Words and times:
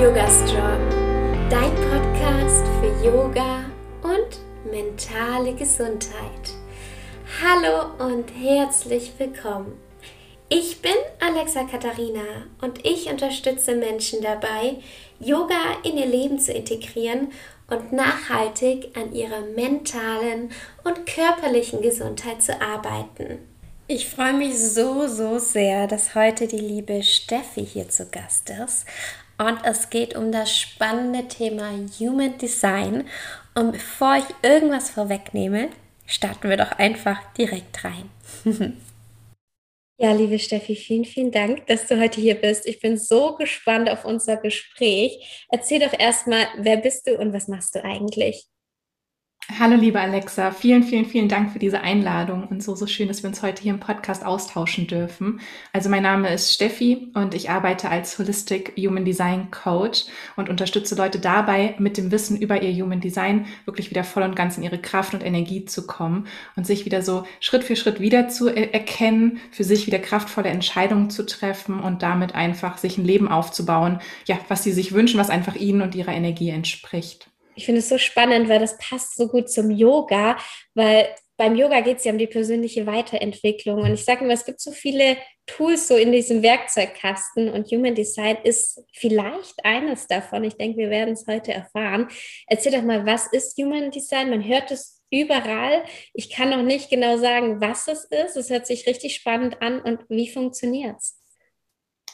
Yoga 0.00 0.26
Strong, 0.26 0.88
dein 1.50 1.74
Podcast 1.74 2.64
für 2.80 3.06
Yoga 3.06 3.64
und 4.02 4.70
mentale 4.70 5.54
Gesundheit. 5.54 6.54
Hallo 7.42 7.92
und 8.10 8.28
herzlich 8.30 9.12
willkommen. 9.18 9.78
Ich 10.48 10.80
bin 10.80 10.94
Alexa 11.20 11.64
Katharina 11.64 12.46
und 12.62 12.84
ich 12.84 13.10
unterstütze 13.10 13.76
Menschen 13.76 14.22
dabei, 14.22 14.76
Yoga 15.20 15.76
in 15.84 15.98
ihr 15.98 16.06
Leben 16.06 16.38
zu 16.38 16.52
integrieren 16.52 17.30
und 17.68 17.92
nachhaltig 17.92 18.96
an 18.96 19.14
ihrer 19.14 19.42
mentalen 19.42 20.50
und 20.84 21.06
körperlichen 21.06 21.82
Gesundheit 21.82 22.42
zu 22.42 22.60
arbeiten. 22.60 23.38
Ich 23.88 24.08
freue 24.08 24.32
mich 24.32 24.56
so, 24.58 25.06
so 25.06 25.38
sehr, 25.38 25.86
dass 25.86 26.14
heute 26.14 26.46
die 26.46 26.56
liebe 26.56 27.02
Steffi 27.02 27.66
hier 27.66 27.90
zu 27.90 28.06
Gast 28.06 28.48
ist. 28.48 28.86
Und 29.42 29.58
es 29.64 29.90
geht 29.90 30.14
um 30.14 30.30
das 30.30 30.56
spannende 30.56 31.26
Thema 31.26 31.70
Human 31.98 32.38
Design. 32.38 33.08
Und 33.54 33.72
bevor 33.72 34.16
ich 34.16 34.48
irgendwas 34.48 34.90
vorwegnehme, 34.90 35.70
starten 36.06 36.48
wir 36.48 36.56
doch 36.56 36.72
einfach 36.78 37.18
direkt 37.34 37.84
rein. 37.84 38.10
Ja, 39.98 40.10
liebe 40.12 40.40
Steffi, 40.40 40.74
vielen, 40.74 41.04
vielen 41.04 41.30
Dank, 41.30 41.68
dass 41.68 41.86
du 41.86 42.00
heute 42.00 42.20
hier 42.20 42.34
bist. 42.34 42.66
Ich 42.66 42.80
bin 42.80 42.98
so 42.98 43.36
gespannt 43.36 43.88
auf 43.88 44.04
unser 44.04 44.36
Gespräch. 44.36 45.46
Erzähl 45.48 45.78
doch 45.78 45.96
erstmal, 45.96 46.48
wer 46.56 46.78
bist 46.78 47.06
du 47.06 47.16
und 47.16 47.32
was 47.32 47.46
machst 47.46 47.76
du 47.76 47.84
eigentlich? 47.84 48.48
Hallo 49.58 49.76
liebe 49.76 50.00
Alexa, 50.00 50.50
vielen, 50.50 50.82
vielen, 50.82 51.04
vielen 51.04 51.28
Dank 51.28 51.52
für 51.52 51.58
diese 51.58 51.82
Einladung 51.82 52.44
und 52.44 52.62
so, 52.62 52.74
so 52.74 52.86
schön, 52.86 53.08
dass 53.08 53.22
wir 53.22 53.28
uns 53.28 53.42
heute 53.42 53.62
hier 53.62 53.74
im 53.74 53.80
Podcast 53.80 54.24
austauschen 54.24 54.86
dürfen. 54.86 55.40
Also 55.72 55.90
mein 55.90 56.04
Name 56.04 56.32
ist 56.32 56.54
Steffi 56.54 57.10
und 57.14 57.34
ich 57.34 57.50
arbeite 57.50 57.90
als 57.90 58.18
Holistic 58.18 58.72
Human 58.78 59.04
Design 59.04 59.50
Coach 59.50 60.04
und 60.36 60.48
unterstütze 60.48 60.94
Leute 60.94 61.18
dabei, 61.18 61.74
mit 61.78 61.98
dem 61.98 62.10
Wissen 62.12 62.40
über 62.40 62.62
ihr 62.62 62.72
Human 62.82 63.00
Design 63.00 63.46
wirklich 63.64 63.90
wieder 63.90 64.04
voll 64.04 64.22
und 64.22 64.36
ganz 64.36 64.56
in 64.56 64.62
ihre 64.62 64.78
Kraft 64.78 65.12
und 65.12 65.24
Energie 65.24 65.64
zu 65.66 65.86
kommen 65.86 66.28
und 66.56 66.66
sich 66.66 66.86
wieder 66.86 67.02
so 67.02 67.24
Schritt 67.40 67.64
für 67.64 67.76
Schritt 67.76 68.00
wieder 68.00 68.28
zu 68.28 68.48
erkennen, 68.48 69.40
für 69.50 69.64
sich 69.64 69.86
wieder 69.86 69.98
kraftvolle 69.98 70.48
Entscheidungen 70.48 71.10
zu 71.10 71.26
treffen 71.26 71.80
und 71.80 72.02
damit 72.02 72.34
einfach 72.34 72.78
sich 72.78 72.96
ein 72.96 73.04
Leben 73.04 73.28
aufzubauen, 73.28 73.98
ja, 74.26 74.38
was 74.48 74.62
sie 74.62 74.72
sich 74.72 74.92
wünschen, 74.92 75.18
was 75.18 75.30
einfach 75.30 75.56
ihnen 75.56 75.82
und 75.82 75.94
ihrer 75.94 76.12
Energie 76.12 76.50
entspricht. 76.50 77.31
Ich 77.54 77.66
finde 77.66 77.80
es 77.80 77.88
so 77.88 77.98
spannend, 77.98 78.48
weil 78.48 78.60
das 78.60 78.78
passt 78.78 79.16
so 79.16 79.28
gut 79.28 79.50
zum 79.50 79.70
Yoga, 79.70 80.38
weil 80.74 81.08
beim 81.36 81.56
Yoga 81.56 81.80
geht 81.80 81.98
es 81.98 82.04
ja 82.04 82.12
um 82.12 82.18
die 82.18 82.26
persönliche 82.26 82.86
Weiterentwicklung. 82.86 83.82
Und 83.82 83.94
ich 83.94 84.04
sage 84.04 84.24
immer, 84.24 84.34
es 84.34 84.44
gibt 84.44 84.60
so 84.60 84.70
viele 84.70 85.16
Tools 85.46 85.88
so 85.88 85.96
in 85.96 86.12
diesem 86.12 86.42
Werkzeugkasten 86.42 87.48
und 87.48 87.66
Human 87.72 87.94
Design 87.94 88.36
ist 88.44 88.80
vielleicht 88.94 89.64
eines 89.64 90.06
davon. 90.06 90.44
Ich 90.44 90.54
denke, 90.54 90.78
wir 90.78 90.90
werden 90.90 91.14
es 91.14 91.26
heute 91.26 91.52
erfahren. 91.52 92.08
Erzähl 92.46 92.72
doch 92.72 92.82
mal, 92.82 93.06
was 93.06 93.26
ist 93.32 93.58
Human 93.58 93.90
Design? 93.90 94.30
Man 94.30 94.46
hört 94.46 94.70
es 94.70 95.02
überall. 95.10 95.84
Ich 96.14 96.30
kann 96.30 96.50
noch 96.50 96.62
nicht 96.62 96.90
genau 96.90 97.16
sagen, 97.16 97.60
was 97.60 97.88
es 97.88 98.04
ist. 98.04 98.36
Es 98.36 98.50
hört 98.50 98.66
sich 98.66 98.86
richtig 98.86 99.16
spannend 99.16 99.60
an 99.60 99.80
und 99.80 100.00
wie 100.08 100.28
funktioniert 100.28 100.96
es? 100.98 101.21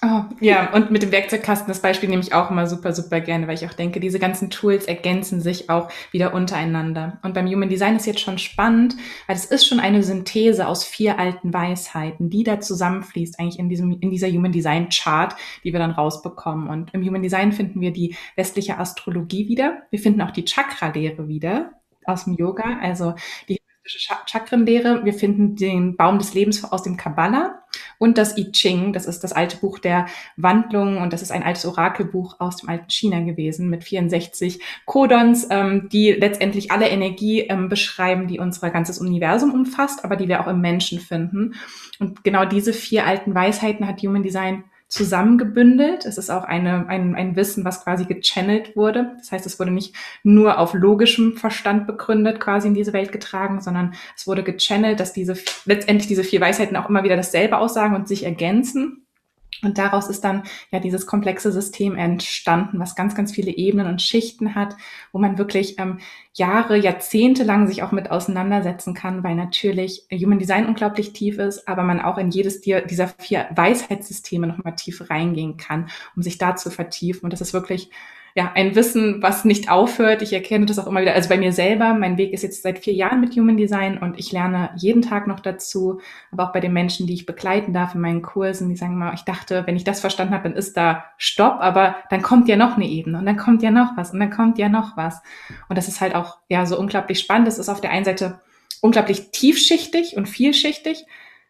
Oh, 0.01 0.23
ja, 0.41 0.73
und 0.75 0.93
mit 0.93 1.03
dem 1.03 1.11
Werkzeugkasten, 1.11 1.67
das 1.67 1.83
Beispiel 1.83 2.09
nehme 2.09 2.23
ich 2.23 2.33
auch 2.33 2.53
immer 2.53 2.69
super, 2.69 2.93
super 2.93 3.21
gerne, 3.21 3.49
weil 3.49 3.57
ich 3.57 3.67
auch 3.67 3.75
denke, 3.75 3.99
diese 3.99 4.21
ganzen 4.21 4.49
Tools 4.49 4.85
ergänzen 4.85 5.41
sich 5.41 5.71
auch 5.71 5.91
wieder 6.13 6.35
untereinander. 6.35 7.19
Und 7.25 7.35
beim 7.35 7.49
Human 7.49 7.69
Design 7.69 7.97
ist 7.97 8.07
jetzt 8.07 8.21
schon 8.21 8.39
spannend, 8.39 8.95
weil 9.27 9.35
es 9.35 9.47
ist 9.47 9.67
schon 9.67 9.81
eine 9.81 10.05
Synthese 10.05 10.69
aus 10.69 10.85
vier 10.85 11.19
alten 11.19 11.53
Weisheiten, 11.53 12.31
die 12.31 12.45
da 12.45 12.61
zusammenfließt, 12.61 13.41
eigentlich 13.41 13.59
in 13.59 13.69
diesem, 13.69 13.99
in 14.01 14.11
dieser 14.11 14.29
Human 14.29 14.53
Design 14.53 14.89
Chart, 14.89 15.35
die 15.65 15.73
wir 15.73 15.81
dann 15.81 15.91
rausbekommen. 15.91 16.69
Und 16.69 16.95
im 16.95 17.05
Human 17.05 17.23
Design 17.23 17.51
finden 17.51 17.81
wir 17.81 17.93
die 17.93 18.15
westliche 18.37 18.79
Astrologie 18.79 19.49
wieder. 19.49 19.83
Wir 19.91 19.99
finden 19.99 20.23
auch 20.23 20.31
die 20.31 20.45
Chakra-Lehre 20.45 21.27
wieder 21.27 21.73
aus 22.05 22.25
dem 22.25 22.35
Yoga, 22.35 22.79
also 22.81 23.15
die 23.49 23.59
Chakrenlehre. 23.89 25.05
Wir 25.05 25.15
finden 25.15 25.57
den 25.57 25.97
Baum 25.97 26.19
des 26.19 26.35
Lebens 26.35 26.65
aus 26.65 26.83
dem 26.83 26.97
Kabbalah 26.97 27.63
und 27.99 28.19
das 28.19 28.37
I 28.37 28.53
Ching. 28.53 28.93
Das 28.93 29.07
ist 29.07 29.25
das 29.25 29.33
alte 29.33 29.57
Buch 29.57 29.79
der 29.79 30.07
Wandlung 30.37 30.99
und 30.99 31.13
das 31.13 31.23
ist 31.23 31.33
ein 31.33 31.43
altes 31.43 31.67
Orakelbuch 31.67 32.37
aus 32.39 32.57
dem 32.57 32.69
alten 32.69 32.91
China 32.91 33.21
gewesen 33.21 33.71
mit 33.71 33.85
64 33.85 34.61
Codons, 34.85 35.47
ähm, 35.51 35.89
die 35.91 36.13
letztendlich 36.13 36.71
alle 36.71 36.89
Energie 36.89 37.41
ähm, 37.41 37.69
beschreiben, 37.69 38.27
die 38.27 38.39
unser 38.39 38.71
ganzes 38.71 38.99
Universum 38.99 39.53
umfasst, 39.53 40.05
aber 40.05 40.17
die 40.17 40.29
wir 40.29 40.41
auch 40.41 40.49
im 40.49 40.61
Menschen 40.61 41.01
finden. 41.01 41.55
Und 41.99 42.25
genau 42.25 42.45
diese 42.45 42.73
vier 42.73 43.07
alten 43.07 43.35
Weisheiten 43.35 43.87
hat 43.87 44.03
Human 44.03 44.23
Design 44.23 44.65
zusammengebündelt. 44.89 46.07
Es 46.07 46.17
ist 46.17 46.31
auch 46.31 46.45
eine, 46.45 46.89
ein, 46.89 47.15
ein 47.15 47.37
Wissen, 47.37 47.65
was 47.65 47.85
quasi 47.85 48.07
gechannelt 48.07 48.75
wurde. 48.75 49.13
Das 49.19 49.33
heißt, 49.33 49.47
es 49.47 49.59
wurde 49.61 49.71
nicht 49.71 49.95
nur 50.23 50.59
auf 50.59 50.73
logischem 50.75 51.37
Verstand 51.37 51.87
begründet, 51.87 52.41
quasi 52.41 52.69
in 52.69 52.75
diese 52.75 52.93
Welt 52.95 53.13
getragen, 53.13 53.61
sondern 53.61 53.95
es 54.17 54.27
wurde 54.27 54.43
gechannelt, 54.43 55.01
dass 55.01 55.13
diese 55.13 55.37
letztendlich 55.67 56.09
diese 56.09 56.25
vier 56.25 56.41
Weisheiten 56.41 56.77
auch 56.77 56.89
immer 56.89 57.05
wieder 57.05 57.17
dasselbe 57.17 57.59
aussagen 57.59 57.95
und 57.95 58.09
sich 58.09 58.25
ergänzen. 58.25 59.08
Und 59.63 59.79
daraus 59.79 60.09
ist 60.09 60.23
dann 60.23 60.45
ja 60.71 60.79
dieses 60.79 61.07
komplexe 61.07 61.51
System 61.51 61.97
entstanden, 61.97 62.79
was 62.79 62.95
ganz, 62.95 63.15
ganz 63.15 63.33
viele 63.33 63.51
Ebenen 63.51 63.89
und 63.89 64.01
Schichten 64.01 64.55
hat, 64.55 64.77
wo 65.13 65.19
man 65.19 65.37
wirklich 65.37 65.79
ähm, 65.79 65.99
Jahre, 66.33 66.77
Jahrzehnte 66.77 67.43
lang 67.43 67.67
sich 67.67 67.83
auch 67.83 67.91
mit 67.91 68.11
auseinandersetzen 68.11 68.95
kann, 68.95 69.25
weil 69.25 69.35
natürlich 69.35 70.07
Human 70.13 70.39
Design 70.39 70.67
unglaublich 70.67 71.13
tief 71.13 71.39
ist, 71.39 71.67
aber 71.67 71.83
man 71.83 72.01
auch 72.01 72.19
in 72.19 72.31
jedes 72.31 72.61
dieser 72.61 73.09
vier 73.09 73.49
Weisheitssysteme 73.55 74.47
nochmal 74.47 74.77
tief 74.77 75.11
reingehen 75.11 75.57
kann, 75.57 75.91
um 76.15 76.23
sich 76.23 76.39
da 76.39 76.55
zu 76.55 76.71
vertiefen. 76.71 77.25
Und 77.25 77.33
das 77.33 77.41
ist 77.41 77.53
wirklich 77.53 77.91
ja, 78.39 78.53
ein 78.55 78.77
Wissen, 78.77 79.21
was 79.21 79.45
nicht 79.45 79.69
aufhört. 79.69 80.23
Ich 80.23 80.33
erkenne 80.33 80.65
das 80.65 80.79
auch 80.79 80.87
immer 80.87 81.01
wieder, 81.01 81.13
also 81.13 81.29
bei 81.29 81.39
mir 81.39 81.53
selber. 81.53 81.95
Mein 81.95 82.19
Weg 82.19 82.33
ist 82.33 82.43
jetzt 82.43 82.63
seit 82.63 82.79
vier 82.79 82.95
Jahren 82.95 83.21
mit 83.21 83.35
Human 83.35 83.57
Design 83.57 83.99
und 83.99 84.17
ich 84.17 84.31
lerne 84.31 84.71
jeden 84.77 85.03
Tag 85.03 85.27
noch 85.27 85.41
dazu, 85.41 86.01
aber 86.31 86.45
auch 86.45 86.53
bei 86.53 86.61
den 86.61 86.73
Menschen, 86.73 87.09
die 87.09 87.15
ich 87.15 87.27
begleiten 87.27 87.73
darf 87.73 87.97
in 87.97 88.01
meinen 88.01 88.23
Kursen, 88.23 88.69
die 88.69 88.77
sagen 88.77 88.93
immer, 88.93 89.13
ich 89.13 89.23
dachte, 89.23 89.67
wenn 89.67 89.75
ich 89.75 89.83
das 89.83 89.99
verstanden 89.99 90.35
habe, 90.35 90.45
dann 90.45 90.57
ist 90.57 90.77
da 90.77 91.07
Stopp, 91.17 91.57
aber 91.59 91.97
dann 92.11 92.23
kommt 92.23 92.47
ja 92.47 92.55
noch 92.55 92.77
eine 92.77 92.87
Ebene 92.87 93.19
und 93.19 93.27
dann 93.27 93.37
kommt 93.37 93.61
ja 93.65 93.73
noch 93.73 93.97
was 93.97 94.13
und 94.13 94.21
dann 94.21 94.31
kommt 94.31 94.57
ja 94.57 94.69
noch 94.69 94.97
was. 94.97 95.21
Und 95.69 95.77
das 95.77 95.89
ist 95.89 96.01
halt 96.01 96.15
auch, 96.15 96.39
ja, 96.49 96.65
so 96.65 96.79
unglaublich 96.79 97.19
spannend. 97.19 97.49
Das 97.49 97.59
ist 97.59 97.69
auf 97.69 97.81
der 97.81 97.91
einen 97.91 98.05
Seite 98.05 98.39
unglaublich 98.81 99.33
tiefschichtig 99.33 100.17
und 100.17 100.29
vielschichtig, 100.29 101.07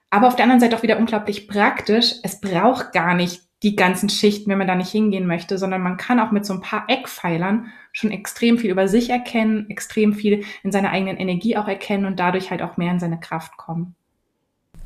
aber 0.08 0.26
auf 0.26 0.36
der 0.36 0.44
anderen 0.44 0.60
Seite 0.60 0.74
auch 0.74 0.82
wieder 0.82 0.98
unglaublich 0.98 1.48
praktisch. 1.48 2.14
Es 2.22 2.40
braucht 2.40 2.92
gar 2.92 3.12
nicht 3.12 3.42
die 3.62 3.74
ganzen 3.74 4.08
Schichten, 4.08 4.50
wenn 4.50 4.58
man 4.58 4.68
da 4.68 4.74
nicht 4.74 4.90
hingehen 4.90 5.26
möchte, 5.26 5.58
sondern 5.58 5.82
man 5.82 5.96
kann 5.96 6.20
auch 6.20 6.30
mit 6.30 6.46
so 6.46 6.54
ein 6.54 6.60
paar 6.60 6.84
Eckpfeilern 6.88 7.72
schon 7.92 8.12
extrem 8.12 8.58
viel 8.58 8.70
über 8.70 8.86
sich 8.86 9.10
erkennen, 9.10 9.68
extrem 9.68 10.14
viel 10.14 10.44
in 10.62 10.70
seiner 10.70 10.90
eigenen 10.90 11.16
Energie 11.16 11.56
auch 11.56 11.66
erkennen 11.66 12.04
und 12.04 12.20
dadurch 12.20 12.50
halt 12.50 12.62
auch 12.62 12.76
mehr 12.76 12.92
in 12.92 13.00
seine 13.00 13.18
Kraft 13.18 13.56
kommen. 13.56 13.96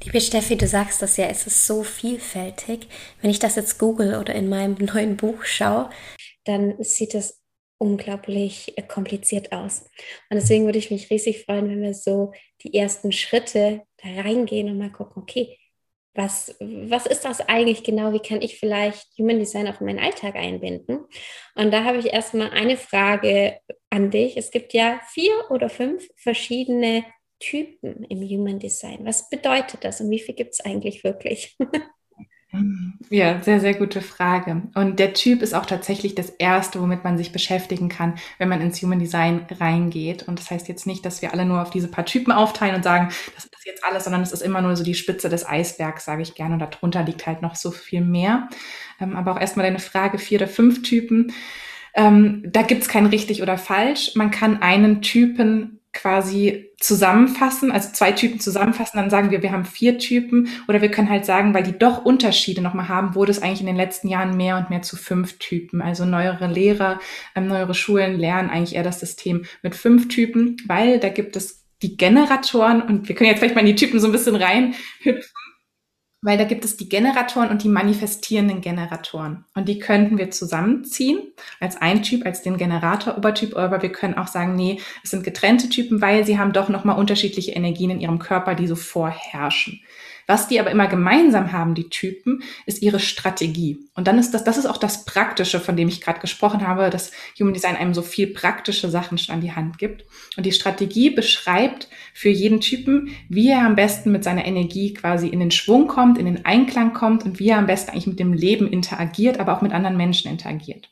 Liebe 0.05 0.21
Steffi, 0.21 0.57
du 0.57 0.67
sagst 0.67 1.03
das 1.03 1.17
ja, 1.17 1.27
es 1.27 1.47
ist 1.47 1.67
so 1.67 1.85
vielfältig. 1.85 2.89
Wenn 3.21 3.31
ich 3.31 3.39
das 3.39 3.57
jetzt 3.57 3.79
google 3.79 4.19
oder 4.19 4.35
in 4.35 4.49
meinem 4.49 4.75
neuen 4.81 5.17
Buch 5.17 5.45
schaue, 5.45 5.91
dann 6.45 6.75
sieht 6.83 7.15
es 7.15 7.41
unglaublich 7.79 8.75
kompliziert 8.89 9.53
aus. 9.53 9.83
Und 10.31 10.37
deswegen 10.37 10.65
würde 10.65 10.79
ich 10.79 10.91
mich 10.91 11.11
riesig 11.11 11.45
freuen, 11.45 11.69
wenn 11.69 11.83
wir 11.83 11.95
so 11.95 12.33
die 12.63 12.75
ersten 12.75 13.13
Schritte 13.13 13.83
da 14.03 14.23
reingehen 14.23 14.71
und 14.71 14.79
mal 14.79 14.91
gucken, 14.91 15.23
okay, 15.23 15.59
was, 16.15 16.55
was 16.61 17.07
ist 17.07 17.25
das 17.25 17.41
eigentlich 17.41 17.85
genau? 17.85 18.13
Wie 18.13 18.21
kann 18.21 18.43
ich 18.43 18.59
vielleicht 18.59 19.07
Human 19.19 19.39
Design 19.39 19.67
in 19.67 19.87
meinen 19.87 19.99
Alltag 19.99 20.37
einbinden? 20.37 21.07
Und 21.55 21.71
da 21.73 21.85
habe 21.85 21.99
ich 21.99 22.13
erstmal 22.13 22.51
eine 22.51 22.77
Frage 22.77 23.59
an 23.91 24.11
dich. 24.11 24.37
Es 24.37 24.51
gibt 24.51 24.75
ja 24.75 25.01
vier 25.09 25.33
oder 25.51 25.69
fünf 25.69 26.07
verschiedene 26.17 27.05
Typen 27.39 28.05
im 28.05 28.21
Human 28.23 28.59
Design. 28.59 29.05
Was 29.05 29.31
bedeutet 29.31 29.85
das 29.85 30.01
und 30.01 30.11
wie 30.11 30.21
viel 30.21 30.35
gibt 30.35 30.53
es 30.53 30.61
eigentlich 30.61 31.03
wirklich? 31.03 31.57
Ja, 33.09 33.43
sehr, 33.43 33.61
sehr 33.61 33.75
gute 33.75 34.03
Frage. 34.03 34.63
Und 34.75 34.99
der 34.99 35.15
Typ 35.15 35.41
ist 35.43 35.55
auch 35.55 35.65
tatsächlich 35.65 36.15
das 36.15 36.29
Erste, 36.29 36.81
womit 36.81 37.03
man 37.03 37.17
sich 37.17 37.33
beschäftigen 37.33 37.89
kann, 37.89 38.15
wenn 38.39 38.49
man 38.49 38.61
ins 38.61 38.81
Human 38.83 38.99
Design 38.99 39.47
reingeht. 39.51 40.29
Und 40.29 40.39
das 40.39 40.51
heißt 40.51 40.69
jetzt 40.69 40.87
nicht, 40.87 41.05
dass 41.05 41.23
wir 41.23 41.33
alle 41.33 41.47
nur 41.47 41.63
auf 41.63 41.71
diese 41.71 41.89
paar 41.89 42.05
Typen 42.05 42.33
aufteilen 42.33 42.75
und 42.75 42.85
sagen, 42.85 43.09
das 43.35 43.45
ist 43.45 43.67
jetzt 43.67 43.85
alles, 43.85 44.05
sondern 44.05 44.23
es 44.23 44.33
ist 44.33 44.43
immer 44.43 44.61
nur 44.61 44.77
so 44.77 44.85
die 44.85 44.95
Spitze 44.95 45.31
des 45.31 45.47
Eisbergs, 45.47 46.05
sage 46.05 46.23
ich 46.23 46.35
gerne. 46.35 46.55
Und 46.55 46.61
darunter 46.61 47.03
liegt 47.03 47.27
halt 47.27 47.41
noch 47.43 47.55
so 47.55 47.71
viel 47.71 48.03
mehr. 48.03 48.49
Ähm, 49.01 49.17
aber 49.17 49.33
auch 49.33 49.41
erstmal 49.41 49.67
deine 49.67 49.79
Frage, 49.79 50.19
vier 50.19 50.39
oder 50.39 50.49
fünf 50.49 50.83
Typen. 50.83 51.33
Ähm, 51.95 52.43
da 52.47 52.63
gibt's 52.63 52.89
kein 52.89 53.07
richtig 53.07 53.43
oder 53.43 53.59
falsch. 53.59 54.13
Man 54.15 54.31
kann 54.31 54.63
einen 54.63 55.03
Typen 55.03 55.82
quasi 55.93 56.71
zusammenfassen, 56.81 57.71
also 57.71 57.91
zwei 57.93 58.13
Typen 58.13 58.41
zusammenfassen, 58.41 58.97
dann 58.97 59.11
sagen 59.11 59.31
wir, 59.31 59.43
wir 59.43 59.53
haben 59.53 59.65
vier 59.65 59.99
Typen 59.99 60.49
oder 60.67 60.81
wir 60.81 60.91
können 60.91 61.11
halt 61.11 61.27
sagen, 61.27 61.53
weil 61.53 61.63
die 61.63 61.79
doch 61.79 62.05
Unterschiede 62.05 62.63
nochmal 62.63 62.89
haben, 62.89 63.15
wurde 63.15 63.31
es 63.31 63.43
eigentlich 63.43 63.61
in 63.61 63.67
den 63.67 63.77
letzten 63.77 64.09
Jahren 64.09 64.37
mehr 64.37 64.57
und 64.57 64.71
mehr 64.71 64.83
zu 64.83 64.97
fünf 64.97 65.39
Typen. 65.39 65.83
Also 65.83 66.05
neuere 66.05 66.47
Lehrer, 66.47 66.99
ähm, 67.35 67.47
neuere 67.47 67.75
Schulen 67.75 68.19
lernen 68.19 68.49
eigentlich 68.49 68.75
eher 68.75 68.83
das 68.83 69.01
System 69.01 69.45
mit 69.63 69.75
fünf 69.75 70.09
Typen, 70.09 70.57
weil 70.67 70.99
da 70.99 71.09
gibt 71.11 71.37
es 71.37 71.63
die 71.83 71.97
Generatoren 71.97 72.81
und 72.81 73.09
wir 73.09 73.15
können 73.15 73.29
jetzt 73.29 73.41
vielleicht 73.41 73.55
mal 73.55 73.61
in 73.61 73.67
die 73.67 73.75
Typen 73.75 74.01
so 74.01 74.07
ein 74.07 74.13
bisschen 74.13 74.37
reinhüpfen. 74.37 75.42
Weil 76.23 76.39
da 76.39 76.45
gibt 76.45 76.65
es 76.65 76.77
die 76.77 76.89
Generatoren 76.89 77.51
und 77.51 77.65
die 77.65 77.69
manifestierenden 77.69 78.61
Generatoren. 78.61 79.45
Und 79.55 79.69
die 79.69 79.81
könnten 79.81 80.19
wir 80.19 80.31
zusammenziehen 80.31 81.19
als 81.59 81.77
ein 81.77 82.03
Typ, 82.03 82.25
als 82.25 82.43
den 82.43 82.57
Generator-Obertyp, 82.57 83.57
aber 83.57 83.83
wir 83.83 83.91
können 83.91 84.15
auch 84.15 84.29
sagen, 84.29 84.55
nee, 84.55 84.81
es 85.03 85.11
sind 85.11 85.25
getrennte 85.25 85.69
Typen, 85.69 86.01
weil 86.01 86.25
sie 86.25 86.39
haben 86.39 86.53
doch 86.53 86.69
nochmal 86.69 86.97
unterschiedliche 86.97 87.51
Energien 87.51 87.91
in 87.91 88.01
ihrem 88.01 88.21
Körper, 88.21 88.55
die 88.55 88.69
so 88.69 88.77
vorherrschen. 88.77 89.81
Was 90.33 90.49
die 90.49 90.59
aber 90.59 90.71
immer 90.71 90.87
gemeinsam 90.87 91.53
haben, 91.53 91.75
die 91.75 91.91
Typen, 91.91 92.43
ist 92.65 92.81
ihre 92.81 93.01
Strategie. 93.01 93.91
Und 93.95 94.07
dann 94.07 94.19
ist 94.19 94.33
das, 94.33 94.45
das 94.45 94.57
ist 94.57 94.65
auch 94.65 94.79
das 94.79 95.05
Praktische, 95.05 95.61
von 95.61 95.77
dem 95.77 95.89
ich 95.89 96.01
gerade 96.01 96.21
gesprochen 96.21 96.67
habe, 96.67 96.89
dass 96.89 97.13
Human 97.39 97.53
Design 97.53 97.77
einem 97.77 97.93
so 97.93 98.01
viel 98.01 98.29
praktische 98.29 98.89
Sachen 98.89 99.19
schon 99.19 99.35
an 99.35 99.43
die 99.43 99.53
Hand 99.53 99.77
gibt. 99.77 100.07
Und 100.39 100.47
die 100.47 100.53
Strategie 100.53 101.11
beschreibt 101.11 101.89
für 102.15 102.31
jeden 102.31 102.63
Typen, 102.63 103.11
wie 103.29 103.51
er 103.51 103.67
am 103.67 103.75
besten 103.75 104.11
mit 104.11 104.25
seiner 104.25 104.47
Energie 104.47 104.95
quasi 104.95 105.29
in 105.29 105.41
den 105.41 105.51
Schwung 105.51 105.87
kommt, 105.87 106.17
in 106.17 106.25
den 106.25 106.47
Einklang 106.47 106.95
kommt 106.95 107.27
und 107.27 107.39
wie 107.39 107.51
er 107.51 107.59
am 107.59 107.67
besten 107.67 107.91
eigentlich 107.91 108.07
mit 108.07 108.19
dem 108.19 108.33
Leben 108.33 108.67
interagiert, 108.67 109.39
aber 109.39 109.55
auch 109.55 109.61
mit 109.61 109.73
anderen 109.73 109.99
Menschen 109.99 110.31
interagiert. 110.31 110.89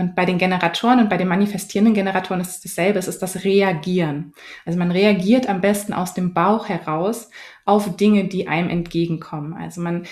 Und 0.00 0.14
bei 0.14 0.24
den 0.24 0.38
Generatoren 0.38 0.98
und 0.98 1.10
bei 1.10 1.18
den 1.18 1.28
manifestierenden 1.28 1.92
Generatoren 1.92 2.40
ist 2.40 2.48
es 2.48 2.60
dasselbe, 2.62 2.98
es 2.98 3.06
ist 3.06 3.20
das 3.20 3.44
Reagieren. 3.44 4.32
Also 4.64 4.78
man 4.78 4.90
reagiert 4.90 5.46
am 5.46 5.60
besten 5.60 5.92
aus 5.92 6.14
dem 6.14 6.32
Bauch 6.32 6.70
heraus 6.70 7.28
auf 7.66 7.96
Dinge, 7.96 8.24
die 8.24 8.48
einem 8.48 8.70
entgegenkommen. 8.70 9.52
Also 9.52 9.82
man 9.82 10.06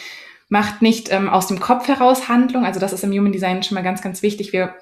macht 0.51 0.81
nicht 0.81 1.13
ähm, 1.13 1.29
aus 1.29 1.47
dem 1.47 1.61
Kopf 1.61 1.89
heraus 1.89 2.29
Handlung. 2.29 2.65
Also 2.65 2.81
das 2.81 2.95
ist 2.95 3.05
im 3.05 3.13
Human 3.13 3.33
Design 3.33 3.63
schon 3.63 3.75
mal 3.75 3.83
ganz, 3.83 4.01
ganz 4.01 4.23
wichtig. 4.23 4.55
Wir, 4.55 4.75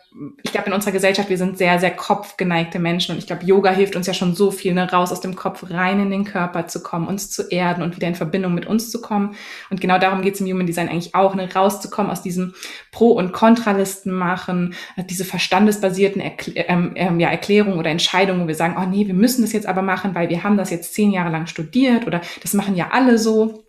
ich 0.45 0.53
glaube, 0.53 0.69
in 0.69 0.73
unserer 0.73 0.93
Gesellschaft, 0.93 1.29
wir 1.29 1.39
sind 1.39 1.59
sehr, 1.59 1.81
sehr 1.81 1.91
kopfgeneigte 1.91 2.79
Menschen. 2.79 3.13
Und 3.13 3.19
ich 3.19 3.27
glaube, 3.27 3.45
Yoga 3.45 3.73
hilft 3.73 3.97
uns 3.97 4.07
ja 4.07 4.15
schon 4.15 4.37
so 4.37 4.53
viel, 4.53 4.75
ne, 4.75 4.89
raus 4.89 5.11
aus 5.11 5.21
dem 5.21 5.35
Kopf, 5.35 5.65
rein 5.69 5.99
in 5.99 6.11
den 6.11 6.25
Körper 6.25 6.69
zu 6.69 6.85
kommen, 6.85 7.09
uns 7.09 7.31
zu 7.31 7.51
erden 7.51 7.83
und 7.83 7.97
wieder 7.97 8.07
in 8.07 8.15
Verbindung 8.15 8.55
mit 8.55 8.67
uns 8.67 8.93
zu 8.93 9.01
kommen. 9.01 9.35
Und 9.69 9.81
genau 9.81 9.99
darum 9.99 10.23
geht 10.23 10.35
es 10.35 10.41
im 10.41 10.47
Human 10.47 10.67
Design 10.67 10.89
eigentlich 10.89 11.17
auch, 11.17 11.35
ne, 11.35 11.53
rauszukommen 11.53 12.13
aus 12.13 12.23
diesem 12.23 12.55
Pro- 12.93 13.13
und 13.13 13.33
Kontralisten 13.33 14.13
machen, 14.13 14.75
äh, 14.97 15.03
diese 15.03 15.25
verstandesbasierten 15.25 16.23
Erkl 16.23 16.53
ähm, 16.55 16.93
ähm, 16.95 17.19
ja, 17.19 17.29
Erklärungen 17.29 17.79
oder 17.81 17.91
Entscheidungen, 17.91 18.45
wo 18.45 18.47
wir 18.47 18.55
sagen, 18.55 18.77
oh 18.81 18.87
nee, 18.87 19.09
wir 19.09 19.15
müssen 19.15 19.43
das 19.43 19.53
jetzt 19.53 19.67
aber 19.67 19.83
machen, 19.83 20.15
weil 20.15 20.29
wir 20.29 20.45
haben 20.45 20.57
das 20.57 20.71
jetzt 20.71 20.95
zehn 20.95 21.11
Jahre 21.11 21.31
lang 21.31 21.49
studiert 21.49 22.07
oder 22.07 22.21
das 22.41 22.55
machen 22.55 22.77
ja 22.77 22.91
alle 22.93 23.19
so 23.19 23.66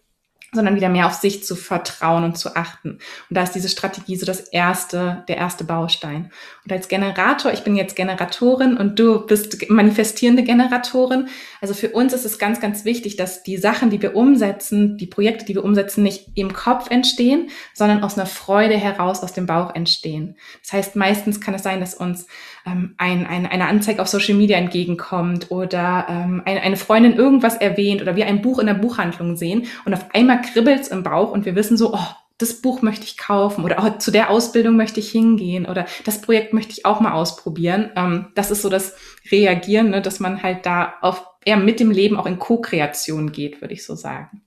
sondern 0.58 0.76
wieder 0.76 0.90
mehr 0.90 1.08
auf 1.08 1.14
sich 1.14 1.44
zu 1.44 1.56
vertrauen 1.56 2.24
und 2.24 2.38
zu 2.38 2.56
achten. 2.56 3.00
Und 3.30 3.38
da 3.38 3.44
ist 3.44 3.54
diese 3.54 3.70
Strategie 3.70 4.18
so 4.18 4.26
das 4.26 4.42
erste, 4.42 5.24
der 5.28 5.38
erste 5.38 5.64
Baustein. 5.64 6.32
Und 6.66 6.72
als 6.74 6.90
Generator, 6.90 7.54
ich 7.54 7.64
bin 7.64 7.76
jetzt 7.76 7.96
Generatorin 7.96 8.76
und 8.76 9.00
du 9.00 9.26
bist 9.26 9.70
manifestierende 9.70 10.44
Generatorin. 10.44 11.30
Also 11.62 11.74
für 11.74 11.90
uns 11.90 12.14
ist 12.14 12.26
es 12.26 12.40
ganz, 12.40 12.60
ganz 12.60 12.84
wichtig, 12.84 13.16
dass 13.16 13.44
die 13.44 13.58
Sachen, 13.58 13.90
die 13.90 14.02
wir 14.02 14.16
umsetzen, 14.16 14.98
die 14.98 15.08
Projekte, 15.08 15.46
die 15.46 15.56
wir 15.56 15.64
umsetzen, 15.64 16.04
nicht 16.04 16.28
im 16.36 16.54
Kopf 16.54 16.90
entstehen, 16.90 17.50
sondern 17.74 18.04
aus 18.04 18.18
einer 18.18 18.28
Freude 18.28 18.76
heraus 18.76 19.24
aus 19.24 19.34
dem 19.34 19.46
Bauch 19.46 19.74
entstehen. 19.74 20.36
Das 20.64 20.74
heißt, 20.74 20.96
meistens 20.96 21.40
kann 21.40 21.54
es 21.54 21.64
sein, 21.64 21.80
dass 21.80 21.94
uns 21.94 22.28
ähm, 22.68 22.96
ein, 22.98 23.26
ein, 23.26 23.46
eine 23.46 23.68
Anzeige 23.68 24.02
auf 24.02 24.08
Social 24.08 24.36
Media 24.36 24.58
entgegenkommt 24.58 25.50
oder 25.50 26.06
ähm, 26.10 26.42
eine, 26.46 26.62
eine 26.62 26.78
Freundin 26.78 27.16
irgendwas 27.16 27.56
erwähnt 27.56 28.02
oder 28.02 28.16
wir 28.16 28.28
ein 28.28 28.42
Buch 28.42 28.60
in 28.60 28.68
der 28.68 28.74
Buchhandlung 28.74 29.36
sehen 29.36 29.66
und 29.86 29.94
auf 29.94 30.06
einmal 30.14 30.42
kribbelt's 30.42 30.90
im 30.90 31.04
Bauch 31.04 31.32
und 31.32 31.46
wir 31.46 31.56
wissen 31.56 31.78
so, 31.78 31.94
oh, 31.94 32.08
das 32.38 32.62
Buch 32.62 32.82
möchte 32.82 33.06
ich 33.06 33.18
kaufen 33.18 33.64
oder 33.64 33.84
oh, 33.84 33.98
zu 33.98 34.12
der 34.12 34.30
Ausbildung 34.30 34.76
möchte 34.76 35.00
ich 35.00 35.10
hingehen 35.10 35.66
oder 35.66 35.86
das 36.06 36.22
Projekt 36.22 36.54
möchte 36.54 36.74
ich 36.74 36.86
auch 36.86 37.00
mal 37.00 37.14
ausprobieren. 37.14 37.92
Ähm, 37.96 38.28
das 38.36 38.52
ist 38.52 38.62
so 38.62 38.70
das 38.70 38.96
Reagieren, 39.32 39.90
ne, 39.90 40.02
dass 40.02 40.20
man 40.20 40.44
halt 40.44 40.66
da 40.66 40.96
auf 41.02 41.26
eher 41.46 41.58
mit 41.58 41.80
dem 41.80 41.92
Leben 41.92 42.18
auch 42.18 42.26
in 42.26 42.40
Co-Kreation 42.40 43.32
geht, 43.32 43.62
würde 43.62 43.74
ich 43.74 43.86
so 43.86 43.96
sagen. 43.96 44.42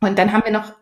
Und 0.00 0.18
dann 0.18 0.32
haben 0.32 0.44
wir 0.44 0.52
noch 0.52 0.72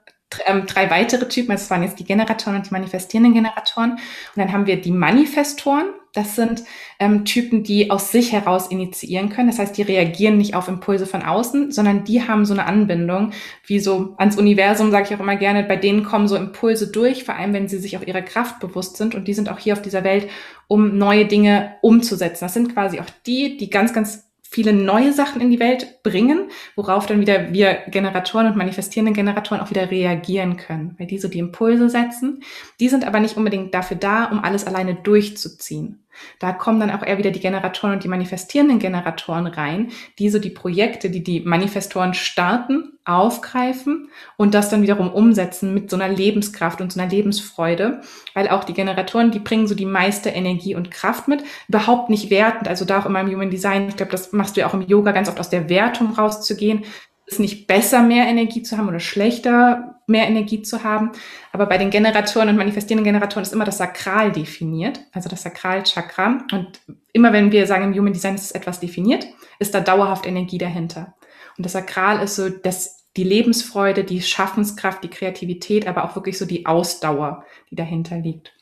ähm, 0.46 0.66
drei 0.66 0.90
weitere 0.90 1.28
Typen. 1.28 1.52
Das 1.52 1.70
waren 1.70 1.82
jetzt 1.82 1.98
die 1.98 2.04
Generatoren 2.04 2.56
und 2.56 2.66
die 2.66 2.72
manifestierenden 2.72 3.34
Generatoren. 3.34 3.92
Und 3.92 4.00
dann 4.36 4.52
haben 4.52 4.66
wir 4.66 4.80
die 4.80 4.90
Manifestoren. 4.90 5.86
Das 6.12 6.36
sind 6.36 6.64
ähm, 6.98 7.24
Typen, 7.24 7.62
die 7.62 7.90
aus 7.90 8.10
sich 8.10 8.32
heraus 8.32 8.68
initiieren 8.68 9.28
können. 9.28 9.48
Das 9.48 9.58
heißt, 9.58 9.76
die 9.76 9.82
reagieren 9.82 10.36
nicht 10.36 10.54
auf 10.54 10.68
Impulse 10.68 11.06
von 11.06 11.22
außen, 11.22 11.70
sondern 11.70 12.04
die 12.04 12.26
haben 12.26 12.44
so 12.44 12.54
eine 12.54 12.66
Anbindung, 12.66 13.32
wie 13.66 13.78
so 13.78 14.14
ans 14.16 14.36
Universum, 14.36 14.90
sage 14.90 15.06
ich 15.08 15.14
auch 15.14 15.20
immer 15.20 15.36
gerne. 15.36 15.64
Bei 15.64 15.76
denen 15.76 16.04
kommen 16.04 16.28
so 16.28 16.36
Impulse 16.36 16.90
durch, 16.90 17.24
vor 17.24 17.36
allem 17.36 17.52
wenn 17.52 17.68
sie 17.68 17.78
sich 17.78 17.96
auf 17.96 18.06
ihre 18.06 18.22
Kraft 18.22 18.58
bewusst 18.60 18.96
sind. 18.96 19.14
Und 19.14 19.28
die 19.28 19.34
sind 19.34 19.48
auch 19.48 19.58
hier 19.58 19.74
auf 19.74 19.82
dieser 19.82 20.04
Welt, 20.04 20.28
um 20.66 20.98
neue 20.98 21.26
Dinge 21.26 21.76
umzusetzen. 21.82 22.44
Das 22.44 22.54
sind 22.54 22.74
quasi 22.74 23.00
auch 23.00 23.10
die, 23.26 23.56
die 23.56 23.70
ganz, 23.70 23.92
ganz 23.92 24.27
viele 24.50 24.72
neue 24.72 25.12
Sachen 25.12 25.40
in 25.40 25.50
die 25.50 25.60
Welt 25.60 26.02
bringen, 26.02 26.50
worauf 26.74 27.06
dann 27.06 27.20
wieder 27.20 27.52
wir 27.52 27.74
Generatoren 27.88 28.46
und 28.46 28.56
manifestierende 28.56 29.12
Generatoren 29.12 29.60
auch 29.60 29.70
wieder 29.70 29.90
reagieren 29.90 30.56
können, 30.56 30.94
weil 30.98 31.06
die 31.06 31.18
so 31.18 31.28
die 31.28 31.38
Impulse 31.38 31.90
setzen. 31.90 32.42
Die 32.80 32.88
sind 32.88 33.06
aber 33.06 33.20
nicht 33.20 33.36
unbedingt 33.36 33.74
dafür 33.74 33.98
da, 33.98 34.24
um 34.24 34.42
alles 34.42 34.66
alleine 34.66 34.94
durchzuziehen. 34.94 36.04
Da 36.38 36.52
kommen 36.52 36.80
dann 36.80 36.90
auch 36.90 37.02
eher 37.02 37.18
wieder 37.18 37.30
die 37.30 37.40
Generatoren 37.40 37.94
und 37.94 38.04
die 38.04 38.08
manifestierenden 38.08 38.78
Generatoren 38.78 39.46
rein, 39.46 39.90
die 40.18 40.30
so 40.30 40.38
die 40.38 40.50
Projekte, 40.50 41.10
die 41.10 41.22
die 41.22 41.40
Manifestoren 41.40 42.14
starten, 42.14 42.98
aufgreifen 43.08 44.10
und 44.36 44.52
das 44.52 44.68
dann 44.68 44.82
wiederum 44.82 45.10
umsetzen 45.10 45.72
mit 45.72 45.88
so 45.88 45.96
einer 45.96 46.08
Lebenskraft 46.08 46.80
und 46.82 46.92
so 46.92 47.00
einer 47.00 47.10
Lebensfreude, 47.10 48.02
weil 48.34 48.48
auch 48.48 48.64
die 48.64 48.74
Generatoren, 48.74 49.30
die 49.30 49.38
bringen 49.38 49.66
so 49.66 49.74
die 49.74 49.86
meiste 49.86 50.28
Energie 50.28 50.74
und 50.74 50.90
Kraft 50.90 51.26
mit, 51.26 51.42
überhaupt 51.68 52.10
nicht 52.10 52.30
wertend, 52.30 52.68
also 52.68 52.84
da 52.84 53.00
auch 53.00 53.06
immer 53.06 53.20
im 53.20 53.30
Human 53.30 53.50
Design, 53.50 53.88
ich 53.88 53.96
glaube, 53.96 54.12
das 54.12 54.32
machst 54.32 54.56
du 54.56 54.60
ja 54.60 54.66
auch 54.66 54.74
im 54.74 54.82
Yoga 54.82 55.12
ganz 55.12 55.28
oft 55.28 55.40
aus 55.40 55.48
der 55.48 55.70
Wertung 55.70 56.12
rauszugehen, 56.12 56.84
ist 57.28 57.40
nicht 57.40 57.66
besser, 57.66 58.02
mehr 58.02 58.26
Energie 58.26 58.62
zu 58.62 58.78
haben 58.78 58.88
oder 58.88 59.00
schlechter, 59.00 60.00
mehr 60.06 60.26
Energie 60.26 60.62
zu 60.62 60.82
haben. 60.82 61.12
Aber 61.52 61.66
bei 61.66 61.76
den 61.76 61.90
Generatoren 61.90 62.48
und 62.48 62.56
manifestierenden 62.56 63.04
Generatoren 63.04 63.42
ist 63.42 63.52
immer 63.52 63.66
das 63.66 63.78
Sakral 63.78 64.32
definiert, 64.32 65.00
also 65.12 65.28
das 65.28 65.42
Sakralchakra. 65.42 66.38
Und 66.52 66.80
immer 67.12 67.32
wenn 67.32 67.52
wir 67.52 67.66
sagen, 67.66 67.84
im 67.84 67.98
Human 67.98 68.14
Design 68.14 68.34
ist 68.34 68.54
etwas 68.54 68.80
definiert, 68.80 69.26
ist 69.58 69.74
da 69.74 69.80
dauerhaft 69.80 70.26
Energie 70.26 70.58
dahinter. 70.58 71.14
Und 71.58 71.66
das 71.66 71.72
Sakral 71.72 72.22
ist 72.22 72.36
so 72.36 72.48
das, 72.48 73.06
die 73.16 73.24
Lebensfreude, 73.24 74.04
die 74.04 74.22
Schaffenskraft, 74.22 75.04
die 75.04 75.10
Kreativität, 75.10 75.86
aber 75.86 76.04
auch 76.04 76.16
wirklich 76.16 76.38
so 76.38 76.46
die 76.46 76.64
Ausdauer, 76.64 77.44
die 77.70 77.76
dahinter 77.76 78.16
liegt. 78.16 78.52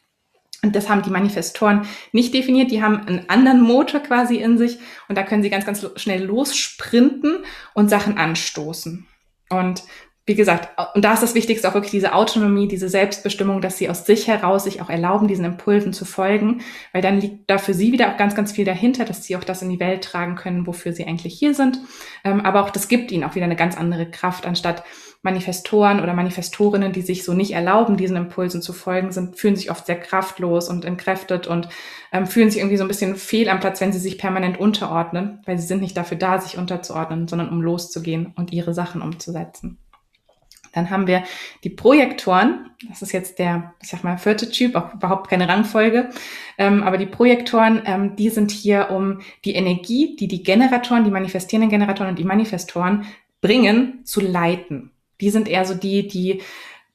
Und 0.67 0.77
das 0.77 0.89
haben 0.89 1.03
die 1.03 1.11
Manifestoren 1.11 1.87
nicht 2.13 2.35
definiert. 2.35 2.71
Die 2.71 2.83
haben 2.83 3.07
einen 3.07 3.29
anderen 3.29 3.61
Motor 3.61 4.01
quasi 4.01 4.37
in 4.37 4.59
sich 4.59 4.79
und 5.09 5.17
da 5.17 5.23
können 5.23 5.43
sie 5.43 5.51
ganz, 5.51 5.65
ganz 5.65 5.87
schnell 5.97 6.25
lossprinten 6.25 7.39
und 7.75 7.89
Sachen 7.89 8.19
anstoßen. 8.19 9.07
Und 9.49 9.83
wie 10.29 10.35
gesagt, 10.35 10.77
und 10.97 11.05
da 11.05 11.13
ist 11.13 11.23
das 11.23 11.37
Wichtigste 11.37 11.69
auch 11.69 11.75
wirklich 11.75 11.93
diese 11.93 12.13
Autonomie, 12.13 12.67
diese 12.67 12.89
Selbstbestimmung, 12.89 13.61
dass 13.61 13.79
sie 13.79 13.89
aus 13.89 14.07
sich 14.07 14.27
heraus 14.27 14.65
sich 14.65 14.83
auch 14.83 14.91
erlauben, 14.91 15.29
diesen 15.29 15.45
Impulsen 15.45 15.93
zu 15.93 16.05
folgen, 16.05 16.63
weil 16.93 17.01
dann 17.01 17.21
liegt 17.21 17.49
da 17.49 17.59
für 17.59 17.75
sie 17.75 17.93
wieder 17.93 18.11
auch 18.11 18.17
ganz, 18.17 18.35
ganz 18.35 18.51
viel 18.51 18.65
dahinter, 18.65 19.05
dass 19.05 19.23
sie 19.23 19.37
auch 19.37 19.45
das 19.45 19.63
in 19.63 19.71
die 19.71 19.79
Welt 19.79 20.03
tragen 20.03 20.35
können, 20.35 20.67
wofür 20.67 20.93
sie 20.93 21.07
eigentlich 21.07 21.39
hier 21.39 21.55
sind. 21.55 21.79
Ähm, 22.25 22.41
aber 22.41 22.65
auch 22.65 22.71
das 22.71 22.89
gibt 22.89 23.13
ihnen 23.13 23.23
auch 23.23 23.37
wieder 23.37 23.45
eine 23.45 23.55
ganz 23.55 23.77
andere 23.77 24.11
Kraft, 24.11 24.47
anstatt 24.47 24.83
Manifestoren 25.27 26.01
oder 26.01 26.15
Manifestorinnen, 26.15 26.93
die 26.93 27.03
sich 27.03 27.25
so 27.25 27.35
nicht 27.35 27.51
erlauben, 27.51 27.97
diesen 27.97 28.17
Impulsen 28.17 28.63
zu 28.63 28.73
folgen, 28.73 29.11
sind, 29.11 29.37
fühlen 29.37 29.57
sich 29.57 29.71
oft 29.71 29.85
sehr 29.85 30.01
kraftlos 30.01 30.69
und 30.69 30.85
entkräftet 30.85 31.47
und 31.47 31.69
ähm, 32.13 32.27
fühlen 32.27 32.49
sich 32.49 32.61
irgendwie 32.61 32.77
so 32.77 32.85
ein 32.85 32.89
bisschen 32.89 33.17
fehl 33.17 33.49
am 33.49 33.61
Platz, 33.61 33.81
wenn 33.81 33.93
sie 33.93 33.99
sich 33.99 34.19
permanent 34.19 34.59
unterordnen, 34.59 35.41
weil 35.45 35.59
sie 35.59 35.67
sind 35.67 35.83
nicht 35.83 35.97
dafür 35.97 36.17
da, 36.17 36.41
sich 36.41 36.57
unterzuordnen, 36.57 37.27
sondern 37.27 37.51
um 37.51 37.61
loszugehen 37.61 38.33
und 38.37 38.53
ihre 38.53 38.73
Sachen 38.73 39.03
umzusetzen. 39.03 39.79
Dann 40.73 40.91
haben 40.91 41.07
wir 41.07 41.25
die 41.65 41.71
Projektoren. 41.71 42.71
Das 42.89 43.01
ist 43.03 43.13
jetzt 43.13 43.39
der, 43.39 43.75
ich 43.83 43.89
sag 43.89 44.05
mal, 44.05 44.19
vierte 44.19 44.51
Typ, 44.51 44.77
auch 44.77 44.95
überhaupt 44.95 45.29
keine 45.29 45.49
Rangfolge. 45.49 46.11
Ähm, 46.59 46.83
aber 46.83 46.99
die 46.99 47.07
Projektoren, 47.07 47.83
ähm, 47.87 48.15
die 48.15 48.29
sind 48.29 48.51
hier, 48.51 48.91
um 48.91 49.21
die 49.45 49.55
Energie, 49.55 50.17
die 50.17 50.29
die 50.29 50.43
Generatoren, 50.43 51.05
die 51.05 51.11
manifestierenden 51.11 51.71
Generatoren 51.71 52.11
und 52.11 52.19
die 52.19 52.25
Manifestoren 52.25 53.07
bringen, 53.41 54.05
zu 54.05 54.21
leiten. 54.21 54.91
Die 55.21 55.31
sind 55.31 55.49
eher 55.49 55.65
so 55.65 55.75
die, 55.75 56.07
die 56.07 56.43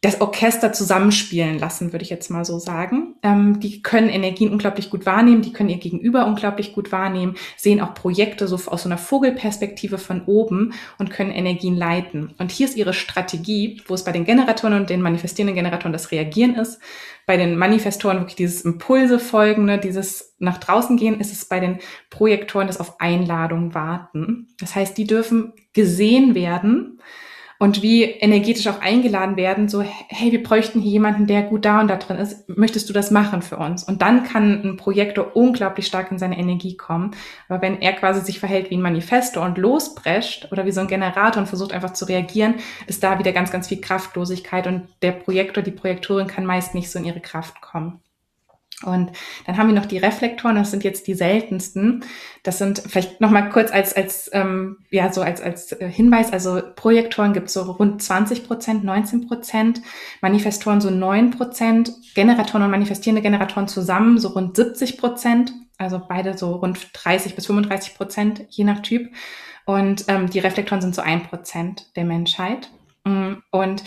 das 0.02 0.20
Orchester 0.20 0.74
zusammenspielen 0.74 1.60
lassen, 1.60 1.94
würde 1.94 2.02
ich 2.02 2.10
jetzt 2.10 2.32
mal 2.32 2.44
so 2.44 2.58
sagen. 2.58 3.16
Ähm, 3.22 3.60
die 3.60 3.84
können 3.84 4.10
Energien 4.10 4.52
unglaublich 4.52 4.90
gut 4.90 5.06
wahrnehmen, 5.06 5.44
die 5.44 5.54
können 5.54 5.70
ihr 5.70 5.78
Gegenüber 5.78 6.26
unglaublich 6.26 6.74
gut 6.74 6.92
wahrnehmen, 6.92 7.36
sehen 7.56 7.80
auch 7.80 7.94
Projekte 7.94 8.48
so 8.48 8.56
aus 8.56 8.82
so 8.82 8.90
einer 8.90 8.98
Vogelperspektive 8.98 10.00
von 10.00 10.24
oben 10.26 10.74
und 10.98 11.12
können 11.12 11.30
Energien 11.30 11.78
leiten. 11.78 12.34
Und 12.40 12.52
hier 12.52 12.68
ist 12.68 12.76
ihre 12.76 12.94
Strategie, 12.94 13.84
wo 13.86 13.94
es 13.94 14.04
bei 14.04 14.12
den 14.12 14.26
Generatoren 14.26 14.74
und 14.74 14.90
den 14.90 15.04
manifestierenden 15.04 15.56
Generatoren 15.56 15.94
das 15.94 16.10
Reagieren 16.10 16.56
ist. 16.56 16.80
Bei 17.28 17.38
den 17.38 17.56
Manifestoren 17.56 18.18
wirklich 18.18 18.36
dieses 18.36 18.62
Impulse 18.62 19.20
folgende, 19.20 19.78
dieses 19.78 20.34
nach 20.40 20.58
draußen 20.58 20.98
gehen, 20.98 21.20
ist 21.20 21.32
es 21.32 21.46
bei 21.46 21.60
den 21.60 21.78
Projektoren 22.10 22.66
das 22.66 22.80
auf 22.80 23.00
Einladung 23.00 23.76
warten. 23.76 24.48
Das 24.60 24.74
heißt, 24.74 24.98
die 24.98 25.06
dürfen 25.06 25.54
gesehen 25.74 26.34
werden 26.34 27.00
und 27.62 27.84
wie 27.84 28.06
energetisch 28.06 28.66
auch 28.66 28.82
eingeladen 28.82 29.38
werden, 29.38 29.70
so, 29.70 29.84
hey, 29.84 30.32
wir 30.32 30.42
bräuchten 30.42 30.82
hier 30.82 30.94
jemanden, 30.94 31.28
der 31.28 31.44
gut 31.44 31.64
da 31.64 31.80
und 31.80 31.90
da 31.90 31.98
drin 31.98 32.18
ist, 32.18 32.50
möchtest 32.50 32.90
du 32.90 32.94
das 32.94 33.12
machen 33.12 33.44
für 33.44 33.58
uns? 33.58 33.84
Und 33.84 34.02
dann 34.02 34.24
kann 34.24 34.64
ein 34.64 34.78
Projektor 34.78 35.36
unglaublich 35.36 35.86
stark 35.86 36.10
in 36.10 36.18
seine 36.18 36.40
Energie 36.40 36.76
kommen. 36.76 37.12
Aber 37.50 37.62
wenn 37.62 37.80
er 37.80 37.94
quasi 37.94 38.22
sich 38.22 38.40
verhält 38.40 38.72
wie 38.72 38.78
ein 38.78 38.82
Manifesto 38.82 39.46
und 39.46 39.60
losprescht 39.60 40.52
oder 40.52 40.66
wie 40.66 40.72
so 40.72 40.82
ein 40.82 40.88
Generator 40.88 41.40
und 41.40 41.48
versucht 41.48 41.72
einfach 41.72 41.94
zu 41.94 42.06
reagieren, 42.06 42.56
ist 42.88 43.04
da 43.04 43.20
wieder 43.20 43.32
ganz, 43.32 43.52
ganz 43.52 43.68
viel 43.68 43.80
Kraftlosigkeit 43.80 44.66
und 44.66 44.88
der 45.04 45.12
Projektor, 45.12 45.62
die 45.62 45.70
Projektorin 45.70 46.26
kann 46.26 46.48
meist 46.48 46.74
nicht 46.74 46.90
so 46.90 46.98
in 46.98 47.06
ihre 47.06 47.20
Kraft 47.20 47.62
kommen. 47.62 48.00
Und 48.84 49.12
dann 49.46 49.58
haben 49.58 49.68
wir 49.68 49.76
noch 49.76 49.86
die 49.86 49.98
Reflektoren, 49.98 50.56
das 50.56 50.72
sind 50.72 50.84
jetzt 50.84 51.08
die 51.08 51.14
seltensten. 51.14 52.04
Das 52.44 52.58
sind 52.58 52.80
vielleicht 52.80 53.22
nochmal 53.22 53.50
kurz 53.50 53.72
als, 53.72 53.96
als, 53.96 54.30
ähm, 54.34 54.78
ja, 54.90 55.12
so 55.12 55.22
als, 55.22 55.42
als 55.42 55.72
äh, 55.74 55.90
Hinweis, 55.90 56.34
also 56.34 56.62
Projektoren 56.76 57.34
gibt 57.34 57.48
es 57.48 57.54
so 57.54 57.64
rund 57.64 58.02
20 58.02 58.48
Prozent, 58.48 58.84
19 58.84 59.28
Prozent, 59.28 59.82
Manifestoren 60.22 60.82
so 60.82 60.90
9 60.90 61.32
Prozent, 61.32 61.92
Generatoren 62.16 62.64
und 62.64 62.72
manifestierende 62.72 63.22
Generatoren 63.22 63.68
zusammen 63.68 64.18
so 64.18 64.30
rund 64.30 64.56
70 64.56 64.98
Prozent, 64.98 65.54
also 65.78 66.02
beide 66.08 66.38
so 66.38 66.54
rund 66.56 66.90
30 66.94 67.36
bis 67.36 67.46
35 67.46 67.96
Prozent, 67.96 68.46
je 68.50 68.64
nach 68.64 68.82
Typ. 68.82 69.12
Und 69.66 70.06
ähm, 70.08 70.30
die 70.30 70.40
Reflektoren 70.40 70.82
sind 70.82 70.96
so 70.96 71.02
ein 71.02 71.24
Prozent 71.24 71.96
der 71.96 72.06
Menschheit. 72.06 72.70
Mm, 73.04 73.34
und 73.52 73.84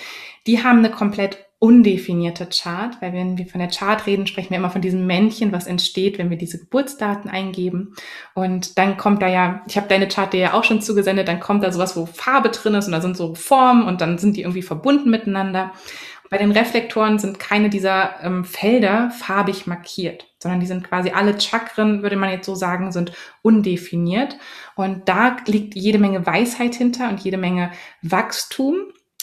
die 0.47 0.63
haben 0.63 0.79
eine 0.79 0.91
komplett 0.91 1.39
undefinierte 1.65 2.47
Chart, 2.47 3.01
weil 3.01 3.15
wenn 3.15 3.39
wir 3.39 3.47
von 3.47 3.59
der 3.59 3.71
Chart 3.71 4.07
reden, 4.07 4.27
sprechen 4.27 4.51
wir 4.51 4.59
immer 4.59 4.69
von 4.69 4.83
diesem 4.83 5.07
Männchen, 5.07 5.51
was 5.51 5.67
entsteht, 5.67 6.19
wenn 6.19 6.29
wir 6.29 6.37
diese 6.37 6.59
Geburtsdaten 6.59 7.31
eingeben. 7.31 7.95
Und 8.35 8.77
dann 8.77 8.99
kommt 8.99 9.23
da 9.23 9.29
ja, 9.29 9.63
ich 9.67 9.79
habe 9.79 9.89
deine 9.89 10.07
Chart 10.07 10.31
dir 10.31 10.41
ja 10.41 10.53
auch 10.53 10.65
schon 10.65 10.83
zugesendet, 10.83 11.27
dann 11.27 11.41
kommt 11.41 11.65
da 11.65 11.73
sowas, 11.73 11.97
wo 11.97 12.05
Farbe 12.05 12.51
drin 12.51 12.75
ist 12.75 12.85
und 12.85 12.93
da 12.93 13.01
sind 13.01 13.17
so 13.17 13.35
Formen 13.35 13.85
und 13.87 14.03
dann 14.03 14.19
sind 14.19 14.37
die 14.37 14.43
irgendwie 14.43 14.61
verbunden 14.61 15.09
miteinander. 15.09 15.73
Bei 16.29 16.37
den 16.37 16.53
Reflektoren 16.53 17.19
sind 17.19 17.39
keine 17.39 17.71
dieser 17.71 18.23
ähm, 18.23 18.45
Felder 18.45 19.11
farbig 19.11 19.67
markiert, 19.67 20.27
sondern 20.39 20.61
die 20.61 20.67
sind 20.67 20.87
quasi 20.87 21.13
alle 21.13 21.41
Chakren, 21.41 22.03
würde 22.03 22.17
man 22.17 22.29
jetzt 22.29 22.45
so 22.45 22.55
sagen, 22.55 22.93
sind 22.93 23.13
undefiniert. 23.41 24.37
Und 24.77 25.09
da 25.09 25.39
liegt 25.47 25.75
jede 25.77 25.99
Menge 25.99 26.27
Weisheit 26.27 26.75
hinter 26.75 27.09
und 27.09 27.21
jede 27.21 27.39
Menge 27.39 27.71
Wachstum. 28.03 28.75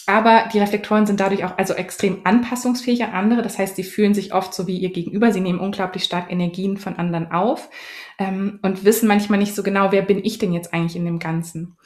Aber 0.08 0.50
die 0.52 0.60
Reflektoren 0.60 1.06
sind 1.06 1.20
dadurch 1.20 1.44
auch 1.44 1.58
also 1.58 1.74
extrem 1.74 2.22
anpassungsfähig 2.26 3.04
an 3.04 3.12
andere. 3.12 3.42
Das 3.42 3.58
heißt, 3.58 3.76
sie 3.76 3.84
fühlen 3.84 4.14
sich 4.14 4.34
oft 4.34 4.54
so 4.54 4.68
wie 4.68 4.78
ihr 4.78 4.92
Gegenüber. 4.92 5.32
Sie 5.32 5.42
nehmen 5.42 5.60
unglaublich 5.60 6.04
stark 6.04 6.32
Energien 6.32 6.78
von 6.78 6.96
anderen 6.96 7.32
auf 7.32 7.70
ähm, 8.18 8.60
und 8.62 8.84
wissen 8.84 9.08
manchmal 9.08 9.40
nicht 9.40 9.56
so 9.56 9.64
genau, 9.64 9.92
wer 9.92 10.02
bin 10.02 10.24
ich 10.24 10.38
denn 10.40 10.54
jetzt 10.54 10.74
eigentlich 10.74 10.96
in 10.96 11.06
dem 11.06 11.20
Ganzen. 11.20 11.78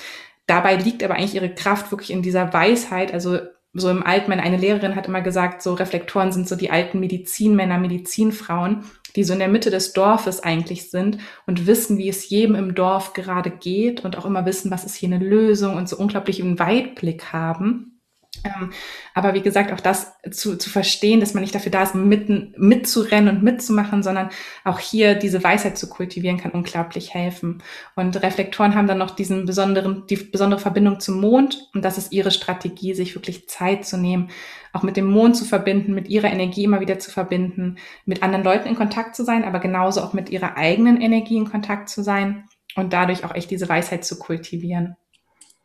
Dabei 0.48 0.75
liegt 0.75 1.03
aber 1.03 1.15
eigentlich 1.15 1.36
ihre 1.36 1.53
Kraft 1.53 1.91
wirklich 1.91 2.12
in 2.12 2.22
dieser 2.22 2.53
Weisheit. 2.53 3.13
Also 3.13 3.39
so 3.74 3.89
im 3.89 4.03
Alten, 4.03 4.31
eine 4.31 4.57
Lehrerin 4.57 4.95
hat 4.95 5.07
immer 5.07 5.22
gesagt, 5.22 5.62
so 5.62 5.74
Reflektoren 5.74 6.31
sind 6.31 6.48
so 6.48 6.55
die 6.55 6.72
alten 6.72 7.00
Medizinmänner, 7.00 7.77
Medizinfrauen, 7.77 8.86
die 9.15 9.24
so 9.24 9.34
in 9.34 9.39
der 9.39 9.50
Mitte 9.50 9.69
des 9.69 9.91
Dorfes 9.91 10.41
eigentlich 10.41 10.89
sind 10.89 11.17
und 11.45 11.67
wissen, 11.67 11.98
wie 11.98 12.07
es 12.07 12.29
jedem 12.29 12.55
im 12.55 12.75
Dorf 12.75 13.13
gerade 13.13 13.50
geht 13.50 14.05
und 14.05 14.17
auch 14.17 14.25
immer 14.25 14.45
wissen, 14.45 14.72
was 14.72 14.86
ist 14.86 14.95
hier 14.95 15.10
eine 15.10 15.24
Lösung 15.24 15.75
und 15.75 15.89
so 15.89 15.98
unglaublich 15.98 16.41
einen 16.41 16.60
Weitblick 16.60 17.34
haben. 17.34 17.94
Ähm, 18.43 18.71
aber 19.13 19.33
wie 19.33 19.41
gesagt, 19.41 19.71
auch 19.71 19.79
das 19.79 20.13
zu, 20.31 20.57
zu 20.57 20.69
verstehen, 20.69 21.19
dass 21.19 21.33
man 21.33 21.41
nicht 21.41 21.55
dafür 21.55 21.71
da 21.71 21.83
ist, 21.83 21.95
mitten, 21.95 22.53
mitzurennen 22.57 23.37
und 23.37 23.43
mitzumachen, 23.43 24.03
sondern 24.03 24.29
auch 24.63 24.79
hier 24.79 25.15
diese 25.15 25.43
Weisheit 25.43 25.77
zu 25.77 25.89
kultivieren, 25.89 26.37
kann 26.37 26.51
unglaublich 26.51 27.13
helfen. 27.13 27.63
Und 27.95 28.21
Reflektoren 28.21 28.75
haben 28.75 28.87
dann 28.87 28.97
noch 28.97 29.11
diesen 29.11 29.45
besonderen, 29.45 30.05
die 30.07 30.17
besondere 30.17 30.59
Verbindung 30.59 30.99
zum 30.99 31.21
Mond. 31.21 31.69
Und 31.73 31.83
das 31.83 31.97
ist 31.97 32.11
ihre 32.11 32.31
Strategie, 32.31 32.93
sich 32.93 33.15
wirklich 33.15 33.47
Zeit 33.47 33.85
zu 33.85 33.97
nehmen, 33.97 34.29
auch 34.73 34.83
mit 34.83 34.97
dem 34.97 35.05
Mond 35.05 35.37
zu 35.37 35.45
verbinden, 35.45 35.93
mit 35.93 36.09
ihrer 36.09 36.31
Energie 36.31 36.65
immer 36.65 36.81
wieder 36.81 36.99
zu 36.99 37.11
verbinden, 37.11 37.77
mit 38.05 38.23
anderen 38.23 38.43
Leuten 38.43 38.67
in 38.67 38.75
Kontakt 38.75 39.15
zu 39.15 39.23
sein, 39.23 39.45
aber 39.45 39.59
genauso 39.59 40.01
auch 40.01 40.13
mit 40.13 40.29
ihrer 40.29 40.57
eigenen 40.57 40.99
Energie 40.99 41.37
in 41.37 41.49
Kontakt 41.49 41.89
zu 41.89 42.03
sein 42.03 42.45
und 42.75 42.91
dadurch 42.91 43.23
auch 43.23 43.33
echt 43.33 43.49
diese 43.51 43.69
Weisheit 43.69 44.03
zu 44.03 44.19
kultivieren. 44.19 44.97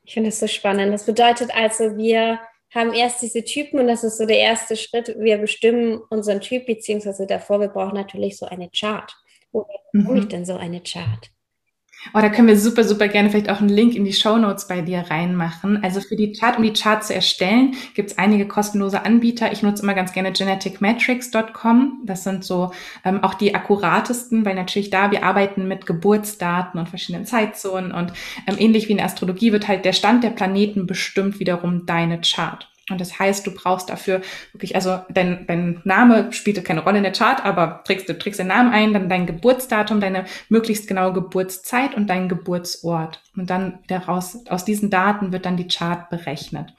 Ich 0.05 0.15
finde 0.15 0.31
das 0.31 0.41
so 0.41 0.47
spannend. 0.47 0.93
Das 0.93 1.07
bedeutet 1.07 1.51
also, 1.55 1.97
wir 1.97 2.39
haben 2.75 2.93
erst 2.93 3.23
diese 3.23 3.45
Typen 3.45 3.81
und 3.81 3.89
das 3.89 4.05
ist 4.05 4.19
so 4.19 4.27
der 4.27 4.39
erste 4.39 4.77
Schritt. 4.77 5.17
Wir 5.19 5.39
bestimmen 5.39 6.01
unseren 6.11 6.41
Typ, 6.41 6.67
beziehungsweise 6.67 7.27
davor, 7.27 7.61
wir 7.61 7.69
brauchen 7.69 7.95
natürlich 7.95 8.37
so 8.37 8.47
eine 8.47 8.71
Chart. 8.71 9.13
Wo 9.53 9.67
bekomme 9.93 10.15
mhm. 10.15 10.23
ich 10.23 10.29
denn 10.29 10.45
so 10.45 10.57
eine 10.57 10.81
Chart? 10.81 11.31
Oh, 12.15 12.21
da 12.21 12.31
können 12.31 12.49
wir 12.49 12.59
super, 12.59 12.83
super 12.83 13.09
gerne 13.09 13.29
vielleicht 13.29 13.51
auch 13.51 13.61
einen 13.61 13.69
Link 13.69 13.95
in 13.95 14.05
die 14.05 14.13
Show 14.13 14.39
Notes 14.39 14.67
bei 14.67 14.81
dir 14.81 15.05
reinmachen. 15.11 15.83
Also 15.85 16.01
für 16.01 16.17
die 16.17 16.33
Chart, 16.33 16.57
um 16.57 16.63
die 16.63 16.73
Chart 16.73 17.05
zu 17.05 17.15
erstellen, 17.15 17.75
gibt 17.95 18.11
es 18.11 18.19
einige 18.19 18.49
kostenlose 18.49 19.05
Anbieter. 19.05 19.53
Ich 19.53 19.63
nutze 19.63 19.83
immer 19.83 19.95
ganz 19.95 20.13
gerne 20.13 20.33
geneticmetrics.com. 20.33 22.01
Das 22.05 22.25
sind 22.25 22.43
so 22.43 22.73
ähm, 23.05 23.23
auch 23.23 23.35
die 23.35 23.55
akkuratesten, 23.55 24.47
weil 24.47 24.55
natürlich 24.55 24.89
da 24.89 25.11
wir 25.11 25.25
arbeiten 25.25 25.69
mit 25.69 25.85
Geburtsdaten 25.85 26.81
und 26.81 26.89
verschiedenen 26.89 27.27
Zeitzonen 27.27 27.93
und 27.93 28.13
ähm, 28.47 28.57
ähnlich 28.59 28.89
wie 28.89 28.93
in 28.93 28.99
der 28.99 29.07
Astrologie 29.07 29.53
wird 29.53 29.69
halt 29.69 29.85
der 29.85 29.93
Stand 29.93 30.25
der 30.25 30.31
Planeten 30.31 30.87
bestimmt 30.87 31.39
wiederum 31.39 31.85
deine 31.85 32.21
Chart. 32.23 32.70
Und 32.91 33.01
das 33.01 33.19
heißt, 33.19 33.47
du 33.47 33.55
brauchst 33.55 33.89
dafür 33.89 34.21
wirklich, 34.53 34.75
also 34.75 35.01
dein, 35.09 35.47
dein 35.47 35.81
Name 35.85 36.33
spielte 36.33 36.63
keine 36.63 36.83
Rolle 36.83 36.99
in 36.99 37.05
der 37.05 37.13
Chart, 37.13 37.45
aber 37.45 37.83
trägst, 37.85 38.09
du 38.09 38.19
trägst 38.19 38.41
den 38.41 38.49
Namen 38.49 38.73
ein, 38.73 38.93
dann 38.93 39.09
dein 39.09 39.27
Geburtsdatum, 39.27 40.01
deine 40.01 40.25
möglichst 40.49 40.89
genaue 40.89 41.13
Geburtszeit 41.13 41.95
und 41.95 42.09
dein 42.09 42.29
Geburtsort. 42.29 43.23
Und 43.37 43.51
dann 43.51 43.79
daraus, 43.89 44.47
aus 44.49 44.65
diesen 44.65 44.91
Daten 44.91 45.33
wird 45.33 45.47
dann 45.47 45.57
die 45.57 45.69
Chart 45.69 46.11
berechnet. 46.11 46.75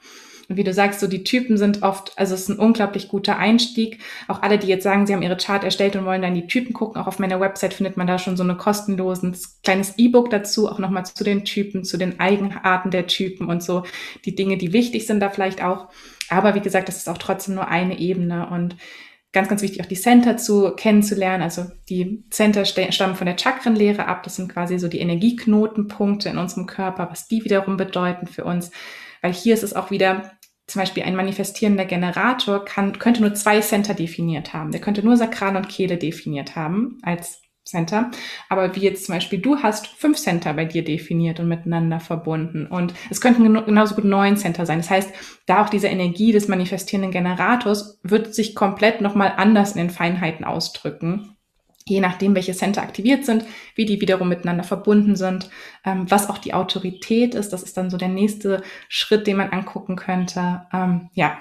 Und 0.48 0.56
wie 0.56 0.64
du 0.64 0.72
sagst, 0.72 1.00
so 1.00 1.06
die 1.06 1.24
Typen 1.24 1.56
sind 1.56 1.82
oft, 1.82 2.12
also 2.18 2.34
es 2.34 2.42
ist 2.42 2.48
ein 2.48 2.58
unglaublich 2.58 3.08
guter 3.08 3.38
Einstieg. 3.38 4.00
Auch 4.28 4.42
alle, 4.42 4.58
die 4.58 4.66
jetzt 4.66 4.84
sagen, 4.84 5.06
sie 5.06 5.14
haben 5.14 5.22
ihre 5.22 5.36
Chart 5.36 5.64
erstellt 5.64 5.96
und 5.96 6.04
wollen 6.04 6.22
dann 6.22 6.34
die 6.34 6.46
Typen 6.46 6.72
gucken, 6.72 7.00
auch 7.00 7.06
auf 7.06 7.18
meiner 7.18 7.40
Website 7.40 7.74
findet 7.74 7.96
man 7.96 8.06
da 8.06 8.18
schon 8.18 8.36
so 8.36 8.44
ein 8.44 8.56
kostenloses 8.56 9.60
kleines 9.62 9.98
E-Book 9.98 10.30
dazu, 10.30 10.68
auch 10.68 10.78
nochmal 10.78 11.06
zu 11.06 11.24
den 11.24 11.44
Typen, 11.44 11.84
zu 11.84 11.96
den 11.96 12.20
Eigenarten 12.20 12.90
der 12.90 13.06
Typen 13.06 13.48
und 13.48 13.62
so 13.62 13.84
die 14.24 14.34
Dinge, 14.34 14.56
die 14.56 14.72
wichtig 14.72 15.06
sind 15.06 15.20
da 15.20 15.30
vielleicht 15.30 15.62
auch. 15.62 15.88
Aber 16.28 16.54
wie 16.54 16.60
gesagt, 16.60 16.88
das 16.88 16.96
ist 16.96 17.08
auch 17.08 17.18
trotzdem 17.18 17.54
nur 17.54 17.68
eine 17.68 17.98
Ebene 17.98 18.48
und 18.48 18.76
ganz, 19.32 19.48
ganz 19.48 19.62
wichtig, 19.62 19.82
auch 19.82 19.86
die 19.86 19.96
Center 19.96 20.36
zu 20.36 20.72
kennenzulernen. 20.76 21.42
Also 21.42 21.66
die 21.88 22.24
Center 22.30 22.64
stammen 22.64 23.16
von 23.16 23.26
der 23.26 23.38
Chakrenlehre 23.38 24.06
ab. 24.06 24.22
Das 24.22 24.36
sind 24.36 24.52
quasi 24.52 24.78
so 24.78 24.88
die 24.88 25.00
Energieknotenpunkte 25.00 26.28
in 26.28 26.38
unserem 26.38 26.66
Körper, 26.66 27.08
was 27.10 27.28
die 27.28 27.44
wiederum 27.44 27.76
bedeuten 27.76 28.26
für 28.26 28.44
uns. 28.44 28.70
Weil 29.22 29.32
hier 29.32 29.54
ist 29.54 29.62
es 29.62 29.74
auch 29.74 29.90
wieder, 29.90 30.32
zum 30.66 30.80
Beispiel 30.80 31.04
ein 31.04 31.16
manifestierender 31.16 31.84
Generator 31.84 32.64
kann, 32.64 32.98
könnte 32.98 33.22
nur 33.22 33.34
zwei 33.34 33.60
Center 33.60 33.94
definiert 33.94 34.52
haben. 34.52 34.72
Der 34.72 34.80
könnte 34.80 35.02
nur 35.02 35.16
Sakral 35.16 35.56
und 35.56 35.68
Kehle 35.68 35.96
definiert 35.96 36.56
haben 36.56 36.98
als 37.02 37.40
Center. 37.64 38.10
Aber 38.48 38.74
wie 38.74 38.80
jetzt 38.80 39.06
zum 39.06 39.14
Beispiel 39.14 39.38
du 39.38 39.58
hast 39.62 39.86
fünf 39.86 40.18
Center 40.18 40.52
bei 40.52 40.64
dir 40.64 40.84
definiert 40.84 41.40
und 41.40 41.48
miteinander 41.48 42.00
verbunden. 42.00 42.66
Und 42.66 42.92
es 43.10 43.20
könnten 43.20 43.44
genauso 43.64 43.94
gut 43.94 44.04
neun 44.04 44.36
Center 44.36 44.66
sein. 44.66 44.78
Das 44.78 44.90
heißt, 44.90 45.12
da 45.46 45.62
auch 45.62 45.68
diese 45.68 45.88
Energie 45.88 46.32
des 46.32 46.48
manifestierenden 46.48 47.12
Generators 47.12 48.00
wird 48.02 48.34
sich 48.34 48.54
komplett 48.54 49.00
nochmal 49.00 49.34
anders 49.36 49.72
in 49.72 49.78
den 49.78 49.90
Feinheiten 49.90 50.44
ausdrücken 50.44 51.36
je 51.86 52.00
nachdem, 52.00 52.34
welche 52.34 52.54
Center 52.54 52.82
aktiviert 52.82 53.24
sind, 53.24 53.44
wie 53.74 53.84
die 53.84 54.00
wiederum 54.00 54.28
miteinander 54.28 54.64
verbunden 54.64 55.16
sind, 55.16 55.50
ähm, 55.84 56.10
was 56.10 56.30
auch 56.30 56.38
die 56.38 56.54
Autorität 56.54 57.34
ist. 57.34 57.52
Das 57.52 57.62
ist 57.62 57.76
dann 57.76 57.90
so 57.90 57.96
der 57.96 58.08
nächste 58.08 58.62
Schritt, 58.88 59.26
den 59.26 59.36
man 59.36 59.50
angucken 59.50 59.96
könnte. 59.96 60.62
Ähm, 60.72 61.10
ja, 61.14 61.38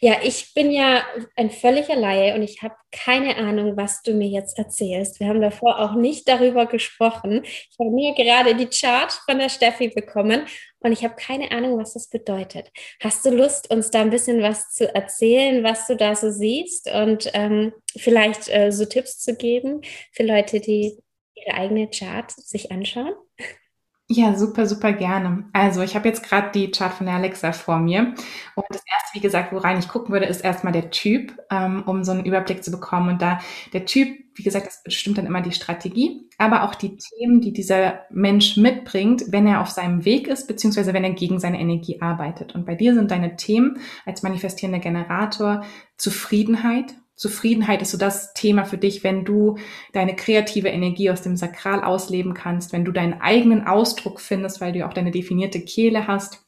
ja, 0.00 0.14
ich 0.22 0.54
bin 0.54 0.70
ja 0.70 1.02
ein 1.36 1.50
völliger 1.50 1.96
Laie 1.96 2.34
und 2.34 2.42
ich 2.42 2.62
habe 2.62 2.74
keine 2.90 3.36
Ahnung, 3.36 3.76
was 3.76 4.02
du 4.02 4.14
mir 4.14 4.28
jetzt 4.28 4.58
erzählst. 4.58 5.20
Wir 5.20 5.28
haben 5.28 5.40
davor 5.40 5.78
auch 5.78 5.94
nicht 5.94 6.26
darüber 6.28 6.66
gesprochen. 6.66 7.42
Ich 7.44 7.76
habe 7.78 7.90
nur 7.90 8.14
gerade 8.14 8.54
die 8.54 8.68
Chart 8.68 9.12
von 9.12 9.38
der 9.38 9.50
Steffi 9.50 9.88
bekommen 9.88 10.46
und 10.86 10.92
ich 10.92 11.04
habe 11.04 11.16
keine 11.16 11.50
Ahnung, 11.50 11.78
was 11.78 11.94
das 11.94 12.08
bedeutet. 12.08 12.70
Hast 13.00 13.26
du 13.26 13.30
Lust, 13.30 13.70
uns 13.70 13.90
da 13.90 14.00
ein 14.00 14.10
bisschen 14.10 14.40
was 14.40 14.70
zu 14.70 14.94
erzählen, 14.94 15.64
was 15.64 15.86
du 15.86 15.96
da 15.96 16.14
so 16.14 16.30
siehst 16.30 16.88
und 16.90 17.28
ähm, 17.34 17.72
vielleicht 17.96 18.48
äh, 18.48 18.70
so 18.70 18.84
Tipps 18.84 19.18
zu 19.18 19.34
geben 19.34 19.80
für 20.12 20.22
Leute, 20.22 20.60
die 20.60 20.96
ihre 21.34 21.56
eigene 21.56 21.90
Chart 21.90 22.30
sich 22.30 22.70
anschauen? 22.70 23.14
Ja, 24.08 24.36
super, 24.36 24.66
super 24.66 24.92
gerne. 24.92 25.46
Also 25.52 25.82
ich 25.82 25.96
habe 25.96 26.06
jetzt 26.06 26.22
gerade 26.22 26.52
die 26.52 26.70
Chart 26.70 26.94
von 26.94 27.06
der 27.06 27.16
Alexa 27.16 27.50
vor 27.50 27.78
mir. 27.80 28.14
Und 28.54 28.64
das 28.68 28.82
erste, 28.86 29.14
wie 29.14 29.20
gesagt, 29.20 29.52
worein 29.52 29.80
ich 29.80 29.88
gucken 29.88 30.12
würde, 30.12 30.26
ist 30.26 30.42
erstmal 30.44 30.72
der 30.72 30.92
Typ, 30.92 31.36
ähm, 31.50 31.82
um 31.86 32.04
so 32.04 32.12
einen 32.12 32.24
Überblick 32.24 32.62
zu 32.62 32.70
bekommen. 32.70 33.08
Und 33.08 33.20
da 33.22 33.40
der 33.72 33.84
Typ, 33.84 34.16
wie 34.36 34.44
gesagt, 34.44 34.68
das 34.68 34.84
bestimmt 34.84 35.18
dann 35.18 35.26
immer 35.26 35.40
die 35.40 35.50
Strategie, 35.50 36.28
aber 36.38 36.62
auch 36.62 36.76
die 36.76 36.96
Themen, 36.96 37.40
die 37.40 37.52
dieser 37.52 38.02
Mensch 38.10 38.56
mitbringt, 38.56 39.24
wenn 39.30 39.46
er 39.48 39.60
auf 39.60 39.70
seinem 39.70 40.04
Weg 40.04 40.28
ist, 40.28 40.46
beziehungsweise 40.46 40.92
wenn 40.94 41.02
er 41.02 41.12
gegen 41.14 41.40
seine 41.40 41.58
Energie 41.58 42.00
arbeitet. 42.00 42.54
Und 42.54 42.64
bei 42.64 42.76
dir 42.76 42.94
sind 42.94 43.10
deine 43.10 43.34
Themen 43.34 43.80
als 44.04 44.22
manifestierender 44.22 44.78
Generator 44.78 45.64
Zufriedenheit, 45.96 46.94
Zufriedenheit 47.16 47.82
ist 47.82 47.90
so 47.90 47.98
das 47.98 48.34
Thema 48.34 48.64
für 48.64 48.78
dich, 48.78 49.02
wenn 49.02 49.24
du 49.24 49.56
deine 49.92 50.14
kreative 50.14 50.68
Energie 50.68 51.10
aus 51.10 51.22
dem 51.22 51.36
Sakral 51.36 51.82
ausleben 51.82 52.34
kannst, 52.34 52.72
wenn 52.72 52.84
du 52.84 52.92
deinen 52.92 53.20
eigenen 53.20 53.66
Ausdruck 53.66 54.20
findest, 54.20 54.60
weil 54.60 54.72
du 54.72 54.86
auch 54.86 54.92
deine 54.92 55.10
definierte 55.10 55.60
Kehle 55.62 56.06
hast. 56.06 56.46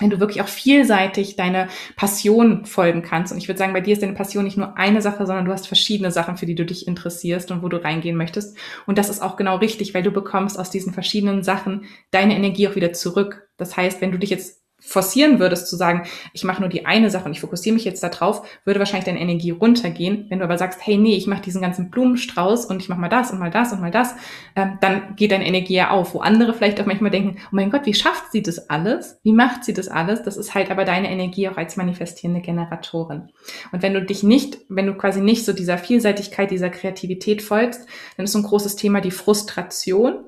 wenn 0.00 0.10
du 0.10 0.20
wirklich 0.20 0.42
auch 0.42 0.48
vielseitig 0.48 1.36
deine 1.36 1.68
Passion 1.96 2.64
folgen 2.64 3.02
kannst. 3.02 3.32
Und 3.32 3.38
ich 3.38 3.48
würde 3.48 3.58
sagen, 3.58 3.72
bei 3.72 3.80
dir 3.80 3.92
ist 3.92 4.02
deine 4.02 4.14
Passion 4.14 4.44
nicht 4.44 4.56
nur 4.56 4.76
eine 4.76 5.02
Sache, 5.02 5.26
sondern 5.26 5.44
du 5.44 5.52
hast 5.52 5.68
verschiedene 5.68 6.10
Sachen, 6.10 6.36
für 6.36 6.46
die 6.46 6.54
du 6.54 6.64
dich 6.64 6.86
interessierst 6.88 7.50
und 7.50 7.62
wo 7.62 7.68
du 7.68 7.82
reingehen 7.82 8.16
möchtest. 8.16 8.56
Und 8.86 8.98
das 8.98 9.08
ist 9.08 9.22
auch 9.22 9.36
genau 9.36 9.56
richtig, 9.56 9.94
weil 9.94 10.02
du 10.02 10.10
bekommst 10.10 10.58
aus 10.58 10.70
diesen 10.70 10.92
verschiedenen 10.92 11.42
Sachen 11.42 11.84
deine 12.10 12.34
Energie 12.34 12.68
auch 12.68 12.74
wieder 12.74 12.92
zurück. 12.92 13.48
Das 13.58 13.76
heißt, 13.76 14.00
wenn 14.00 14.12
du 14.12 14.18
dich 14.18 14.30
jetzt 14.30 14.61
forcieren 14.82 15.38
würdest 15.38 15.68
zu 15.68 15.76
sagen, 15.76 16.02
ich 16.32 16.42
mache 16.42 16.60
nur 16.60 16.68
die 16.68 16.86
eine 16.86 17.08
Sache 17.08 17.24
und 17.24 17.32
ich 17.32 17.40
fokussiere 17.40 17.74
mich 17.74 17.84
jetzt 17.84 18.02
da 18.02 18.08
drauf, 18.08 18.46
würde 18.64 18.80
wahrscheinlich 18.80 19.04
deine 19.04 19.20
Energie 19.20 19.52
runtergehen. 19.52 20.26
Wenn 20.28 20.40
du 20.40 20.44
aber 20.44 20.58
sagst, 20.58 20.80
hey, 20.82 20.98
nee, 20.98 21.14
ich 21.14 21.28
mache 21.28 21.42
diesen 21.42 21.62
ganzen 21.62 21.90
Blumenstrauß 21.90 22.66
und 22.66 22.82
ich 22.82 22.88
mache 22.88 23.00
mal 23.00 23.08
das 23.08 23.30
und 23.30 23.38
mal 23.38 23.50
das 23.50 23.72
und 23.72 23.80
mal 23.80 23.92
das, 23.92 24.14
ähm, 24.56 24.78
dann 24.80 25.14
geht 25.14 25.30
deine 25.30 25.46
Energie 25.46 25.74
ja 25.74 25.90
auf. 25.90 26.14
Wo 26.14 26.18
andere 26.18 26.52
vielleicht 26.52 26.80
auch 26.80 26.86
manchmal 26.86 27.12
denken, 27.12 27.36
oh 27.44 27.48
mein 27.52 27.70
Gott, 27.70 27.86
wie 27.86 27.94
schafft 27.94 28.32
sie 28.32 28.42
das 28.42 28.68
alles? 28.70 29.20
Wie 29.22 29.32
macht 29.32 29.64
sie 29.64 29.72
das 29.72 29.88
alles? 29.88 30.22
Das 30.24 30.36
ist 30.36 30.54
halt 30.54 30.70
aber 30.70 30.84
deine 30.84 31.10
Energie 31.10 31.48
auch 31.48 31.56
als 31.56 31.76
manifestierende 31.76 32.40
Generatorin. 32.40 33.30
Und 33.70 33.82
wenn 33.82 33.94
du 33.94 34.02
dich 34.02 34.24
nicht, 34.24 34.58
wenn 34.68 34.86
du 34.86 34.94
quasi 34.94 35.20
nicht 35.20 35.44
so 35.44 35.52
dieser 35.52 35.78
Vielseitigkeit, 35.78 36.50
dieser 36.50 36.70
Kreativität 36.70 37.40
folgst, 37.40 37.86
dann 38.16 38.24
ist 38.24 38.32
so 38.32 38.38
ein 38.40 38.44
großes 38.44 38.74
Thema 38.76 39.00
die 39.00 39.12
Frustration 39.12 40.24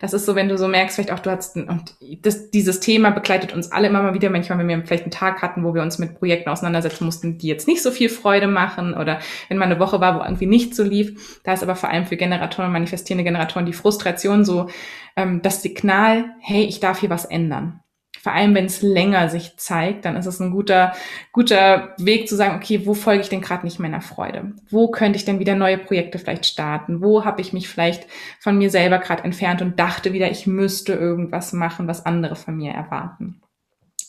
das 0.00 0.12
ist 0.12 0.26
so, 0.26 0.34
wenn 0.34 0.48
du 0.48 0.58
so 0.58 0.68
merkst, 0.68 0.96
vielleicht 0.96 1.12
auch 1.12 1.20
du 1.20 1.30
hast, 1.30 1.56
und 1.56 1.94
das, 2.22 2.50
dieses 2.50 2.80
Thema 2.80 3.10
begleitet 3.10 3.52
uns 3.52 3.72
alle 3.72 3.88
immer 3.88 4.02
mal 4.02 4.14
wieder, 4.14 4.30
manchmal, 4.30 4.58
wenn 4.58 4.68
wir 4.68 4.84
vielleicht 4.84 5.04
einen 5.04 5.10
Tag 5.10 5.42
hatten, 5.42 5.64
wo 5.64 5.74
wir 5.74 5.82
uns 5.82 5.98
mit 5.98 6.18
Projekten 6.18 6.50
auseinandersetzen 6.50 7.04
mussten, 7.04 7.38
die 7.38 7.48
jetzt 7.48 7.68
nicht 7.68 7.82
so 7.82 7.90
viel 7.90 8.08
Freude 8.08 8.46
machen 8.46 8.94
oder 8.94 9.20
wenn 9.48 9.58
mal 9.58 9.66
eine 9.66 9.78
Woche 9.78 10.00
war, 10.00 10.18
wo 10.18 10.24
irgendwie 10.24 10.46
nicht 10.46 10.74
so 10.74 10.82
lief. 10.82 11.40
Da 11.44 11.52
ist 11.52 11.62
aber 11.62 11.76
vor 11.76 11.90
allem 11.90 12.06
für 12.06 12.16
Generatoren, 12.16 12.72
manifestierende 12.72 13.24
Generatoren 13.24 13.66
die 13.66 13.72
Frustration 13.72 14.44
so 14.44 14.68
ähm, 15.16 15.42
das 15.42 15.62
Signal, 15.62 16.24
hey, 16.40 16.64
ich 16.64 16.80
darf 16.80 17.00
hier 17.00 17.10
was 17.10 17.24
ändern 17.24 17.83
vor 18.24 18.32
allem 18.32 18.54
wenn 18.54 18.64
es 18.64 18.80
länger 18.80 19.28
sich 19.28 19.58
zeigt, 19.58 20.06
dann 20.06 20.16
ist 20.16 20.24
es 20.24 20.40
ein 20.40 20.50
guter, 20.50 20.94
guter 21.30 21.94
Weg 21.98 22.26
zu 22.26 22.36
sagen, 22.36 22.56
okay, 22.56 22.86
wo 22.86 22.94
folge 22.94 23.20
ich 23.20 23.28
denn 23.28 23.42
gerade 23.42 23.66
nicht 23.66 23.78
meiner 23.78 24.00
Freude? 24.00 24.54
Wo 24.70 24.88
könnte 24.90 25.18
ich 25.18 25.26
denn 25.26 25.40
wieder 25.40 25.54
neue 25.54 25.76
Projekte 25.76 26.18
vielleicht 26.18 26.46
starten? 26.46 27.02
Wo 27.02 27.26
habe 27.26 27.42
ich 27.42 27.52
mich 27.52 27.68
vielleicht 27.68 28.06
von 28.40 28.56
mir 28.56 28.70
selber 28.70 28.96
gerade 28.96 29.24
entfernt 29.24 29.60
und 29.60 29.78
dachte 29.78 30.14
wieder, 30.14 30.30
ich 30.30 30.46
müsste 30.46 30.94
irgendwas 30.94 31.52
machen, 31.52 31.86
was 31.86 32.06
andere 32.06 32.34
von 32.34 32.56
mir 32.56 32.72
erwarten? 32.72 33.42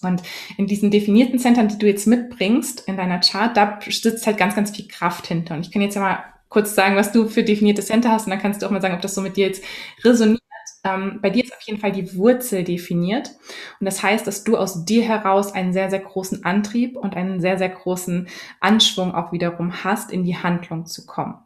Und 0.02 0.24
in 0.56 0.66
diesen 0.66 0.92
definierten 0.92 1.38
Zentren, 1.38 1.68
die 1.68 1.78
du 1.78 1.86
jetzt 1.86 2.08
mitbringst 2.08 2.88
in 2.88 2.96
deiner 2.96 3.20
Chart, 3.20 3.58
da 3.58 3.80
sitzt 3.86 4.26
halt 4.26 4.38
ganz, 4.38 4.56
ganz 4.56 4.72
viel 4.74 4.88
Kraft 4.88 5.28
hinter. 5.28 5.56
Und 5.56 5.66
ich 5.66 5.74
kann 5.74 5.82
jetzt 5.82 5.96
ja 5.96 6.02
mal 6.02 6.24
kurz 6.48 6.74
sagen, 6.74 6.96
was 6.96 7.12
du 7.12 7.28
für 7.28 7.44
definierte 7.44 7.82
Center 7.82 8.12
hast 8.12 8.28
und 8.28 8.30
dann 8.30 8.40
kannst 8.40 8.62
du 8.62 8.66
auch 8.66 8.72
mal 8.72 8.82
sagen, 8.82 8.96
ob 8.96 9.02
das 9.02 9.14
so 9.14 9.20
mit 9.20 9.36
dir 9.36 9.48
jetzt 9.48 9.62
resoniert 10.06 10.40
ähm, 10.86 11.20
bei 11.22 11.32
dir 11.32 11.44
ist 11.44 11.54
auf 11.54 11.62
jeden 11.64 11.80
Fall 11.80 11.92
die 11.92 12.16
Wurzel 12.16 12.64
definiert. 12.64 13.32
Und 13.80 13.86
das 13.86 14.04
heißt, 14.04 14.26
dass 14.28 14.44
du 14.44 14.56
aus 14.56 14.86
dir 14.86 15.04
heraus 15.04 15.52
einen 15.54 15.74
sehr, 15.74 15.90
sehr 15.90 16.00
großen 16.00 16.46
Antrieb 16.46 16.96
und 16.96 17.16
einen 17.16 17.42
sehr, 17.42 17.58
sehr 17.58 17.70
großen 17.70 18.30
Anschwung 18.62 19.14
auch 19.16 19.32
wiederum 19.32 19.84
hast, 19.84 20.12
in 20.12 20.24
die 20.24 20.38
Handlung 20.38 20.86
zu 20.86 21.06
kommen. 21.06 21.40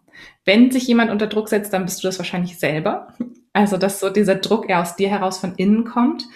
Wenn 0.43 0.69
sich 0.69 0.85
jemand 0.87 1.09
unter 1.09 1.27
Druck 1.27 1.47
setzt, 1.47 1.71
dann 1.71 1.85
bist 1.85 2.03
du 2.03 2.07
das 2.07 2.19
wahrscheinlich 2.19 2.59
selber. 2.59 3.13
Also, 3.51 3.77
dass 3.77 3.99
so 3.99 4.11
dieser 4.11 4.35
Druck 4.35 4.69
eher 4.69 4.79
aus 4.79 4.95
dir 4.95 5.09
heraus 5.09 5.39
von 5.39 5.55
innen 5.55 5.83
kommt. 5.83 6.27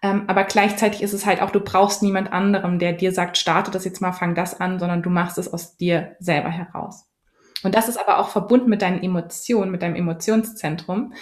Ähm, 0.00 0.24
aber 0.26 0.44
gleichzeitig 0.44 1.02
ist 1.02 1.12
es 1.12 1.26
halt 1.26 1.42
auch, 1.42 1.50
du 1.50 1.60
brauchst 1.60 2.02
niemand 2.02 2.32
anderem, 2.32 2.78
der 2.78 2.92
dir 2.92 3.12
sagt, 3.12 3.36
starte 3.36 3.70
das 3.70 3.84
jetzt 3.84 4.00
mal, 4.00 4.12
fang 4.12 4.34
das 4.34 4.58
an, 4.58 4.78
sondern 4.78 5.02
du 5.02 5.10
machst 5.10 5.36
es 5.36 5.52
aus 5.52 5.76
dir 5.76 6.16
selber 6.18 6.48
heraus. 6.48 7.11
Und 7.62 7.74
das 7.74 7.88
ist 7.88 7.96
aber 7.96 8.18
auch 8.18 8.28
verbunden 8.28 8.68
mit 8.68 8.82
deinen 8.82 9.02
Emotionen, 9.02 9.70
mit 9.70 9.82
deinem 9.82 9.94
Emotionszentrum. 9.94 11.12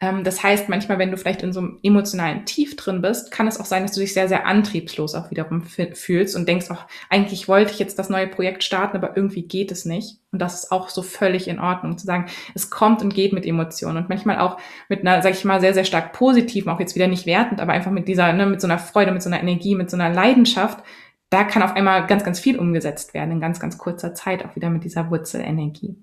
Ähm, 0.00 0.24
das 0.24 0.42
heißt, 0.42 0.68
manchmal, 0.68 0.98
wenn 0.98 1.10
du 1.10 1.16
vielleicht 1.16 1.42
in 1.42 1.52
so 1.52 1.60
einem 1.60 1.78
emotionalen 1.82 2.46
Tief 2.46 2.76
drin 2.76 3.02
bist, 3.02 3.30
kann 3.30 3.46
es 3.46 3.60
auch 3.60 3.66
sein, 3.66 3.82
dass 3.82 3.92
du 3.92 4.00
dich 4.00 4.14
sehr, 4.14 4.28
sehr 4.28 4.46
antriebslos 4.46 5.14
auch 5.14 5.30
wiederum 5.30 5.62
fühlst 5.62 6.36
und 6.36 6.48
denkst, 6.48 6.70
auch 6.70 6.86
eigentlich 7.10 7.48
wollte 7.48 7.72
ich 7.72 7.78
jetzt 7.78 7.98
das 7.98 8.08
neue 8.08 8.26
Projekt 8.26 8.64
starten, 8.64 8.96
aber 8.96 9.16
irgendwie 9.16 9.42
geht 9.42 9.70
es 9.70 9.84
nicht. 9.84 10.18
Und 10.32 10.40
das 10.40 10.54
ist 10.54 10.72
auch 10.72 10.88
so 10.88 11.02
völlig 11.02 11.48
in 11.48 11.58
Ordnung, 11.58 11.98
zu 11.98 12.06
sagen, 12.06 12.26
es 12.54 12.70
kommt 12.70 13.02
und 13.02 13.12
geht 13.12 13.32
mit 13.32 13.44
Emotionen 13.44 13.98
und 13.98 14.08
manchmal 14.08 14.38
auch 14.38 14.58
mit 14.88 15.00
einer, 15.00 15.22
sag 15.22 15.32
ich 15.32 15.44
mal, 15.44 15.60
sehr, 15.60 15.74
sehr 15.74 15.84
stark 15.84 16.12
positiven, 16.12 16.70
auch 16.70 16.80
jetzt 16.80 16.94
wieder 16.94 17.08
nicht 17.08 17.26
wertend, 17.26 17.60
aber 17.60 17.72
einfach 17.72 17.90
mit 17.90 18.08
dieser, 18.08 18.32
ne, 18.32 18.46
mit 18.46 18.60
so 18.60 18.68
einer 18.68 18.78
Freude, 18.78 19.12
mit 19.12 19.22
so 19.22 19.28
einer 19.28 19.40
Energie, 19.40 19.74
mit 19.74 19.90
so 19.90 19.96
einer 19.96 20.08
Leidenschaft, 20.14 20.84
da 21.30 21.44
kann 21.44 21.62
auf 21.62 21.74
einmal 21.76 22.06
ganz, 22.06 22.24
ganz 22.24 22.40
viel 22.40 22.58
umgesetzt 22.58 23.14
werden 23.14 23.32
in 23.32 23.40
ganz, 23.40 23.60
ganz 23.60 23.78
kurzer 23.78 24.14
Zeit, 24.14 24.44
auch 24.44 24.56
wieder 24.56 24.68
mit 24.68 24.84
dieser 24.84 25.10
Wurzelenergie. 25.10 25.96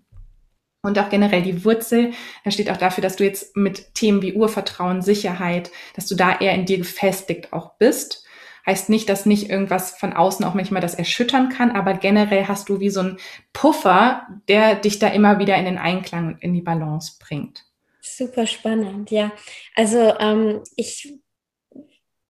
Und 0.82 0.98
auch 1.00 1.10
generell 1.10 1.42
die 1.42 1.66
Wurzel, 1.66 2.14
steht 2.48 2.70
auch 2.72 2.78
dafür, 2.78 3.02
dass 3.02 3.18
du 3.18 3.26
jetzt 3.26 3.58
mit 3.58 3.94
Themen 3.94 4.22
wie 4.22 4.34
Urvertrauen, 4.34 5.02
Sicherheit, 5.02 5.70
dass 5.96 6.08
du 6.08 6.16
da 6.16 6.40
eher 6.40 6.54
in 6.54 6.66
dir 6.66 6.78
gefestigt 6.78 7.52
auch 7.52 7.74
bist. 7.78 8.26
Heißt 8.66 8.90
nicht, 8.90 9.10
dass 9.10 9.26
nicht 9.26 9.50
irgendwas 9.50 9.98
von 9.98 10.14
außen 10.14 10.46
auch 10.46 10.54
manchmal 10.54 10.82
das 10.82 10.96
erschüttern 10.96 11.50
kann, 11.50 11.72
aber 11.72 11.94
generell 11.94 12.48
hast 12.48 12.70
du 12.70 12.80
wie 12.80 12.90
so 12.90 13.02
einen 13.02 13.18
Puffer, 13.54 14.28
der 14.48 14.76
dich 14.76 15.00
da 15.00 15.08
immer 15.08 15.40
wieder 15.40 15.58
in 15.58 15.66
den 15.66 15.78
Einklang 15.78 16.28
und 16.28 16.42
in 16.42 16.54
die 16.54 16.62
Balance 16.62 17.18
bringt. 17.20 17.66
Super 18.02 18.48
spannend, 18.48 19.12
ja. 19.12 19.32
Also 19.76 20.14
ähm, 20.20 20.62
ich 20.76 21.18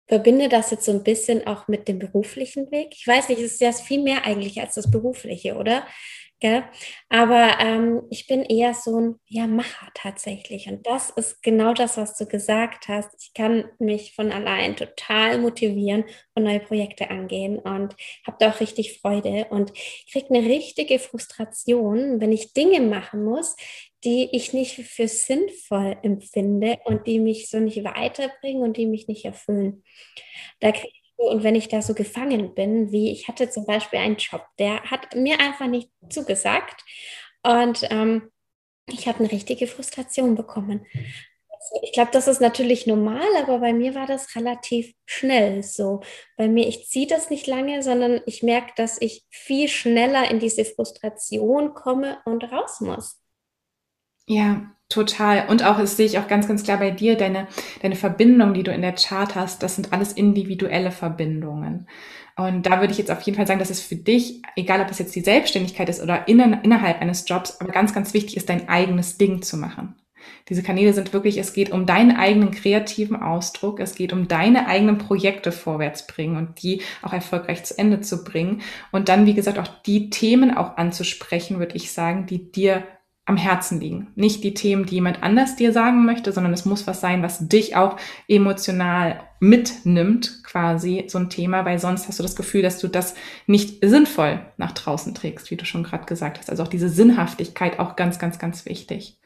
verbinde 0.08 0.48
das 0.48 0.70
jetzt 0.70 0.84
so 0.84 0.92
ein 0.92 1.04
bisschen 1.04 1.46
auch 1.46 1.68
mit 1.68 1.86
dem 1.88 1.98
beruflichen 1.98 2.70
Weg. 2.70 2.88
Ich 2.92 3.06
weiß 3.06 3.28
nicht, 3.28 3.40
es 3.40 3.52
ist 3.52 3.60
ja 3.60 3.72
viel 3.72 4.02
mehr 4.02 4.24
eigentlich 4.24 4.60
als 4.60 4.74
das 4.74 4.90
berufliche, 4.90 5.56
oder? 5.56 5.86
Gell? 6.40 6.62
Aber 7.08 7.58
ähm, 7.60 8.02
ich 8.10 8.28
bin 8.28 8.44
eher 8.44 8.72
so 8.72 9.00
ein 9.00 9.14
ja, 9.26 9.48
Macher 9.48 9.88
tatsächlich. 9.94 10.68
Und 10.68 10.86
das 10.86 11.10
ist 11.10 11.42
genau 11.42 11.74
das, 11.74 11.96
was 11.96 12.16
du 12.16 12.26
gesagt 12.26 12.86
hast. 12.86 13.08
Ich 13.20 13.34
kann 13.34 13.64
mich 13.80 14.14
von 14.14 14.30
allein 14.30 14.76
total 14.76 15.38
motivieren 15.38 16.04
und 16.34 16.44
neue 16.44 16.60
Projekte 16.60 17.10
angehen 17.10 17.58
und 17.58 17.96
habe 18.24 18.36
da 18.38 18.50
auch 18.50 18.60
richtig 18.60 19.00
Freude 19.00 19.46
und 19.50 19.72
kriege 20.12 20.32
eine 20.32 20.46
richtige 20.46 21.00
Frustration, 21.00 22.20
wenn 22.20 22.30
ich 22.30 22.52
Dinge 22.52 22.80
machen 22.80 23.24
muss, 23.24 23.56
die 24.04 24.28
ich 24.32 24.52
nicht 24.52 24.76
für 24.76 25.08
sinnvoll 25.08 25.96
empfinde 26.02 26.78
und 26.84 27.06
die 27.08 27.18
mich 27.18 27.50
so 27.50 27.58
nicht 27.58 27.82
weiterbringen 27.82 28.62
und 28.62 28.76
die 28.76 28.86
mich 28.86 29.08
nicht 29.08 29.24
erfüllen. 29.24 29.82
Da 30.60 30.72
kriege 30.72 30.92
und 31.18 31.42
wenn 31.42 31.56
ich 31.56 31.68
da 31.68 31.82
so 31.82 31.94
gefangen 31.94 32.54
bin, 32.54 32.92
wie 32.92 33.10
ich 33.10 33.28
hatte 33.28 33.50
zum 33.50 33.66
Beispiel 33.66 33.98
einen 33.98 34.16
Job, 34.16 34.46
der 34.58 34.82
hat 34.84 35.14
mir 35.14 35.40
einfach 35.40 35.66
nicht 35.66 35.90
zugesagt 36.08 36.84
und 37.42 37.86
ähm, 37.90 38.30
ich 38.86 39.08
habe 39.08 39.18
eine 39.18 39.30
richtige 39.30 39.66
Frustration 39.66 40.34
bekommen. 40.36 40.86
Also 41.50 41.82
ich 41.82 41.92
glaube, 41.92 42.10
das 42.12 42.28
ist 42.28 42.40
natürlich 42.40 42.86
normal, 42.86 43.26
aber 43.42 43.58
bei 43.58 43.72
mir 43.72 43.94
war 43.94 44.06
das 44.06 44.34
relativ 44.36 44.94
schnell 45.06 45.62
so. 45.64 46.00
Bei 46.36 46.48
mir, 46.48 46.68
ich 46.68 46.88
ziehe 46.88 47.06
das 47.06 47.30
nicht 47.30 47.46
lange, 47.46 47.82
sondern 47.82 48.22
ich 48.26 48.42
merke, 48.42 48.72
dass 48.76 49.00
ich 49.00 49.26
viel 49.28 49.68
schneller 49.68 50.30
in 50.30 50.38
diese 50.38 50.64
Frustration 50.64 51.74
komme 51.74 52.18
und 52.24 52.44
raus 52.44 52.80
muss. 52.80 53.20
Ja, 54.26 54.77
Total. 54.88 55.46
Und 55.48 55.64
auch, 55.64 55.78
das 55.78 55.98
sehe 55.98 56.06
ich 56.06 56.18
auch 56.18 56.28
ganz, 56.28 56.48
ganz 56.48 56.62
klar 56.62 56.78
bei 56.78 56.90
dir, 56.90 57.16
deine, 57.16 57.46
deine 57.82 57.94
Verbindung, 57.96 58.54
die 58.54 58.62
du 58.62 58.72
in 58.72 58.80
der 58.80 58.94
Chart 58.94 59.34
hast, 59.34 59.62
das 59.62 59.76
sind 59.76 59.92
alles 59.92 60.12
individuelle 60.12 60.90
Verbindungen. 60.90 61.86
Und 62.36 62.64
da 62.64 62.80
würde 62.80 62.92
ich 62.92 62.98
jetzt 62.98 63.10
auf 63.10 63.20
jeden 63.22 63.36
Fall 63.36 63.46
sagen, 63.46 63.58
dass 63.58 63.68
es 63.68 63.82
für 63.82 63.96
dich, 63.96 64.40
egal 64.56 64.80
ob 64.80 64.90
es 64.90 64.98
jetzt 64.98 65.14
die 65.14 65.20
Selbstständigkeit 65.20 65.88
ist 65.88 66.00
oder 66.02 66.26
innen, 66.26 66.62
innerhalb 66.62 67.02
eines 67.02 67.28
Jobs, 67.28 67.60
aber 67.60 67.72
ganz, 67.72 67.92
ganz 67.92 68.14
wichtig 68.14 68.36
ist, 68.36 68.48
dein 68.48 68.68
eigenes 68.68 69.18
Ding 69.18 69.42
zu 69.42 69.58
machen. 69.58 69.96
Diese 70.48 70.62
Kanäle 70.62 70.92
sind 70.92 71.12
wirklich, 71.12 71.36
es 71.36 71.52
geht 71.52 71.70
um 71.70 71.84
deinen 71.84 72.16
eigenen 72.16 72.50
kreativen 72.50 73.16
Ausdruck, 73.16 73.80
es 73.80 73.94
geht 73.94 74.12
um 74.12 74.28
deine 74.28 74.66
eigenen 74.66 74.98
Projekte 74.98 75.52
vorwärts 75.52 76.06
bringen 76.06 76.36
und 76.36 76.62
die 76.62 76.82
auch 77.02 77.12
erfolgreich 77.12 77.64
zu 77.64 77.76
Ende 77.76 78.00
zu 78.00 78.24
bringen. 78.24 78.62
Und 78.92 79.08
dann, 79.08 79.26
wie 79.26 79.34
gesagt, 79.34 79.58
auch 79.58 79.68
die 79.82 80.10
Themen 80.10 80.56
auch 80.56 80.76
anzusprechen, 80.76 81.58
würde 81.58 81.76
ich 81.76 81.92
sagen, 81.92 82.26
die 82.26 82.50
dir 82.50 82.84
am 83.28 83.36
Herzen 83.36 83.78
liegen. 83.78 84.08
Nicht 84.14 84.42
die 84.42 84.54
Themen, 84.54 84.86
die 84.86 84.96
jemand 84.96 85.22
anders 85.22 85.54
dir 85.54 85.72
sagen 85.72 86.06
möchte, 86.06 86.32
sondern 86.32 86.54
es 86.54 86.64
muss 86.64 86.86
was 86.86 87.00
sein, 87.00 87.22
was 87.22 87.46
dich 87.46 87.76
auch 87.76 87.96
emotional 88.26 89.20
mitnimmt, 89.38 90.42
quasi 90.44 91.04
so 91.08 91.18
ein 91.18 91.28
Thema, 91.28 91.64
weil 91.64 91.78
sonst 91.78 92.08
hast 92.08 92.18
du 92.18 92.22
das 92.22 92.36
Gefühl, 92.36 92.62
dass 92.62 92.78
du 92.78 92.88
das 92.88 93.14
nicht 93.46 93.78
sinnvoll 93.82 94.40
nach 94.56 94.72
draußen 94.72 95.14
trägst, 95.14 95.50
wie 95.50 95.56
du 95.56 95.66
schon 95.66 95.84
gerade 95.84 96.06
gesagt 96.06 96.38
hast. 96.38 96.48
Also 96.48 96.62
auch 96.62 96.68
diese 96.68 96.88
Sinnhaftigkeit 96.88 97.78
auch 97.78 97.96
ganz, 97.96 98.18
ganz, 98.18 98.38
ganz 98.38 98.64
wichtig. 98.64 99.18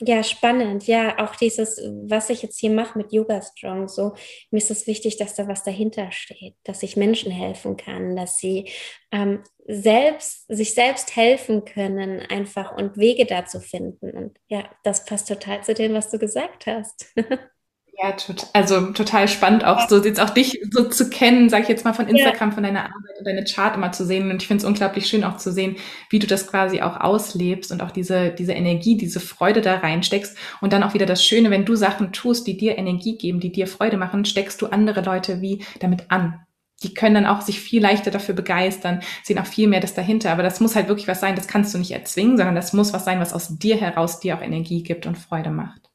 Ja, 0.00 0.22
spannend. 0.22 0.86
Ja, 0.86 1.18
auch 1.18 1.34
dieses, 1.34 1.78
was 1.78 2.30
ich 2.30 2.42
jetzt 2.42 2.60
hier 2.60 2.70
mache 2.70 2.96
mit 2.96 3.12
Yoga 3.12 3.42
Strong, 3.42 3.88
so, 3.88 4.14
mir 4.50 4.58
ist 4.58 4.70
es 4.70 4.86
wichtig, 4.86 5.16
dass 5.16 5.34
da 5.34 5.48
was 5.48 5.64
dahinter 5.64 6.12
steht, 6.12 6.54
dass 6.62 6.84
ich 6.84 6.96
Menschen 6.96 7.32
helfen 7.32 7.76
kann, 7.76 8.14
dass 8.14 8.38
sie 8.38 8.70
ähm, 9.10 9.42
selbst, 9.66 10.46
sich 10.48 10.74
selbst 10.74 11.16
helfen 11.16 11.64
können, 11.64 12.20
einfach 12.20 12.76
und 12.76 12.96
Wege 12.96 13.26
dazu 13.26 13.58
finden. 13.58 14.10
Und 14.10 14.38
ja, 14.46 14.70
das 14.84 15.04
passt 15.04 15.28
total 15.28 15.64
zu 15.64 15.74
dem, 15.74 15.94
was 15.94 16.10
du 16.10 16.18
gesagt 16.18 16.66
hast. 16.66 17.12
Ja, 18.00 18.12
tot, 18.12 18.46
also 18.52 18.92
total 18.92 19.26
spannend 19.26 19.64
auch 19.64 19.88
so 19.88 20.00
jetzt 20.00 20.20
auch 20.20 20.30
dich 20.30 20.60
so 20.70 20.84
zu 20.84 21.10
kennen, 21.10 21.48
sag 21.48 21.62
ich 21.62 21.68
jetzt 21.68 21.84
mal 21.84 21.94
von 21.94 22.06
Instagram, 22.06 22.50
ja. 22.50 22.54
von 22.54 22.62
deiner 22.62 22.84
Arbeit 22.84 23.18
und 23.18 23.26
deine 23.26 23.42
Chart 23.42 23.74
immer 23.74 23.90
zu 23.90 24.06
sehen. 24.06 24.30
Und 24.30 24.40
ich 24.40 24.46
finde 24.46 24.62
es 24.62 24.68
unglaublich 24.68 25.08
schön 25.08 25.24
auch 25.24 25.36
zu 25.36 25.50
sehen, 25.50 25.76
wie 26.08 26.20
du 26.20 26.28
das 26.28 26.46
quasi 26.46 26.80
auch 26.80 27.00
auslebst 27.00 27.72
und 27.72 27.82
auch 27.82 27.90
diese, 27.90 28.30
diese 28.30 28.52
Energie, 28.52 28.96
diese 28.96 29.18
Freude 29.18 29.62
da 29.62 29.78
reinsteckst. 29.78 30.36
Und 30.60 30.72
dann 30.72 30.84
auch 30.84 30.94
wieder 30.94 31.06
das 31.06 31.24
Schöne, 31.24 31.50
wenn 31.50 31.64
du 31.64 31.74
Sachen 31.74 32.12
tust, 32.12 32.46
die 32.46 32.56
dir 32.56 32.78
Energie 32.78 33.18
geben, 33.18 33.40
die 33.40 33.50
dir 33.50 33.66
Freude 33.66 33.96
machen, 33.96 34.24
steckst 34.24 34.62
du 34.62 34.66
andere 34.66 35.00
Leute 35.00 35.40
wie 35.40 35.64
damit 35.80 36.08
an. 36.08 36.38
die 36.84 36.94
können 36.94 37.16
dann 37.16 37.26
auch 37.26 37.40
sich 37.40 37.60
viel 37.60 37.82
leichter 37.82 38.12
dafür 38.12 38.36
begeistern, 38.36 39.00
sehen 39.24 39.40
auch 39.40 39.46
viel 39.46 39.66
mehr 39.66 39.80
das 39.80 39.94
dahinter. 39.94 40.30
Aber 40.30 40.44
das 40.44 40.60
muss 40.60 40.76
halt 40.76 40.86
wirklich 40.86 41.08
was 41.08 41.20
sein, 41.20 41.34
das 41.34 41.48
kannst 41.48 41.74
du 41.74 41.78
nicht 41.78 41.90
erzwingen, 41.90 42.36
sondern 42.36 42.54
das 42.54 42.72
muss 42.72 42.92
was 42.92 43.04
sein, 43.04 43.18
was 43.18 43.32
aus 43.32 43.58
dir 43.58 43.76
heraus 43.76 44.20
dir 44.20 44.36
auch 44.36 44.42
Energie 44.42 44.84
gibt 44.84 45.06
und 45.06 45.18
Freude 45.18 45.50
macht. 45.50 45.87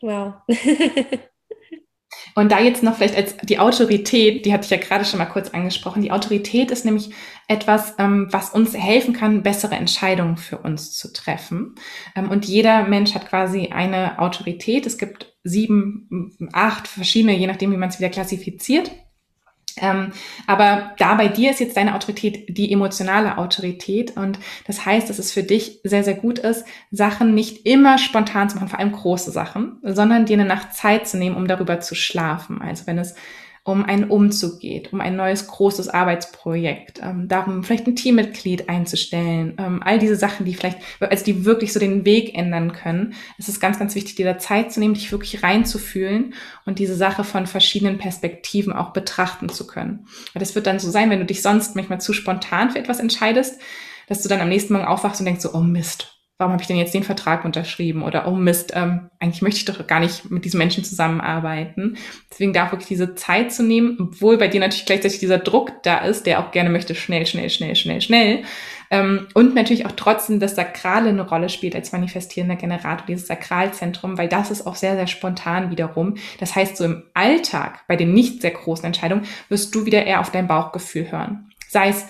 Wow. 0.00 0.34
Und 2.34 2.52
da 2.52 2.60
jetzt 2.60 2.82
noch 2.82 2.96
vielleicht 2.96 3.16
als 3.16 3.36
die 3.38 3.58
Autorität, 3.58 4.46
die 4.46 4.52
hatte 4.52 4.64
ich 4.64 4.70
ja 4.70 4.76
gerade 4.76 5.04
schon 5.04 5.18
mal 5.18 5.26
kurz 5.26 5.50
angesprochen. 5.50 6.02
Die 6.02 6.12
Autorität 6.12 6.70
ist 6.70 6.84
nämlich 6.84 7.10
etwas, 7.48 7.94
ähm, 7.98 8.28
was 8.30 8.50
uns 8.50 8.76
helfen 8.76 9.12
kann, 9.12 9.42
bessere 9.42 9.74
Entscheidungen 9.74 10.36
für 10.36 10.58
uns 10.58 10.92
zu 10.92 11.12
treffen. 11.12 11.74
Ähm, 12.14 12.30
und 12.30 12.44
jeder 12.46 12.84
Mensch 12.84 13.14
hat 13.14 13.28
quasi 13.28 13.68
eine 13.68 14.20
Autorität. 14.20 14.86
Es 14.86 14.98
gibt 14.98 15.36
sieben, 15.42 16.36
acht 16.52 16.86
verschiedene, 16.86 17.36
je 17.36 17.46
nachdem, 17.46 17.72
wie 17.72 17.76
man 17.76 17.88
es 17.88 17.98
wieder 17.98 18.10
klassifiziert. 18.10 18.90
Ähm, 19.80 20.12
aber 20.46 20.92
da 20.98 21.14
bei 21.14 21.28
dir 21.28 21.50
ist 21.50 21.60
jetzt 21.60 21.76
deine 21.76 21.94
Autorität 21.94 22.56
die 22.56 22.72
emotionale 22.72 23.38
Autorität 23.38 24.16
und 24.16 24.38
das 24.66 24.84
heißt, 24.84 25.08
dass 25.08 25.18
es 25.18 25.32
für 25.32 25.42
dich 25.42 25.80
sehr, 25.84 26.04
sehr 26.04 26.14
gut 26.14 26.38
ist, 26.38 26.64
Sachen 26.90 27.34
nicht 27.34 27.66
immer 27.66 27.98
spontan 27.98 28.48
zu 28.48 28.56
machen, 28.56 28.68
vor 28.68 28.78
allem 28.78 28.92
große 28.92 29.30
Sachen, 29.30 29.78
sondern 29.82 30.26
dir 30.26 30.34
eine 30.34 30.48
Nacht 30.48 30.74
Zeit 30.74 31.08
zu 31.08 31.18
nehmen, 31.18 31.36
um 31.36 31.48
darüber 31.48 31.80
zu 31.80 31.94
schlafen. 31.94 32.60
Also 32.62 32.86
wenn 32.86 32.98
es 32.98 33.14
um 33.68 33.84
einen 33.84 34.04
Umzug 34.04 34.60
geht, 34.60 34.94
um 34.94 35.02
ein 35.02 35.14
neues 35.14 35.46
großes 35.46 35.90
Arbeitsprojekt, 35.90 37.00
ähm, 37.02 37.28
darum 37.28 37.62
vielleicht 37.62 37.86
ein 37.86 37.96
Teammitglied 37.96 38.70
einzustellen, 38.70 39.56
ähm, 39.58 39.82
all 39.84 39.98
diese 39.98 40.16
Sachen, 40.16 40.46
die 40.46 40.54
vielleicht, 40.54 40.78
also 41.00 41.22
die 41.22 41.44
wirklich 41.44 41.74
so 41.74 41.78
den 41.78 42.06
Weg 42.06 42.34
ändern 42.34 42.72
können. 42.72 43.12
Es 43.36 43.46
ist 43.46 43.60
ganz, 43.60 43.78
ganz 43.78 43.94
wichtig, 43.94 44.14
dir 44.14 44.24
da 44.24 44.38
Zeit 44.38 44.72
zu 44.72 44.80
nehmen, 44.80 44.94
dich 44.94 45.12
wirklich 45.12 45.42
reinzufühlen 45.42 46.32
und 46.64 46.78
diese 46.78 46.94
Sache 46.94 47.24
von 47.24 47.46
verschiedenen 47.46 47.98
Perspektiven 47.98 48.72
auch 48.72 48.94
betrachten 48.94 49.50
zu 49.50 49.66
können. 49.66 50.06
Weil 50.32 50.40
das 50.40 50.54
wird 50.54 50.66
dann 50.66 50.78
so 50.78 50.90
sein, 50.90 51.10
wenn 51.10 51.20
du 51.20 51.26
dich 51.26 51.42
sonst 51.42 51.76
manchmal 51.76 52.00
zu 52.00 52.14
spontan 52.14 52.70
für 52.70 52.78
etwas 52.78 53.00
entscheidest, 53.00 53.60
dass 54.06 54.22
du 54.22 54.30
dann 54.30 54.40
am 54.40 54.48
nächsten 54.48 54.72
Morgen 54.72 54.86
aufwachst 54.86 55.20
und 55.20 55.26
denkst 55.26 55.42
so, 55.42 55.52
oh 55.52 55.60
Mist, 55.60 56.17
warum 56.38 56.52
habe 56.52 56.62
ich 56.62 56.68
denn 56.68 56.76
jetzt 56.76 56.94
den 56.94 57.02
Vertrag 57.02 57.44
unterschrieben? 57.44 58.02
Oder, 58.02 58.28
oh 58.28 58.36
Mist, 58.36 58.72
ähm, 58.74 59.10
eigentlich 59.18 59.42
möchte 59.42 59.58
ich 59.58 59.64
doch 59.64 59.84
gar 59.88 59.98
nicht 59.98 60.30
mit 60.30 60.44
diesen 60.44 60.58
Menschen 60.58 60.84
zusammenarbeiten. 60.84 61.96
Deswegen 62.30 62.52
darf 62.52 62.70
wirklich 62.70 62.88
diese 62.88 63.16
Zeit 63.16 63.52
zu 63.52 63.64
nehmen, 63.64 63.98
obwohl 64.00 64.38
bei 64.38 64.46
dir 64.46 64.60
natürlich 64.60 64.86
gleichzeitig 64.86 65.18
dieser 65.18 65.38
Druck 65.38 65.82
da 65.82 65.98
ist, 65.98 66.26
der 66.26 66.38
auch 66.38 66.52
gerne 66.52 66.70
möchte, 66.70 66.94
schnell, 66.94 67.26
schnell, 67.26 67.50
schnell, 67.50 67.74
schnell, 67.74 68.00
schnell. 68.00 68.44
Ähm, 68.90 69.26
und 69.34 69.56
natürlich 69.56 69.84
auch 69.84 69.92
trotzdem 69.92 70.38
das 70.38 70.54
Sakrale 70.54 71.08
eine 71.08 71.28
Rolle 71.28 71.48
spielt 71.48 71.74
als 71.74 71.90
manifestierender 71.90 72.56
Generator, 72.56 73.04
dieses 73.06 73.26
Sakralzentrum, 73.26 74.16
weil 74.16 74.28
das 74.28 74.52
ist 74.52 74.64
auch 74.64 74.76
sehr, 74.76 74.94
sehr 74.94 75.08
spontan 75.08 75.70
wiederum. 75.72 76.14
Das 76.38 76.54
heißt, 76.54 76.76
so 76.76 76.84
im 76.84 77.02
Alltag, 77.14 77.80
bei 77.88 77.96
den 77.96 78.14
nicht 78.14 78.42
sehr 78.42 78.52
großen 78.52 78.84
Entscheidungen, 78.84 79.26
wirst 79.48 79.74
du 79.74 79.86
wieder 79.86 80.06
eher 80.06 80.20
auf 80.20 80.30
dein 80.30 80.46
Bauchgefühl 80.46 81.10
hören. 81.10 81.50
Sei 81.68 81.88
es, 81.88 82.06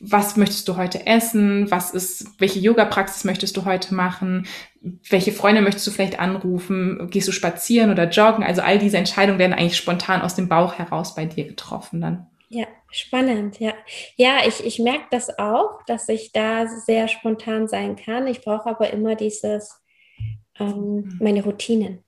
was 0.00 0.36
möchtest 0.36 0.68
du 0.68 0.76
heute 0.76 1.06
essen? 1.06 1.70
Was 1.70 1.92
ist, 1.92 2.40
welche 2.40 2.58
Yoga-Praxis 2.58 3.24
möchtest 3.24 3.56
du 3.56 3.64
heute 3.64 3.94
machen? 3.94 4.46
Welche 4.80 5.32
Freunde 5.32 5.60
möchtest 5.60 5.86
du 5.86 5.90
vielleicht 5.90 6.20
anrufen? 6.20 7.08
Gehst 7.10 7.28
du 7.28 7.32
spazieren 7.32 7.90
oder 7.90 8.08
joggen? 8.08 8.44
Also 8.44 8.62
all 8.62 8.78
diese 8.78 8.96
Entscheidungen 8.96 9.38
werden 9.38 9.52
eigentlich 9.52 9.76
spontan 9.76 10.22
aus 10.22 10.34
dem 10.34 10.48
Bauch 10.48 10.74
heraus 10.74 11.14
bei 11.14 11.24
dir 11.24 11.46
getroffen 11.46 12.00
dann. 12.00 12.26
Ja, 12.48 12.66
spannend, 12.90 13.58
ja. 13.60 13.74
Ja, 14.16 14.38
ich, 14.46 14.64
ich 14.64 14.78
merke 14.78 15.06
das 15.10 15.38
auch, 15.38 15.82
dass 15.86 16.08
ich 16.08 16.32
da 16.32 16.66
sehr 16.66 17.08
spontan 17.08 17.68
sein 17.68 17.96
kann. 17.96 18.26
Ich 18.26 18.42
brauche 18.42 18.70
aber 18.70 18.90
immer 18.90 19.16
dieses, 19.16 19.82
ähm, 20.58 21.04
mhm. 21.04 21.18
meine 21.20 21.44
Routinen. 21.44 22.04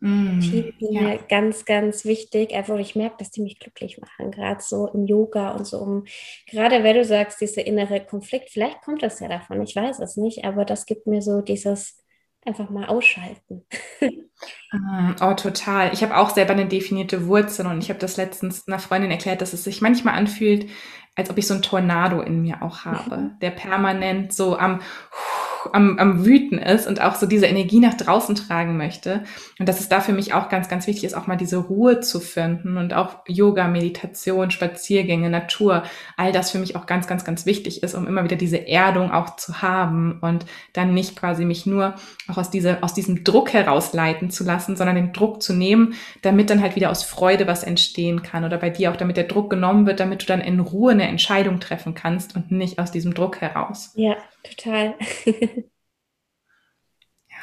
Mm, 0.00 0.40
sind 0.40 0.74
ja. 0.78 1.00
mir 1.00 1.18
ganz, 1.28 1.64
ganz 1.64 2.04
wichtig. 2.04 2.54
Einfach, 2.54 2.78
ich 2.78 2.94
merke, 2.94 3.16
dass 3.18 3.30
die 3.30 3.42
mich 3.42 3.58
glücklich 3.58 3.98
machen, 3.98 4.30
gerade 4.30 4.60
so 4.62 4.86
im 4.88 5.06
Yoga 5.06 5.50
und 5.50 5.66
so 5.66 5.78
um, 5.78 6.04
gerade 6.46 6.84
wenn 6.84 6.96
du 6.96 7.04
sagst, 7.04 7.40
dieser 7.40 7.66
innere 7.66 8.00
Konflikt, 8.00 8.50
vielleicht 8.50 8.82
kommt 8.82 9.02
das 9.02 9.20
ja 9.20 9.28
davon, 9.28 9.60
ich 9.62 9.74
weiß 9.74 9.98
es 10.00 10.16
nicht, 10.16 10.44
aber 10.44 10.64
das 10.64 10.86
gibt 10.86 11.06
mir 11.06 11.20
so 11.20 11.40
dieses 11.40 11.98
einfach 12.44 12.70
mal 12.70 12.86
ausschalten. 12.86 13.64
Mm, 14.70 15.16
oh, 15.20 15.34
total. 15.34 15.92
Ich 15.92 16.02
habe 16.02 16.16
auch 16.16 16.30
selber 16.30 16.52
eine 16.52 16.66
definierte 16.66 17.26
Wurzel 17.26 17.66
und 17.66 17.82
ich 17.82 17.88
habe 17.88 17.98
das 17.98 18.16
letztens 18.16 18.68
einer 18.68 18.78
Freundin 18.78 19.10
erklärt, 19.10 19.40
dass 19.40 19.52
es 19.52 19.64
sich 19.64 19.80
manchmal 19.80 20.14
anfühlt, 20.14 20.68
als 21.16 21.28
ob 21.30 21.38
ich 21.38 21.46
so 21.46 21.54
ein 21.54 21.62
Tornado 21.62 22.20
in 22.20 22.42
mir 22.42 22.62
auch 22.62 22.84
habe, 22.84 23.32
der 23.42 23.50
permanent 23.50 24.32
so 24.32 24.56
am 24.56 24.80
am, 25.72 25.98
am 25.98 26.24
Wüten 26.24 26.58
ist 26.58 26.86
und 26.86 27.00
auch 27.00 27.14
so 27.14 27.26
diese 27.26 27.46
Energie 27.46 27.80
nach 27.80 27.94
draußen 27.94 28.34
tragen 28.34 28.76
möchte. 28.76 29.24
Und 29.58 29.68
dass 29.68 29.80
es 29.80 29.88
da 29.88 30.00
für 30.00 30.12
mich 30.12 30.34
auch 30.34 30.48
ganz, 30.48 30.68
ganz 30.68 30.86
wichtig 30.86 31.04
ist, 31.04 31.14
auch 31.14 31.26
mal 31.26 31.36
diese 31.36 31.58
Ruhe 31.58 32.00
zu 32.00 32.20
finden 32.20 32.76
und 32.76 32.94
auch 32.94 33.16
Yoga, 33.26 33.68
Meditation, 33.68 34.50
Spaziergänge, 34.50 35.30
Natur, 35.30 35.82
all 36.16 36.32
das 36.32 36.50
für 36.50 36.58
mich 36.58 36.76
auch 36.76 36.86
ganz, 36.86 37.06
ganz, 37.06 37.24
ganz 37.24 37.46
wichtig 37.46 37.82
ist, 37.82 37.94
um 37.94 38.06
immer 38.06 38.24
wieder 38.24 38.36
diese 38.36 38.68
Erdung 38.68 39.10
auch 39.10 39.36
zu 39.36 39.62
haben 39.62 40.18
und 40.20 40.46
dann 40.72 40.94
nicht 40.94 41.16
quasi 41.16 41.44
mich 41.44 41.66
nur 41.66 41.94
auch 42.28 42.38
aus, 42.38 42.50
diese, 42.50 42.82
aus 42.82 42.94
diesem 42.94 43.24
Druck 43.24 43.52
herausleiten 43.52 44.30
zu 44.30 44.44
lassen, 44.44 44.76
sondern 44.76 44.96
den 44.96 45.12
Druck 45.12 45.42
zu 45.42 45.52
nehmen, 45.52 45.94
damit 46.22 46.50
dann 46.50 46.62
halt 46.62 46.76
wieder 46.76 46.90
aus 46.90 47.02
Freude 47.02 47.46
was 47.46 47.62
entstehen 47.62 48.22
kann 48.22 48.44
oder 48.44 48.58
bei 48.58 48.70
dir 48.70 48.90
auch, 48.90 48.96
damit 48.96 49.16
der 49.16 49.24
Druck 49.24 49.50
genommen 49.50 49.86
wird, 49.86 50.00
damit 50.00 50.22
du 50.22 50.26
dann 50.26 50.40
in 50.40 50.60
Ruhe 50.60 50.92
eine 50.92 51.08
Entscheidung 51.08 51.60
treffen 51.60 51.94
kannst 51.94 52.36
und 52.36 52.50
nicht 52.50 52.78
aus 52.78 52.90
diesem 52.90 53.14
Druck 53.14 53.40
heraus. 53.40 53.92
Ja, 53.94 54.16
total. 54.42 54.94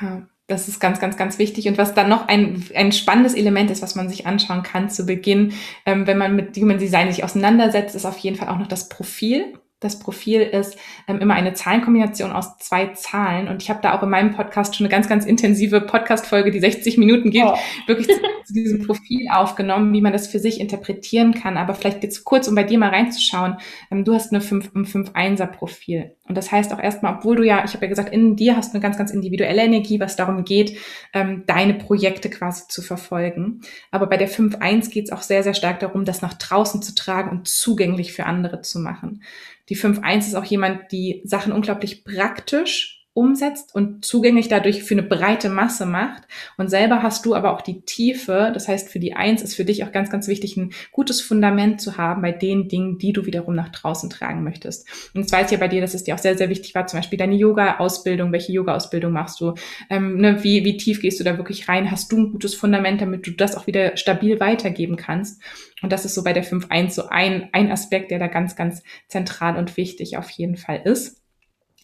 ja, 0.02 0.28
das 0.48 0.68
ist 0.68 0.80
ganz, 0.80 1.00
ganz, 1.00 1.18
ganz 1.18 1.40
wichtig. 1.40 1.68
Und 1.68 1.78
was 1.78 1.94
dann 1.94 2.10
noch 2.10 2.28
ein, 2.28 2.64
ein 2.76 2.92
spannendes 2.92 3.34
Element 3.34 3.72
ist, 3.72 3.82
was 3.82 3.96
man 3.96 4.10
sich 4.10 4.28
anschauen 4.28 4.64
kann 4.64 4.90
zu 4.90 5.06
Beginn, 5.06 5.54
ähm, 5.86 6.06
wenn 6.08 6.18
man 6.18 6.36
mit 6.36 6.56
Human 6.58 6.78
Design 6.78 7.12
sich 7.12 7.24
auseinandersetzt, 7.24 7.96
ist 7.96 8.06
auf 8.06 8.18
jeden 8.20 8.36
Fall 8.36 8.50
auch 8.50 8.60
noch 8.60 8.68
das 8.68 8.90
Profil. 8.90 9.60
Das 9.86 10.00
Profil 10.00 10.42
ist 10.42 10.78
ähm, 11.08 11.20
immer 11.20 11.36
eine 11.36 11.54
Zahlenkombination 11.54 12.32
aus 12.32 12.58
zwei 12.58 12.88
Zahlen. 12.88 13.48
Und 13.48 13.62
ich 13.62 13.70
habe 13.70 13.82
da 13.84 13.96
auch 13.96 14.02
in 14.02 14.10
meinem 14.10 14.34
Podcast 14.34 14.76
schon 14.76 14.86
eine 14.86 14.92
ganz, 14.92 15.08
ganz 15.08 15.26
intensive 15.26 15.80
Podcast-Folge, 15.80 16.50
die 16.50 16.60
60 16.60 16.98
Minuten 16.98 17.30
geht, 17.30 17.46
oh. 17.46 17.56
wirklich 17.88 18.08
zu, 18.08 18.20
zu, 18.46 18.54
diesem 18.54 18.86
Profil 18.86 19.28
aufgenommen, 19.32 19.94
wie 19.94 20.02
man 20.02 20.12
das 20.12 20.28
für 20.28 20.40
sich 20.40 20.60
interpretieren 20.60 21.36
kann. 21.36 21.56
Aber 21.58 21.76
vielleicht 21.76 22.04
jetzt 22.04 22.24
kurz, 22.24 22.48
um 22.48 22.56
bei 22.56 22.64
dir 22.64 22.80
mal 22.80 22.90
reinzuschauen. 22.90 23.58
Ähm, 23.92 24.04
du 24.04 24.14
hast 24.14 24.32
eine 24.32 24.42
5, 24.42 24.72
ein 24.74 24.86
5-1er-Profil. 24.86 26.16
Und 26.28 26.36
das 26.36 26.52
heißt 26.52 26.74
auch 26.74 26.80
erstmal, 26.80 27.18
obwohl 27.18 27.36
du 27.36 27.44
ja, 27.44 27.64
ich 27.64 27.74
habe 27.76 27.86
ja 27.86 27.90
gesagt, 27.90 28.12
in 28.12 28.36
dir 28.36 28.58
hast 28.58 28.72
du 28.72 28.74
eine 28.74 28.82
ganz, 28.82 28.98
ganz 28.98 29.12
individuelle 29.12 29.62
Energie, 29.62 30.00
was 30.00 30.16
darum 30.16 30.44
geht, 30.44 30.78
ähm, 31.14 31.44
deine 31.46 31.76
Projekte 31.76 32.32
quasi 32.32 32.64
zu 32.68 32.82
verfolgen. 32.82 33.62
Aber 33.92 34.08
bei 34.08 34.18
der 34.18 34.30
5-1 34.30 34.90
geht 34.90 35.06
es 35.06 35.12
auch 35.12 35.22
sehr, 35.22 35.44
sehr 35.44 35.54
stark 35.54 35.80
darum, 35.80 36.06
das 36.06 36.24
nach 36.24 36.34
draußen 36.34 36.82
zu 36.82 36.96
tragen 36.96 37.30
und 37.30 37.48
zugänglich 37.48 38.14
für 38.14 38.26
andere 38.26 38.62
zu 38.62 38.80
machen. 38.80 39.22
Die 39.70 39.78
5.1 39.78 40.20
ist 40.20 40.36
auch 40.36 40.46
jemand, 40.46 40.92
die 40.92 41.22
Sachen 41.24 41.52
unglaublich 41.52 42.04
praktisch 42.04 42.95
umsetzt 43.16 43.74
und 43.74 44.04
zugänglich 44.04 44.50
dadurch 44.50 44.84
für 44.84 44.94
eine 44.94 45.02
breite 45.02 45.48
Masse 45.48 45.86
macht. 45.86 46.24
Und 46.58 46.70
selber 46.70 47.02
hast 47.02 47.26
du 47.26 47.34
aber 47.34 47.54
auch 47.54 47.62
die 47.62 47.80
Tiefe. 47.82 48.52
Das 48.54 48.68
heißt, 48.68 48.90
für 48.90 49.00
die 49.00 49.14
Eins 49.14 49.42
ist 49.42 49.56
für 49.56 49.64
dich 49.64 49.86
auch 49.86 49.94
ganz, 49.94 50.10
ganz 50.10 50.28
wichtig, 50.28 50.58
ein 50.58 50.72
gutes 50.92 51.22
Fundament 51.22 51.80
zu 51.80 51.98
haben 51.98 52.22
bei 52.22 52.34
den 52.34 52.68
Dingen, 52.68 52.98
die 52.98 53.14
du 53.14 53.26
wiederum 53.26 53.56
nach 53.56 53.70
draußen 53.70 54.10
tragen 54.10 54.44
möchtest. 54.44 54.86
Und 55.14 55.22
jetzt 55.22 55.32
weiß 55.32 55.46
ich 55.46 55.54
ja 55.54 55.58
bei 55.58 55.70
dir, 55.70 55.80
dass 55.80 55.94
es 55.94 56.04
dir 56.04 56.14
auch 56.14 56.20
sehr, 56.20 56.38
sehr 56.38 56.50
wichtig 56.50 56.76
war, 56.76 56.88
zum 56.88 57.00
Beispiel 57.00 57.18
deine 57.18 57.36
Yoga-Ausbildung. 57.36 58.34
Welche 58.34 58.52
Yoga-Ausbildung 58.52 59.14
machst 59.14 59.40
du? 59.40 59.54
Ähm, 59.90 60.18
ne, 60.18 60.44
wie, 60.44 60.66
wie 60.66 60.76
tief 60.76 61.02
gehst 61.02 61.18
du 61.22 61.24
da 61.24 61.38
wirklich 61.38 61.70
rein? 61.70 61.90
Hast 61.90 62.12
du 62.12 62.18
ein 62.18 62.32
gutes 62.34 62.54
Fundament, 62.54 63.00
damit 63.00 63.26
du 63.26 63.32
das 63.32 63.56
auch 63.56 63.66
wieder 63.66 63.96
stabil 63.96 64.42
weitergeben 64.42 64.98
kannst? 64.98 65.42
Und 65.82 65.94
das 65.94 66.04
ist 66.04 66.16
so 66.16 66.24
bei 66.26 66.34
der 66.34 66.44
5.1 66.44 66.90
so 66.90 67.08
ein, 67.08 67.48
ein 67.54 67.72
Aspekt, 67.72 68.12
der 68.12 68.20
da 68.20 68.28
ganz, 68.28 68.58
ganz 68.58 68.84
zentral 69.08 69.56
und 69.56 69.78
wichtig 69.78 70.18
auf 70.18 70.30
jeden 70.32 70.58
Fall 70.58 70.82
ist. 70.84 71.25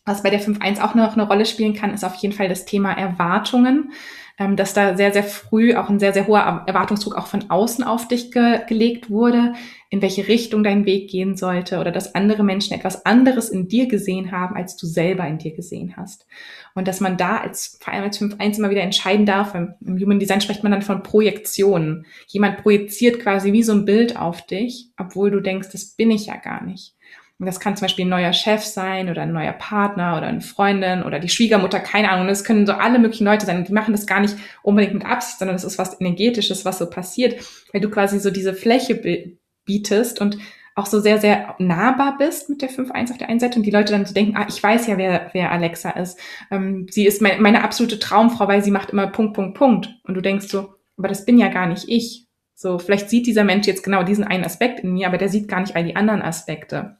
Was 0.04 0.24
bei 0.24 0.32
der 0.32 0.42
5.1 0.42 0.82
auch 0.82 0.96
noch 0.96 1.14
eine 1.14 1.28
Rolle 1.28 1.46
spielen 1.46 1.76
kann, 1.76 1.94
ist 1.94 2.04
auf 2.04 2.16
jeden 2.16 2.34
Fall 2.34 2.50
das 2.50 2.66
Thema 2.66 2.92
Erwartungen, 2.92 3.92
ähm, 4.40 4.56
dass 4.56 4.74
da 4.74 4.98
sehr, 4.98 5.14
sehr 5.14 5.24
früh 5.24 5.76
auch 5.76 5.90
ein 5.90 6.00
sehr, 6.00 6.12
sehr 6.12 6.26
hoher 6.26 6.64
Erwartungsdruck 6.66 7.16
auch 7.16 7.28
von 7.28 7.52
außen 7.52 7.84
auf 7.84 8.08
dich 8.08 8.32
ge 8.32 8.62
gelegt 8.68 9.12
wurde, 9.12 9.54
in 9.92 10.02
welche 10.02 10.28
Richtung 10.28 10.64
dein 10.64 10.86
Weg 10.86 11.12
gehen 11.12 11.38
sollte 11.38 11.80
oder 11.80 11.92
dass 11.92 12.16
andere 12.16 12.44
Menschen 12.44 12.74
etwas 12.74 13.06
anderes 13.06 13.50
in 13.50 13.68
dir 13.68 13.88
gesehen 13.88 14.32
haben, 14.32 14.56
als 14.56 14.76
du 14.76 14.88
selber 14.88 15.28
in 15.28 15.38
dir 15.38 15.54
gesehen 15.54 15.96
hast. 15.98 16.26
Und 16.74 16.88
dass 16.88 17.00
man 17.00 17.18
da 17.18 17.38
als, 17.38 17.78
vor 17.80 17.94
allem 17.94 18.06
als 18.06 18.20
5.1 18.20 18.58
immer 18.58 18.72
wieder 18.72 18.82
entscheiden 18.82 19.28
darf, 19.28 19.54
im, 19.54 19.76
im 19.86 20.00
Human 20.00 20.20
Design 20.20 20.42
spricht 20.42 20.64
man 20.64 20.72
dann 20.72 20.82
von 20.82 21.04
Projektionen. 21.04 22.08
Jemand 22.26 22.58
projiziert 22.58 23.20
quasi 23.20 23.54
wie 23.54 23.64
so 23.64 23.74
ein 23.74 23.86
Bild 23.86 24.18
auf 24.18 24.44
dich, 24.48 24.90
obwohl 24.98 25.30
du 25.30 25.42
denkst, 25.42 25.70
das 25.72 25.96
bin 25.96 26.10
ich 26.10 26.26
ja 26.26 26.38
gar 26.38 26.64
nicht. 26.64 26.96
Und 27.42 27.48
das 27.48 27.60
kann 27.60 27.76
zum 27.76 27.86
Beispiel 27.86 28.06
ein 28.06 28.10
neuer 28.10 28.34
Chef 28.34 28.62
sein 28.64 29.10
oder 29.10 29.24
ein 29.24 29.34
neuer 29.34 29.54
Partner 29.54 30.16
oder 30.16 30.28
eine 30.28 30.42
Freundin 30.42 31.02
oder 31.02 31.18
die 31.18 31.28
Schwiegermutter, 31.28 31.80
keine 31.80 32.12
Ahnung. 32.12 32.28
Das 32.28 32.44
können 32.44 32.68
so 32.68 32.74
alle 32.74 33.00
möglichen 33.00 33.26
Leute 33.26 33.48
sein. 33.48 33.64
Die 33.64 33.74
machen 33.74 33.94
das 33.94 34.06
gar 34.06 34.20
nicht 34.20 34.36
unbedingt 34.62 34.94
mit 34.94 35.08
Absicht, 35.08 35.40
sondern 35.40 35.56
das 35.56 35.64
ist 35.64 35.80
was 35.80 36.00
Energetisches, 36.00 36.66
was 36.66 36.78
so 36.78 36.88
passiert, 36.88 37.44
weil 37.74 37.82
du 37.82 37.90
quasi 37.90 38.20
so 38.20 38.30
diese 38.30 38.54
Fläche 38.54 39.34
bietest 39.66 40.22
und 40.22 40.38
auch 40.76 40.86
so 40.86 41.00
sehr, 41.00 41.18
sehr 41.18 41.56
nahbar 41.58 42.20
bist 42.20 42.48
mit 42.48 42.62
der 42.62 42.70
5.1 42.70 43.10
auf 43.10 43.18
der 43.18 43.30
einen 43.30 43.40
Seite 43.40 43.58
und 43.58 43.66
die 43.66 43.72
Leute 43.72 43.92
dann 43.92 44.06
so 44.06 44.14
denken, 44.14 44.38
ah, 44.38 44.46
ich 44.48 44.62
weiß 44.62 44.86
ja, 44.86 45.00
wer, 45.00 45.32
wer 45.34 45.52
Alexa 45.52 45.90
ist. 45.90 46.20
Ähm, 46.52 46.86
sie 46.92 47.08
ist 47.08 47.24
meine 47.24 47.64
absolute 47.64 47.98
Traumfrau, 47.98 48.48
weil 48.48 48.64
sie 48.64 48.70
macht 48.70 48.92
immer 48.92 49.08
Punkt, 49.08 49.34
Punkt, 49.34 49.58
Punkt. 49.58 49.90
Und 50.04 50.14
du 50.14 50.22
denkst 50.22 50.48
so, 50.48 50.76
aber 50.96 51.08
das 51.08 51.26
bin 51.26 51.40
ja 51.40 51.48
gar 51.48 51.66
nicht 51.66 51.86
ich 51.88 52.28
So, 52.54 52.78
vielleicht 52.78 53.10
sieht 53.10 53.26
dieser 53.26 53.44
Mensch 53.44 53.66
jetzt 53.66 53.82
genau 53.82 54.04
diesen 54.04 54.26
einen 54.26 54.46
Aspekt 54.46 54.82
in 54.82 54.94
mir, 54.94 55.08
aber 55.08 55.18
der 55.18 55.30
sieht 55.30 55.48
gar 55.48 55.62
nicht 55.62 55.76
all 55.76 55.84
die 55.84 55.96
anderen 55.96 56.22
Aspekte. 56.22 56.98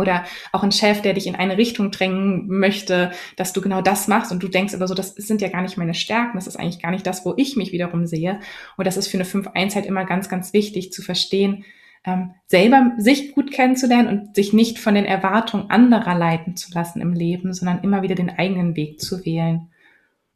Oder 0.00 0.24
auch 0.52 0.62
ein 0.62 0.72
Chef, 0.72 1.02
der 1.02 1.12
dich 1.12 1.26
in 1.26 1.36
eine 1.36 1.58
Richtung 1.58 1.90
drängen 1.90 2.48
möchte, 2.48 3.12
dass 3.36 3.52
du 3.52 3.60
genau 3.60 3.82
das 3.82 4.08
machst 4.08 4.32
und 4.32 4.42
du 4.42 4.48
denkst 4.48 4.74
aber 4.74 4.88
so, 4.88 4.94
das 4.94 5.14
sind 5.14 5.40
ja 5.40 5.48
gar 5.48 5.62
nicht 5.62 5.76
meine 5.76 5.94
Stärken, 5.94 6.36
das 6.36 6.46
ist 6.46 6.56
eigentlich 6.56 6.82
gar 6.82 6.90
nicht 6.90 7.06
das, 7.06 7.24
wo 7.24 7.34
ich 7.36 7.56
mich 7.56 7.72
wiederum 7.72 8.06
sehe. 8.06 8.40
Und 8.76 8.86
das 8.86 8.96
ist 8.96 9.08
für 9.08 9.18
eine 9.18 9.24
5-1 9.24 9.74
halt 9.74 9.86
immer 9.86 10.04
ganz, 10.04 10.28
ganz 10.28 10.52
wichtig 10.52 10.92
zu 10.92 11.02
verstehen, 11.02 11.64
ähm, 12.04 12.34
selber 12.46 12.92
sich 12.96 13.32
gut 13.34 13.52
kennenzulernen 13.52 14.08
und 14.08 14.34
sich 14.34 14.52
nicht 14.52 14.78
von 14.78 14.94
den 14.94 15.04
Erwartungen 15.04 15.70
anderer 15.70 16.14
leiten 16.14 16.56
zu 16.56 16.72
lassen 16.72 17.00
im 17.00 17.12
Leben, 17.12 17.52
sondern 17.52 17.82
immer 17.82 18.02
wieder 18.02 18.14
den 18.14 18.30
eigenen 18.30 18.74
Weg 18.74 19.00
zu 19.00 19.24
wählen 19.24 19.69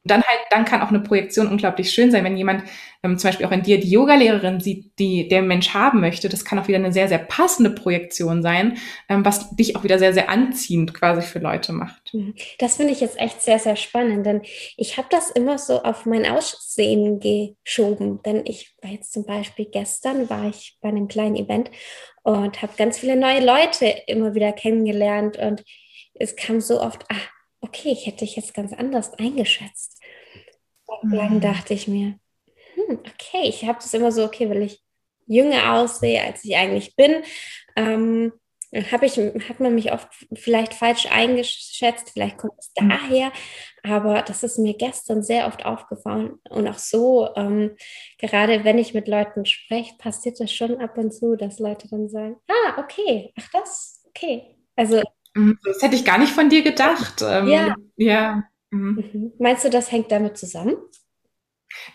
dann 0.04 0.22
halt, 0.22 0.40
dann 0.50 0.64
kann 0.66 0.82
auch 0.82 0.90
eine 0.90 1.00
Projektion 1.00 1.48
unglaublich 1.48 1.90
schön 1.90 2.10
sein, 2.10 2.24
wenn 2.24 2.36
jemand 2.36 2.64
ähm, 3.02 3.18
zum 3.18 3.28
Beispiel 3.28 3.46
auch 3.46 3.52
in 3.52 3.62
dir 3.62 3.80
die 3.80 3.90
Yogalehrerin 3.90 4.60
sieht, 4.60 4.98
die 4.98 5.28
der 5.28 5.40
Mensch 5.40 5.72
haben 5.72 6.00
möchte. 6.00 6.28
Das 6.28 6.44
kann 6.44 6.58
auch 6.58 6.68
wieder 6.68 6.78
eine 6.78 6.92
sehr, 6.92 7.08
sehr 7.08 7.18
passende 7.18 7.70
Projektion 7.70 8.42
sein, 8.42 8.76
ähm, 9.08 9.24
was 9.24 9.56
dich 9.56 9.76
auch 9.76 9.84
wieder 9.84 9.98
sehr, 9.98 10.12
sehr 10.12 10.28
anziehend 10.28 10.92
quasi 10.92 11.22
für 11.22 11.38
Leute 11.38 11.72
macht. 11.72 12.12
Mhm. 12.12 12.34
Das 12.58 12.76
finde 12.76 12.92
ich 12.92 13.00
jetzt 13.00 13.18
echt 13.18 13.40
sehr, 13.40 13.58
sehr 13.58 13.76
spannend, 13.76 14.26
denn 14.26 14.42
ich 14.76 14.98
habe 14.98 15.08
das 15.10 15.30
immer 15.30 15.58
so 15.58 15.82
auf 15.82 16.04
mein 16.04 16.26
Aussehen 16.26 17.18
geschoben. 17.20 18.22
Denn 18.22 18.42
ich 18.44 18.74
war 18.82 18.90
jetzt 18.90 19.12
zum 19.12 19.24
Beispiel 19.24 19.66
gestern, 19.66 20.28
war 20.28 20.48
ich 20.48 20.76
bei 20.82 20.90
einem 20.90 21.08
kleinen 21.08 21.36
Event 21.36 21.70
und 22.22 22.60
habe 22.60 22.72
ganz 22.76 22.98
viele 22.98 23.16
neue 23.16 23.44
Leute 23.44 23.86
immer 24.06 24.34
wieder 24.34 24.52
kennengelernt 24.52 25.38
und 25.38 25.64
es 26.14 26.36
kam 26.36 26.60
so 26.60 26.80
oft, 26.80 27.04
ah, 27.10 27.16
okay, 27.60 27.90
ich 27.90 28.06
hätte 28.06 28.24
dich 28.24 28.36
jetzt 28.36 28.54
ganz 28.54 28.72
anders 28.72 29.12
eingeschätzt. 29.14 29.93
Dann 31.02 31.34
mhm. 31.34 31.40
dachte 31.40 31.74
ich 31.74 31.88
mir, 31.88 32.18
hm, 32.74 32.98
okay, 32.98 33.48
ich 33.48 33.64
habe 33.64 33.78
das 33.78 33.94
immer 33.94 34.12
so, 34.12 34.24
okay, 34.24 34.48
weil 34.50 34.62
ich 34.62 34.82
jünger 35.26 35.74
aussehe, 35.74 36.22
als 36.22 36.44
ich 36.44 36.56
eigentlich 36.56 36.96
bin, 36.96 37.22
ähm, 37.76 38.32
habe 38.90 39.06
ich, 39.06 39.16
hat 39.16 39.60
man 39.60 39.74
mich 39.74 39.92
oft 39.92 40.08
vielleicht 40.34 40.74
falsch 40.74 41.06
eingeschätzt, 41.08 42.10
vielleicht 42.12 42.38
kommt 42.38 42.54
es 42.58 42.72
mhm. 42.78 42.88
daher, 42.88 43.32
aber 43.84 44.22
das 44.22 44.42
ist 44.42 44.58
mir 44.58 44.74
gestern 44.74 45.22
sehr 45.22 45.46
oft 45.46 45.64
aufgefallen 45.64 46.40
und 46.50 46.66
auch 46.66 46.78
so, 46.78 47.28
ähm, 47.36 47.76
gerade 48.18 48.64
wenn 48.64 48.78
ich 48.78 48.92
mit 48.92 49.06
Leuten 49.06 49.46
spreche, 49.46 49.94
passiert 49.98 50.40
das 50.40 50.52
schon 50.52 50.80
ab 50.80 50.98
und 50.98 51.12
zu, 51.12 51.36
dass 51.36 51.60
Leute 51.60 51.88
dann 51.88 52.08
sagen, 52.08 52.36
ah, 52.48 52.80
okay, 52.80 53.32
ach 53.38 53.48
das, 53.52 54.02
okay. 54.08 54.56
Also 54.74 55.02
Mhm, 55.34 55.58
das 55.64 55.82
hätte 55.82 55.96
ich 55.96 56.04
gar 56.04 56.18
nicht 56.18 56.32
von 56.32 56.48
dir 56.48 56.62
gedacht. 56.62 57.22
Ähm, 57.22 57.48
ja. 57.48 57.74
ja. 57.96 58.44
Mhm. 58.74 59.04
mhm. 59.12 59.32
Meinst 59.38 59.64
du, 59.64 59.70
das 59.70 59.92
hängt 59.92 60.10
damit 60.10 60.36
zusammen? 60.36 60.76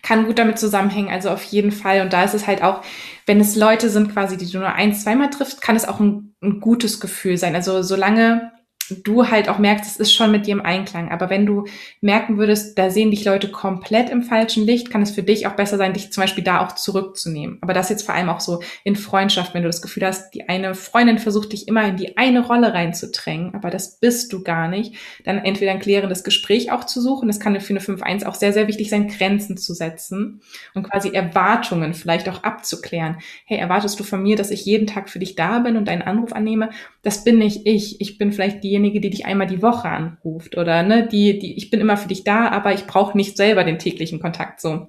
Kann 0.02 0.26
gut 0.26 0.38
damit 0.38 0.60
zusammenhängen, 0.60 1.10
also 1.10 1.30
auf 1.30 1.44
jeden 1.44 1.72
Fall. 1.72 2.02
Und 2.02 2.12
da 2.12 2.24
ist 2.24 2.34
es 2.34 2.48
halt 2.48 2.62
auch, 2.64 2.84
wenn 3.26 3.40
es 3.40 3.56
Leute 3.56 3.90
sind 3.90 4.12
quasi, 4.12 4.36
die 4.38 4.50
du 4.50 4.60
nur 4.60 4.74
ein, 4.74 4.94
zweimal 4.94 5.30
triffst, 5.30 5.62
kann 5.62 5.76
es 5.76 5.88
auch 5.88 6.00
ein, 6.00 6.36
ein 6.42 6.60
gutes 6.60 7.00
Gefühl 7.00 7.38
sein. 7.38 7.56
Also 7.56 7.82
solange 7.82 8.52
du 8.90 9.28
halt 9.28 9.50
auch 9.50 9.58
merkst, 9.58 9.90
es 9.90 9.98
ist 9.98 10.14
schon 10.14 10.32
mit 10.32 10.48
dir 10.48 10.54
im 10.54 10.66
Einklang. 10.66 11.12
Aber 11.12 11.30
wenn 11.30 11.46
du 11.46 11.66
merken 12.02 12.38
würdest, 12.38 12.78
da 12.78 12.90
sehen 12.90 13.12
dich 13.12 13.26
Leute 13.26 13.50
komplett 13.50 14.10
im 14.10 14.24
falschen 14.24 14.66
Licht, 14.66 14.90
kann 14.90 15.02
es 15.02 15.12
für 15.12 15.24
dich 15.24 15.48
auch 15.48 15.54
besser 15.54 15.78
sein, 15.78 15.94
dich 15.94 16.12
zum 16.12 16.24
Beispiel 16.24 16.44
da 16.44 16.66
auch 16.66 16.74
zurückzunehmen. 16.74 17.58
Aber 17.62 17.74
das 17.74 17.90
jetzt 17.90 18.06
vor 18.06 18.16
allem 18.16 18.30
auch 18.30 18.40
so 18.40 18.62
in 18.84 18.96
Freundschaft, 18.96 19.54
wenn 19.54 19.64
du 19.64 19.70
das 19.70 19.82
Gefühl 19.82 20.06
hast, 20.06 20.34
die 20.34 20.50
eine 20.50 20.76
Freundin 20.76 21.20
versucht 21.20 21.54
dich 21.54 21.68
immer 21.68 21.88
in 21.88 21.98
die 21.98 22.18
eine 22.18 22.46
Rolle 22.46 22.74
reinzudrängen, 22.74 23.54
aber 23.54 23.70
das 23.70 24.00
bist 24.00 24.34
du 24.34 24.44
gar 24.44 24.68
nicht, 24.68 24.96
dann 25.26 25.38
entweder 25.40 25.72
ein 25.72 25.80
klärendes 25.80 26.24
Gespräch 26.24 26.72
auch 26.72 26.84
zu 26.84 27.02
suchen. 27.02 27.28
Das 27.28 27.40
kann 27.40 27.60
für 27.60 27.74
eine 27.74 27.82
5-1 27.82 28.26
auch 28.26 28.36
sehr, 28.36 28.54
sehr 28.54 28.68
wichtig 28.68 28.90
sein, 28.90 29.08
Grenzen 29.08 29.58
zu 29.58 29.74
setzen 29.74 30.42
und 30.74 30.90
quasi 30.90 31.10
Erwartungen 31.10 31.94
vielleicht 31.94 32.30
auch 32.30 32.44
abzuklären. 32.44 33.18
Hey, 33.46 33.58
erwartest 33.58 34.00
du 34.00 34.04
von 34.04 34.24
mir, 34.24 34.36
dass 34.36 34.52
ich 34.52 34.66
jeden 34.66 34.88
Tag 34.88 35.10
für 35.10 35.20
dich 35.20 35.36
da 35.36 35.60
bin 35.60 35.78
und 35.78 35.88
deinen 35.88 36.02
Anruf 36.02 36.34
annehme? 36.34 36.70
Das 37.02 37.24
bin 37.24 37.38
nicht 37.38 37.66
ich. 37.66 38.02
Ich 38.02 38.18
bin 38.18 38.32
vielleicht 38.32 38.64
die 38.64 38.79
diejenige, 38.84 39.02
die 39.02 39.10
dich 39.10 39.26
einmal 39.26 39.48
die 39.48 39.62
Woche 39.62 39.90
anruft 39.90 40.58
oder 40.58 40.84
ne, 40.84 41.08
die, 41.08 41.40
die, 41.40 41.58
ich 41.58 41.70
bin 41.70 41.80
immer 41.80 41.98
für 41.98 42.08
dich 42.08 42.24
da, 42.24 42.50
aber 42.50 42.74
ich 42.74 42.88
brauche 42.88 43.18
nicht 43.18 43.38
selber 43.38 43.64
den 43.64 43.80
täglichen 43.80 44.20
Kontakt 44.20 44.62
so. 44.62 44.88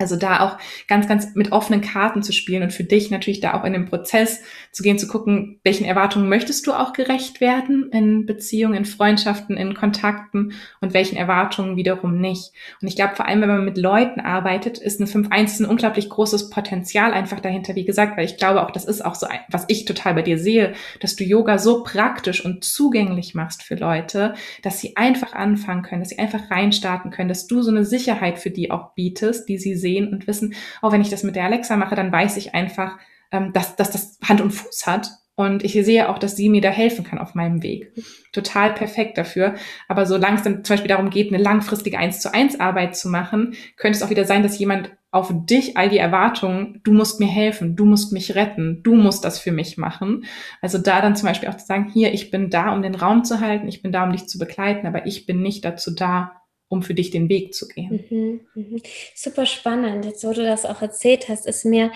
Also 0.00 0.16
da 0.16 0.40
auch 0.40 0.56
ganz, 0.88 1.06
ganz 1.06 1.34
mit 1.34 1.52
offenen 1.52 1.82
Karten 1.82 2.22
zu 2.22 2.32
spielen 2.32 2.62
und 2.62 2.72
für 2.72 2.84
dich 2.84 3.10
natürlich 3.10 3.40
da 3.40 3.52
auch 3.52 3.64
in 3.64 3.74
den 3.74 3.84
Prozess 3.84 4.40
zu 4.72 4.82
gehen, 4.82 4.98
zu 4.98 5.06
gucken, 5.06 5.60
welchen 5.62 5.84
Erwartungen 5.84 6.26
möchtest 6.26 6.66
du 6.66 6.72
auch 6.72 6.94
gerecht 6.94 7.42
werden 7.42 7.90
in 7.92 8.24
Beziehungen, 8.24 8.74
in 8.74 8.84
Freundschaften, 8.86 9.58
in 9.58 9.74
Kontakten 9.74 10.54
und 10.80 10.94
welchen 10.94 11.16
Erwartungen 11.16 11.76
wiederum 11.76 12.18
nicht. 12.18 12.52
Und 12.80 12.88
ich 12.88 12.96
glaube, 12.96 13.14
vor 13.14 13.28
allem, 13.28 13.42
wenn 13.42 13.50
man 13.50 13.64
mit 13.66 13.76
Leuten 13.76 14.20
arbeitet, 14.20 14.78
ist 14.78 15.00
eine 15.00 15.10
5-1 15.10 15.60
ein 15.60 15.66
unglaublich 15.66 16.08
großes 16.08 16.48
Potenzial 16.48 17.12
einfach 17.12 17.40
dahinter, 17.40 17.74
wie 17.74 17.84
gesagt, 17.84 18.16
weil 18.16 18.24
ich 18.24 18.38
glaube 18.38 18.64
auch, 18.64 18.70
das 18.70 18.86
ist 18.86 19.04
auch 19.04 19.14
so, 19.14 19.26
was 19.48 19.66
ich 19.68 19.84
total 19.84 20.14
bei 20.14 20.22
dir 20.22 20.38
sehe, 20.38 20.72
dass 21.00 21.14
du 21.14 21.24
Yoga 21.24 21.58
so 21.58 21.82
praktisch 21.82 22.42
und 22.42 22.64
zugänglich 22.64 23.34
machst 23.34 23.62
für 23.62 23.74
Leute, 23.74 24.32
dass 24.62 24.80
sie 24.80 24.96
einfach 24.96 25.34
anfangen 25.34 25.82
können, 25.82 26.00
dass 26.00 26.08
sie 26.08 26.18
einfach 26.18 26.50
reinstarten 26.50 27.10
können, 27.10 27.28
dass 27.28 27.46
du 27.46 27.60
so 27.60 27.70
eine 27.70 27.84
Sicherheit 27.84 28.38
für 28.38 28.50
die 28.50 28.70
auch 28.70 28.94
bietest, 28.94 29.46
die 29.50 29.58
sie 29.58 29.76
sehen 29.76 29.89
sehen 29.90 30.12
und 30.12 30.26
wissen, 30.26 30.54
oh, 30.82 30.92
wenn 30.92 31.00
ich 31.00 31.10
das 31.10 31.22
mit 31.22 31.36
der 31.36 31.44
Alexa 31.44 31.76
mache, 31.76 31.94
dann 31.94 32.12
weiß 32.12 32.36
ich 32.36 32.54
einfach, 32.54 32.98
ähm, 33.32 33.52
dass, 33.52 33.76
dass 33.76 33.90
das 33.90 34.18
Hand 34.26 34.40
und 34.40 34.50
Fuß 34.52 34.86
hat. 34.86 35.10
Und 35.36 35.64
ich 35.64 35.72
sehe 35.72 36.08
auch, 36.10 36.18
dass 36.18 36.36
sie 36.36 36.50
mir 36.50 36.60
da 36.60 36.68
helfen 36.68 37.02
kann 37.02 37.18
auf 37.18 37.34
meinem 37.34 37.62
Weg. 37.62 37.92
Total 38.30 38.74
perfekt 38.74 39.16
dafür. 39.16 39.54
Aber 39.88 40.04
solange 40.04 40.36
es 40.36 40.42
dann 40.42 40.64
zum 40.64 40.74
Beispiel 40.74 40.90
darum 40.90 41.08
geht, 41.08 41.32
eine 41.32 41.42
langfristige 41.42 41.98
1 41.98 42.20
zu 42.20 42.34
1 42.34 42.60
Arbeit 42.60 42.94
zu 42.94 43.08
machen, 43.08 43.54
könnte 43.76 43.96
es 43.96 44.02
auch 44.02 44.10
wieder 44.10 44.26
sein, 44.26 44.42
dass 44.42 44.58
jemand 44.58 44.90
auf 45.12 45.32
dich 45.32 45.76
all 45.76 45.88
die 45.88 45.98
Erwartungen, 45.98 46.80
du 46.84 46.92
musst 46.92 47.20
mir 47.20 47.26
helfen, 47.26 47.74
du 47.74 47.84
musst 47.84 48.12
mich 48.12 48.34
retten, 48.34 48.82
du 48.82 48.94
musst 48.94 49.24
das 49.24 49.38
für 49.38 49.50
mich 49.50 49.76
machen. 49.76 50.24
Also 50.60 50.78
da 50.78 51.00
dann 51.00 51.16
zum 51.16 51.28
Beispiel 51.28 51.48
auch 51.48 51.56
zu 51.56 51.66
sagen, 51.66 51.90
hier, 51.90 52.12
ich 52.12 52.30
bin 52.30 52.50
da, 52.50 52.72
um 52.72 52.82
den 52.82 52.94
Raum 52.94 53.24
zu 53.24 53.40
halten, 53.40 53.66
ich 53.66 53.82
bin 53.82 53.92
da, 53.92 54.04
um 54.04 54.12
dich 54.12 54.28
zu 54.28 54.38
begleiten, 54.38 54.86
aber 54.86 55.06
ich 55.06 55.26
bin 55.26 55.40
nicht 55.42 55.64
dazu 55.64 55.92
da, 55.92 56.39
um 56.70 56.82
für 56.82 56.94
dich 56.94 57.10
den 57.10 57.28
Weg 57.28 57.52
zu 57.52 57.66
gehen. 57.66 58.04
Mhm, 58.08 58.40
mhm. 58.54 58.82
Super 59.14 59.44
spannend. 59.44 60.04
Jetzt, 60.04 60.24
wo 60.24 60.32
du 60.32 60.44
das 60.44 60.64
auch 60.64 60.80
erzählt 60.80 61.28
hast, 61.28 61.46
ist 61.46 61.64
mir, 61.64 61.92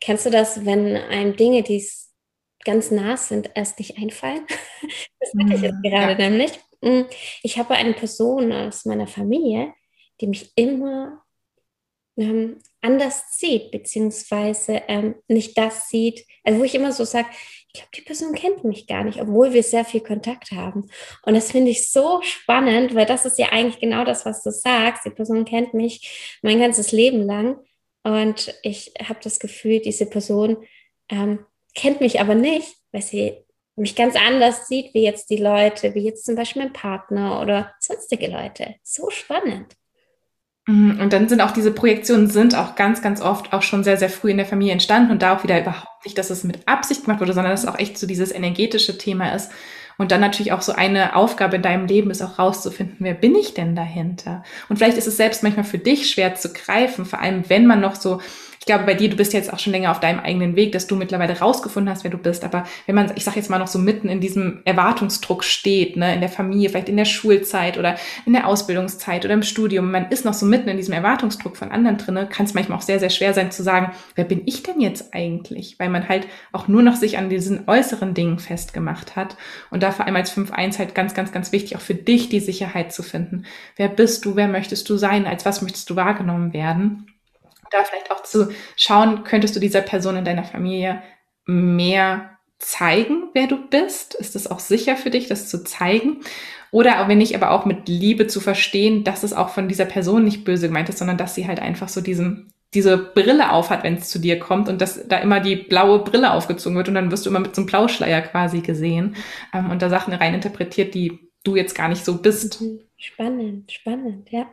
kennst 0.00 0.26
du 0.26 0.30
das, 0.30 0.66
wenn 0.66 0.96
einem 0.96 1.36
Dinge, 1.36 1.62
die 1.62 1.82
ganz 2.64 2.90
nah 2.90 3.16
sind, 3.16 3.48
erst 3.54 3.78
nicht 3.78 3.96
einfallen? 3.96 4.44
das 5.20 5.30
hatte 5.38 5.54
ich 5.54 5.62
jetzt 5.62 5.76
mhm, 5.76 5.82
gerade 5.82 6.20
ja. 6.20 6.28
nämlich. 6.28 6.50
Mhm. 6.82 7.06
Ich 7.44 7.58
habe 7.58 7.74
eine 7.74 7.94
Person 7.94 8.52
aus 8.52 8.86
meiner 8.86 9.06
Familie, 9.06 9.72
die 10.20 10.26
mich 10.26 10.50
immer 10.56 11.22
ähm, 12.16 12.58
anders 12.80 13.38
sieht, 13.38 13.70
beziehungsweise 13.70 14.82
ähm, 14.88 15.14
nicht 15.28 15.56
das 15.56 15.88
sieht, 15.88 16.26
also 16.42 16.58
wo 16.58 16.64
ich 16.64 16.74
immer 16.74 16.90
so 16.92 17.04
sage, 17.04 17.28
ich 17.76 17.82
glaube, 17.82 17.96
die 17.96 18.02
Person 18.02 18.34
kennt 18.34 18.64
mich 18.64 18.86
gar 18.86 19.04
nicht, 19.04 19.20
obwohl 19.20 19.52
wir 19.52 19.62
sehr 19.62 19.84
viel 19.84 20.00
Kontakt 20.00 20.52
haben. 20.52 20.88
Und 21.22 21.34
das 21.34 21.50
finde 21.50 21.70
ich 21.70 21.90
so 21.90 22.20
spannend, 22.22 22.94
weil 22.94 23.06
das 23.06 23.26
ist 23.26 23.38
ja 23.38 23.48
eigentlich 23.52 23.80
genau 23.80 24.04
das, 24.04 24.24
was 24.24 24.42
du 24.42 24.50
sagst. 24.50 25.04
Die 25.04 25.10
Person 25.10 25.44
kennt 25.44 25.74
mich 25.74 26.38
mein 26.42 26.58
ganzes 26.58 26.92
Leben 26.92 27.22
lang 27.22 27.58
und 28.02 28.54
ich 28.62 28.94
habe 29.02 29.18
das 29.22 29.40
Gefühl, 29.40 29.80
diese 29.80 30.06
Person 30.06 30.58
ähm, 31.08 31.44
kennt 31.74 32.00
mich 32.00 32.20
aber 32.20 32.34
nicht, 32.34 32.76
weil 32.92 33.02
sie 33.02 33.44
mich 33.76 33.94
ganz 33.94 34.16
anders 34.16 34.68
sieht, 34.68 34.94
wie 34.94 35.02
jetzt 35.02 35.28
die 35.28 35.36
Leute, 35.36 35.94
wie 35.94 36.04
jetzt 36.04 36.24
zum 36.24 36.34
Beispiel 36.34 36.62
mein 36.62 36.72
Partner 36.72 37.42
oder 37.42 37.74
sonstige 37.78 38.28
Leute. 38.28 38.76
So 38.82 39.10
spannend. 39.10 39.76
Mhm, 40.66 41.00
und 41.00 41.12
dann 41.12 41.28
sind 41.28 41.40
auch 41.40 41.52
diese 41.52 41.72
Projektionen 41.72 42.28
sind 42.28 42.56
auch 42.56 42.74
ganz, 42.74 43.02
ganz 43.02 43.20
oft 43.20 43.52
auch 43.52 43.62
schon 43.62 43.84
sehr, 43.84 43.96
sehr 43.96 44.10
früh 44.10 44.30
in 44.30 44.38
der 44.38 44.46
Familie 44.46 44.72
entstanden 44.72 45.12
und 45.12 45.22
da 45.22 45.36
auch 45.36 45.44
wieder 45.44 45.60
überhaupt 45.60 45.95
nicht, 46.06 46.18
dass 46.18 46.30
es 46.30 46.44
mit 46.44 46.66
Absicht 46.66 47.04
gemacht 47.04 47.20
wurde, 47.20 47.34
sondern 47.34 47.52
dass 47.52 47.64
es 47.64 47.68
auch 47.68 47.78
echt 47.78 47.98
so 47.98 48.06
dieses 48.06 48.32
energetische 48.32 48.96
Thema 48.96 49.34
ist. 49.34 49.50
Und 49.98 50.12
dann 50.12 50.20
natürlich 50.20 50.52
auch 50.52 50.62
so 50.62 50.72
eine 50.72 51.16
Aufgabe 51.16 51.56
in 51.56 51.62
deinem 51.62 51.86
Leben 51.86 52.10
ist 52.10 52.22
auch 52.22 52.38
rauszufinden, 52.38 52.96
wer 53.00 53.14
bin 53.14 53.34
ich 53.34 53.54
denn 53.54 53.74
dahinter? 53.74 54.44
Und 54.68 54.76
vielleicht 54.76 54.98
ist 54.98 55.06
es 55.06 55.16
selbst 55.16 55.42
manchmal 55.42 55.64
für 55.64 55.78
dich 55.78 56.10
schwer 56.10 56.34
zu 56.34 56.52
greifen, 56.52 57.06
vor 57.06 57.20
allem 57.20 57.44
wenn 57.48 57.66
man 57.66 57.80
noch 57.80 57.94
so 57.94 58.20
ich 58.66 58.72
glaube, 58.72 58.84
bei 58.84 58.94
dir, 58.94 59.08
du 59.08 59.14
bist 59.14 59.32
jetzt 59.32 59.52
auch 59.52 59.60
schon 59.60 59.72
länger 59.72 59.92
auf 59.92 60.00
deinem 60.00 60.18
eigenen 60.18 60.56
Weg, 60.56 60.72
dass 60.72 60.88
du 60.88 60.96
mittlerweile 60.96 61.38
rausgefunden 61.38 61.88
hast, 61.88 62.02
wer 62.02 62.10
du 62.10 62.18
bist. 62.18 62.42
Aber 62.42 62.64
wenn 62.86 62.96
man, 62.96 63.12
ich 63.14 63.22
sage 63.22 63.36
jetzt 63.36 63.48
mal 63.48 63.60
noch 63.60 63.68
so 63.68 63.78
mitten 63.78 64.08
in 64.08 64.20
diesem 64.20 64.62
Erwartungsdruck 64.64 65.44
steht, 65.44 65.96
ne, 65.96 66.12
in 66.12 66.18
der 66.18 66.28
Familie, 66.28 66.68
vielleicht 66.68 66.88
in 66.88 66.96
der 66.96 67.04
Schulzeit 67.04 67.78
oder 67.78 67.94
in 68.26 68.32
der 68.32 68.48
Ausbildungszeit 68.48 69.24
oder 69.24 69.34
im 69.34 69.44
Studium, 69.44 69.92
man 69.92 70.10
ist 70.10 70.24
noch 70.24 70.34
so 70.34 70.46
mitten 70.46 70.68
in 70.68 70.78
diesem 70.78 70.94
Erwartungsdruck 70.94 71.56
von 71.56 71.70
anderen 71.70 71.96
drinne, 71.96 72.26
kann 72.26 72.46
es 72.46 72.54
manchmal 72.54 72.78
auch 72.78 72.82
sehr, 72.82 72.98
sehr 72.98 73.10
schwer 73.10 73.34
sein 73.34 73.52
zu 73.52 73.62
sagen, 73.62 73.92
wer 74.16 74.24
bin 74.24 74.42
ich 74.46 74.64
denn 74.64 74.80
jetzt 74.80 75.14
eigentlich? 75.14 75.78
Weil 75.78 75.88
man 75.88 76.08
halt 76.08 76.26
auch 76.50 76.66
nur 76.66 76.82
noch 76.82 76.96
sich 76.96 77.18
an 77.18 77.28
diesen 77.28 77.68
äußeren 77.68 78.14
Dingen 78.14 78.40
festgemacht 78.40 79.14
hat. 79.14 79.36
Und 79.70 79.84
da 79.84 79.92
vor 79.92 80.06
allem 80.06 80.16
als 80.16 80.36
5.1 80.36 80.80
halt 80.80 80.96
ganz, 80.96 81.14
ganz, 81.14 81.30
ganz 81.30 81.52
wichtig, 81.52 81.76
auch 81.76 81.80
für 81.80 81.94
dich 81.94 82.30
die 82.30 82.40
Sicherheit 82.40 82.92
zu 82.92 83.04
finden. 83.04 83.44
Wer 83.76 83.90
bist 83.90 84.24
du? 84.24 84.34
Wer 84.34 84.48
möchtest 84.48 84.88
du 84.88 84.96
sein? 84.96 85.24
Als 85.24 85.46
was 85.46 85.62
möchtest 85.62 85.88
du 85.88 85.94
wahrgenommen 85.94 86.52
werden? 86.52 87.06
Da 87.70 87.84
vielleicht 87.84 88.10
auch 88.10 88.22
zu 88.22 88.48
schauen, 88.76 89.24
könntest 89.24 89.56
du 89.56 89.60
dieser 89.60 89.80
Person 89.80 90.16
in 90.16 90.24
deiner 90.24 90.44
Familie 90.44 91.02
mehr 91.44 92.30
zeigen, 92.58 93.30
wer 93.34 93.46
du 93.46 93.68
bist? 93.68 94.14
Ist 94.14 94.36
es 94.36 94.50
auch 94.50 94.58
sicher 94.58 94.96
für 94.96 95.10
dich, 95.10 95.28
das 95.28 95.48
zu 95.48 95.62
zeigen? 95.64 96.20
Oder 96.70 97.06
wenn 97.08 97.18
nicht, 97.18 97.34
aber 97.34 97.50
auch 97.50 97.64
mit 97.64 97.88
Liebe 97.88 98.26
zu 98.26 98.40
verstehen, 98.40 99.04
dass 99.04 99.22
es 99.22 99.32
auch 99.32 99.50
von 99.50 99.68
dieser 99.68 99.84
Person 99.84 100.24
nicht 100.24 100.44
böse 100.44 100.68
gemeint 100.68 100.88
ist, 100.88 100.98
sondern 100.98 101.16
dass 101.18 101.34
sie 101.34 101.46
halt 101.46 101.60
einfach 101.60 101.88
so 101.88 102.00
diesen 102.00 102.52
diese 102.74 102.98
Brille 102.98 103.52
aufhat, 103.52 103.84
wenn 103.84 103.94
es 103.94 104.10
zu 104.10 104.18
dir 104.18 104.38
kommt 104.38 104.68
und 104.68 104.80
dass 104.80 105.06
da 105.08 105.18
immer 105.18 105.40
die 105.40 105.56
blaue 105.56 106.00
Brille 106.00 106.32
aufgezogen 106.32 106.76
wird 106.76 106.88
und 106.88 106.94
dann 106.94 107.10
wirst 107.10 107.24
du 107.24 107.30
immer 107.30 107.40
mit 107.40 107.54
so 107.54 107.62
einem 107.62 107.66
Blauschleier 107.66 108.20
quasi 108.22 108.60
gesehen 108.60 109.16
ähm, 109.54 109.70
und 109.70 109.80
da 109.82 109.88
Sachen 109.88 110.12
rein 110.12 110.34
interpretiert, 110.34 110.94
die 110.94 111.30
du 111.44 111.56
jetzt 111.56 111.74
gar 111.74 111.88
nicht 111.88 112.04
so 112.04 112.18
bist. 112.18 112.60
Mhm. 112.60 112.80
Spannend, 112.96 113.70
spannend, 113.72 114.30
ja. 114.30 114.46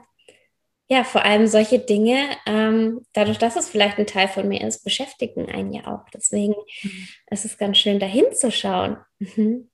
Ja, 0.90 1.04
vor 1.04 1.24
allem 1.24 1.48
solche 1.48 1.80
Dinge, 1.80 2.30
ähm, 2.46 3.02
dadurch, 3.14 3.38
dass 3.38 3.56
es 3.56 3.70
vielleicht 3.70 3.98
ein 3.98 4.06
Teil 4.06 4.28
von 4.28 4.48
mir 4.48 4.62
ist, 4.68 4.84
beschäftigen 4.84 5.50
einen 5.50 5.72
ja 5.72 5.88
auch. 5.88 6.10
Deswegen 6.14 6.54
mhm. 6.84 7.08
ist 7.32 7.46
es 7.46 7.58
ganz 7.58 7.78
schön, 7.78 8.00
dahin 8.00 8.26
zu 8.34 8.52
schauen. 8.52 8.98
Mhm. 9.20 9.70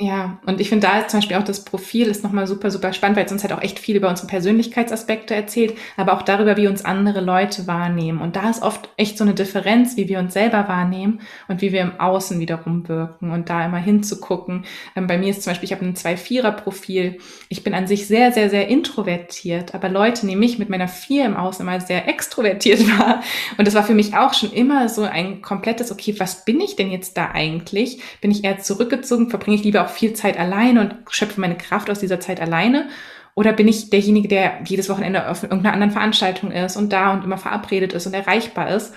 Ja, 0.00 0.40
und 0.44 0.60
ich 0.60 0.70
finde 0.70 0.88
da 0.88 1.06
zum 1.06 1.20
Beispiel 1.20 1.36
auch 1.36 1.44
das 1.44 1.64
Profil 1.64 2.08
ist 2.08 2.24
nochmal 2.24 2.48
super, 2.48 2.72
super 2.72 2.92
spannend, 2.92 3.16
weil 3.16 3.26
es 3.26 3.30
uns 3.32 3.44
halt 3.44 3.52
auch 3.52 3.62
echt 3.62 3.78
viel 3.78 3.94
über 3.94 4.08
unsere 4.08 4.26
Persönlichkeitsaspekte 4.26 5.36
erzählt, 5.36 5.78
aber 5.96 6.14
auch 6.14 6.22
darüber, 6.22 6.56
wie 6.56 6.66
uns 6.66 6.84
andere 6.84 7.20
Leute 7.20 7.68
wahrnehmen. 7.68 8.20
Und 8.20 8.34
da 8.34 8.50
ist 8.50 8.60
oft 8.60 8.88
echt 8.96 9.16
so 9.16 9.22
eine 9.22 9.34
Differenz, 9.34 9.96
wie 9.96 10.08
wir 10.08 10.18
uns 10.18 10.34
selber 10.34 10.66
wahrnehmen 10.66 11.20
und 11.46 11.60
wie 11.60 11.72
wir 11.72 11.80
im 11.80 12.00
Außen 12.00 12.40
wiederum 12.40 12.88
wirken 12.88 13.30
und 13.30 13.48
da 13.48 13.64
immer 13.64 13.78
hinzugucken. 13.78 14.64
Ähm, 14.96 15.06
bei 15.06 15.16
mir 15.16 15.30
ist 15.30 15.44
zum 15.44 15.52
Beispiel, 15.52 15.66
ich 15.68 15.72
habe 15.72 15.86
ein 15.86 15.94
Zwei-Vierer-Profil. 15.94 17.18
Ich 17.48 17.62
bin 17.62 17.72
an 17.72 17.86
sich 17.86 18.08
sehr, 18.08 18.32
sehr, 18.32 18.50
sehr 18.50 18.66
introvertiert, 18.66 19.76
aber 19.76 19.88
Leute 19.88 20.26
nehmen 20.26 20.40
mich 20.40 20.58
mit 20.58 20.70
meiner 20.70 20.88
Vier 20.88 21.24
im 21.24 21.36
Außen 21.36 21.64
immer 21.64 21.80
sehr 21.80 22.08
extrovertiert 22.08 22.80
wahr. 22.98 23.22
Und 23.58 23.68
das 23.68 23.74
war 23.74 23.84
für 23.84 23.94
mich 23.94 24.16
auch 24.16 24.34
schon 24.34 24.50
immer 24.50 24.88
so 24.88 25.02
ein 25.02 25.40
komplettes, 25.40 25.92
okay, 25.92 26.16
was 26.18 26.44
bin 26.44 26.60
ich 26.60 26.74
denn 26.74 26.90
jetzt 26.90 27.16
da 27.16 27.30
eigentlich? 27.32 28.00
Bin 28.20 28.32
ich 28.32 28.42
eher 28.42 28.58
zurückgezogen? 28.58 29.30
Verbringe 29.30 29.56
ich 29.56 29.62
lieber 29.62 29.83
auch 29.84 29.90
viel 29.90 30.14
Zeit 30.14 30.38
alleine 30.38 30.80
und 30.80 30.94
schöpfe 31.10 31.40
meine 31.40 31.56
Kraft 31.56 31.90
aus 31.90 32.00
dieser 32.00 32.20
Zeit 32.20 32.40
alleine? 32.40 32.88
Oder 33.34 33.52
bin 33.52 33.66
ich 33.66 33.90
derjenige, 33.90 34.28
der 34.28 34.60
jedes 34.64 34.88
Wochenende 34.88 35.28
auf 35.28 35.42
irgendeiner 35.42 35.72
anderen 35.72 35.92
Veranstaltung 35.92 36.52
ist 36.52 36.76
und 36.76 36.92
da 36.92 37.12
und 37.12 37.24
immer 37.24 37.38
verabredet 37.38 37.92
ist 37.92 38.06
und 38.06 38.14
erreichbar 38.14 38.70
ist? 38.70 38.94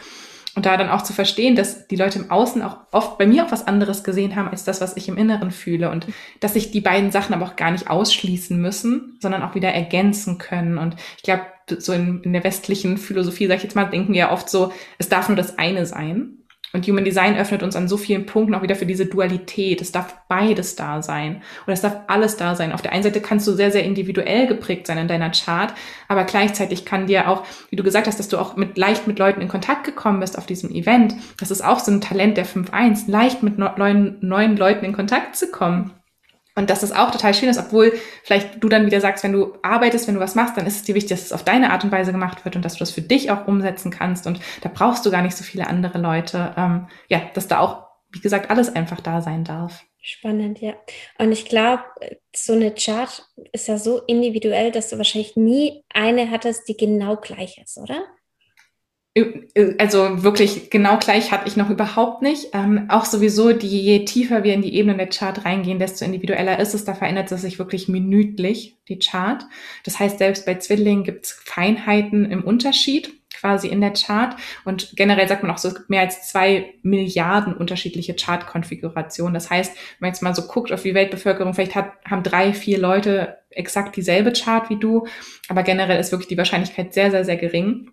Und 0.55 0.65
da 0.65 0.75
dann 0.75 0.89
auch 0.89 1.03
zu 1.03 1.13
verstehen, 1.13 1.55
dass 1.55 1.87
die 1.87 1.95
Leute 1.95 2.17
im 2.17 2.31
Außen 2.31 2.63
auch 2.63 2.77
oft 2.91 3.19
bei 3.19 3.27
mir 3.27 3.45
auch 3.45 3.51
was 3.51 3.67
anderes 3.67 4.03
gesehen 4.03 4.35
haben 4.35 4.49
als 4.49 4.63
das, 4.63 4.81
was 4.81 4.97
ich 4.97 5.07
im 5.07 5.15
Inneren 5.15 5.51
fühle. 5.51 5.91
Und 5.91 6.07
dass 6.39 6.53
sich 6.53 6.71
die 6.71 6.81
beiden 6.81 7.11
Sachen 7.11 7.35
aber 7.35 7.45
auch 7.45 7.55
gar 7.55 7.69
nicht 7.69 7.91
ausschließen 7.91 8.59
müssen, 8.59 9.19
sondern 9.21 9.43
auch 9.43 9.53
wieder 9.53 9.69
ergänzen 9.69 10.39
können. 10.39 10.79
Und 10.79 10.95
ich 11.17 11.21
glaube, 11.21 11.43
so 11.77 11.93
in, 11.93 12.23
in 12.23 12.33
der 12.33 12.43
westlichen 12.43 12.97
Philosophie, 12.97 13.45
sag 13.45 13.57
ich 13.57 13.63
jetzt 13.63 13.75
mal, 13.75 13.85
denken 13.85 14.13
wir 14.13 14.19
ja 14.19 14.31
oft 14.31 14.49
so, 14.49 14.71
es 14.97 15.09
darf 15.09 15.29
nur 15.29 15.37
das 15.37 15.59
eine 15.59 15.85
sein. 15.85 16.36
Und 16.73 16.85
Human 16.87 17.05
Design 17.05 17.37
öffnet 17.37 17.63
uns 17.63 17.75
an 17.75 17.87
so 17.87 17.95
vielen 17.95 18.25
Punkten 18.25 18.53
auch 18.53 18.61
wieder 18.61 18.75
für 18.75 18.85
diese 18.85 19.05
Dualität. 19.05 19.81
Es 19.81 19.91
darf 19.91 20.15
beides 20.27 20.75
da 20.75 21.01
sein. 21.01 21.41
Oder 21.65 21.73
es 21.73 21.81
darf 21.81 22.01
alles 22.07 22.35
da 22.35 22.55
sein. 22.55 22.73
Auf 22.73 22.81
der 22.81 22.91
einen 22.91 23.03
Seite 23.03 23.21
kannst 23.21 23.47
du 23.47 23.53
sehr, 23.53 23.71
sehr 23.71 23.83
individuell 23.83 24.47
geprägt 24.47 24.87
sein 24.87 24.97
in 24.97 25.07
deiner 25.07 25.31
Chart, 25.31 25.73
aber 26.07 26.25
gleichzeitig 26.25 26.85
kann 26.85 27.07
dir 27.07 27.29
auch, 27.29 27.43
wie 27.69 27.75
du 27.75 27.83
gesagt 27.83 28.07
hast, 28.07 28.19
dass 28.19 28.27
du 28.27 28.37
auch 28.37 28.57
mit, 28.57 28.77
leicht 28.77 29.07
mit 29.07 29.17
Leuten 29.17 29.41
in 29.41 29.47
Kontakt 29.47 29.85
gekommen 29.85 30.19
bist 30.19 30.37
auf 30.37 30.45
diesem 30.45 30.71
Event. 30.71 31.15
Das 31.39 31.51
ist 31.51 31.63
auch 31.63 31.79
so 31.79 31.91
ein 31.91 32.01
Talent 32.01 32.37
der 32.37 32.45
5.1, 32.45 33.09
leicht 33.09 33.43
mit 33.43 33.57
neuen, 33.57 34.17
neuen 34.21 34.57
Leuten 34.57 34.85
in 34.85 34.93
Kontakt 34.93 35.35
zu 35.35 35.49
kommen. 35.49 35.93
Und 36.57 36.71
dass 36.71 36.81
es 36.81 36.91
auch 36.91 37.11
total 37.11 37.35
schön 37.35 37.49
ist, 37.49 37.59
obwohl 37.59 37.93
vielleicht 38.23 38.63
du 38.63 38.67
dann 38.67 38.87
wieder 38.87 38.99
sagst, 38.99 39.23
wenn 39.23 39.31
du 39.31 39.53
arbeitest, 39.61 40.07
wenn 40.07 40.15
du 40.15 40.19
was 40.19 40.33
machst, 40.33 40.57
dann 40.57 40.65
ist 40.65 40.77
es 40.77 40.83
dir 40.83 40.95
wichtig, 40.95 41.11
dass 41.11 41.27
es 41.27 41.31
auf 41.31 41.43
deine 41.43 41.71
Art 41.71 41.83
und 41.83 41.91
Weise 41.91 42.11
gemacht 42.11 42.45
wird 42.45 42.55
und 42.55 42.65
dass 42.65 42.73
du 42.73 42.79
das 42.79 42.89
für 42.89 43.03
dich 43.03 43.29
auch 43.29 43.47
umsetzen 43.47 43.91
kannst. 43.91 44.25
Und 44.25 44.39
da 44.61 44.71
brauchst 44.73 45.05
du 45.05 45.11
gar 45.11 45.21
nicht 45.21 45.37
so 45.37 45.43
viele 45.43 45.67
andere 45.67 45.99
Leute. 45.99 46.55
Ähm, 46.57 46.87
ja, 47.09 47.21
dass 47.35 47.47
da 47.47 47.59
auch, 47.59 47.85
wie 48.09 48.21
gesagt, 48.21 48.49
alles 48.49 48.75
einfach 48.75 49.01
da 49.01 49.21
sein 49.21 49.43
darf. 49.43 49.85
Spannend, 50.01 50.59
ja. 50.59 50.73
Und 51.19 51.31
ich 51.31 51.45
glaube, 51.45 51.83
so 52.35 52.53
eine 52.53 52.73
Chart 52.73 53.23
ist 53.51 53.67
ja 53.67 53.77
so 53.77 53.99
individuell, 54.07 54.71
dass 54.71 54.89
du 54.89 54.97
wahrscheinlich 54.97 55.35
nie 55.35 55.83
eine 55.93 56.31
hattest, 56.31 56.67
die 56.67 56.77
genau 56.77 57.17
gleich 57.17 57.61
ist, 57.63 57.77
oder? 57.77 58.03
Also 59.79 60.23
wirklich 60.23 60.69
genau 60.69 60.97
gleich 60.97 61.31
hatte 61.31 61.47
ich 61.47 61.57
noch 61.57 61.69
überhaupt 61.69 62.21
nicht. 62.21 62.49
Ähm, 62.53 62.85
auch 62.89 63.05
sowieso, 63.05 63.53
die, 63.53 63.81
je 63.81 64.05
tiefer 64.05 64.43
wir 64.43 64.53
in 64.53 64.61
die 64.61 64.75
Ebene 64.75 64.97
der 64.97 65.09
Chart 65.09 65.45
reingehen, 65.45 65.79
desto 65.79 66.05
individueller 66.05 66.59
ist 66.59 66.73
es. 66.73 66.85
Da 66.85 66.93
verändert 66.93 67.31
es 67.31 67.41
sich 67.41 67.59
wirklich 67.59 67.87
minütlich, 67.87 68.77
die 68.87 68.99
Chart. 68.99 69.45
Das 69.83 69.99
heißt, 69.99 70.19
selbst 70.19 70.45
bei 70.45 70.55
Zwillingen 70.55 71.03
gibt 71.03 71.25
es 71.25 71.31
Feinheiten 71.31 72.29
im 72.31 72.43
Unterschied 72.43 73.13
quasi 73.39 73.67
in 73.67 73.81
der 73.81 73.93
Chart. 73.93 74.35
Und 74.65 74.93
generell 74.95 75.27
sagt 75.27 75.43
man 75.43 75.51
auch 75.51 75.57
so, 75.57 75.67
es 75.67 75.75
gibt 75.75 75.89
mehr 75.89 76.01
als 76.01 76.29
zwei 76.29 76.73
Milliarden 76.81 77.53
unterschiedliche 77.53 78.15
Chart-Konfigurationen. 78.15 79.33
Das 79.33 79.49
heißt, 79.49 79.75
wenn 79.75 80.07
man 80.07 80.09
jetzt 80.09 80.21
mal 80.21 80.35
so 80.35 80.43
guckt 80.43 80.71
auf 80.71 80.83
die 80.83 80.95
Weltbevölkerung, 80.95 81.53
vielleicht 81.53 81.75
hat, 81.75 81.93
haben 82.05 82.23
drei, 82.23 82.53
vier 82.53 82.79
Leute 82.79 83.37
exakt 83.49 83.95
dieselbe 83.95 84.33
Chart 84.33 84.69
wie 84.69 84.79
du. 84.79 85.07
Aber 85.49 85.63
generell 85.63 85.99
ist 85.99 86.11
wirklich 86.11 86.27
die 86.27 86.37
Wahrscheinlichkeit 86.37 86.93
sehr, 86.93 87.11
sehr, 87.11 87.25
sehr 87.25 87.37
gering. 87.37 87.91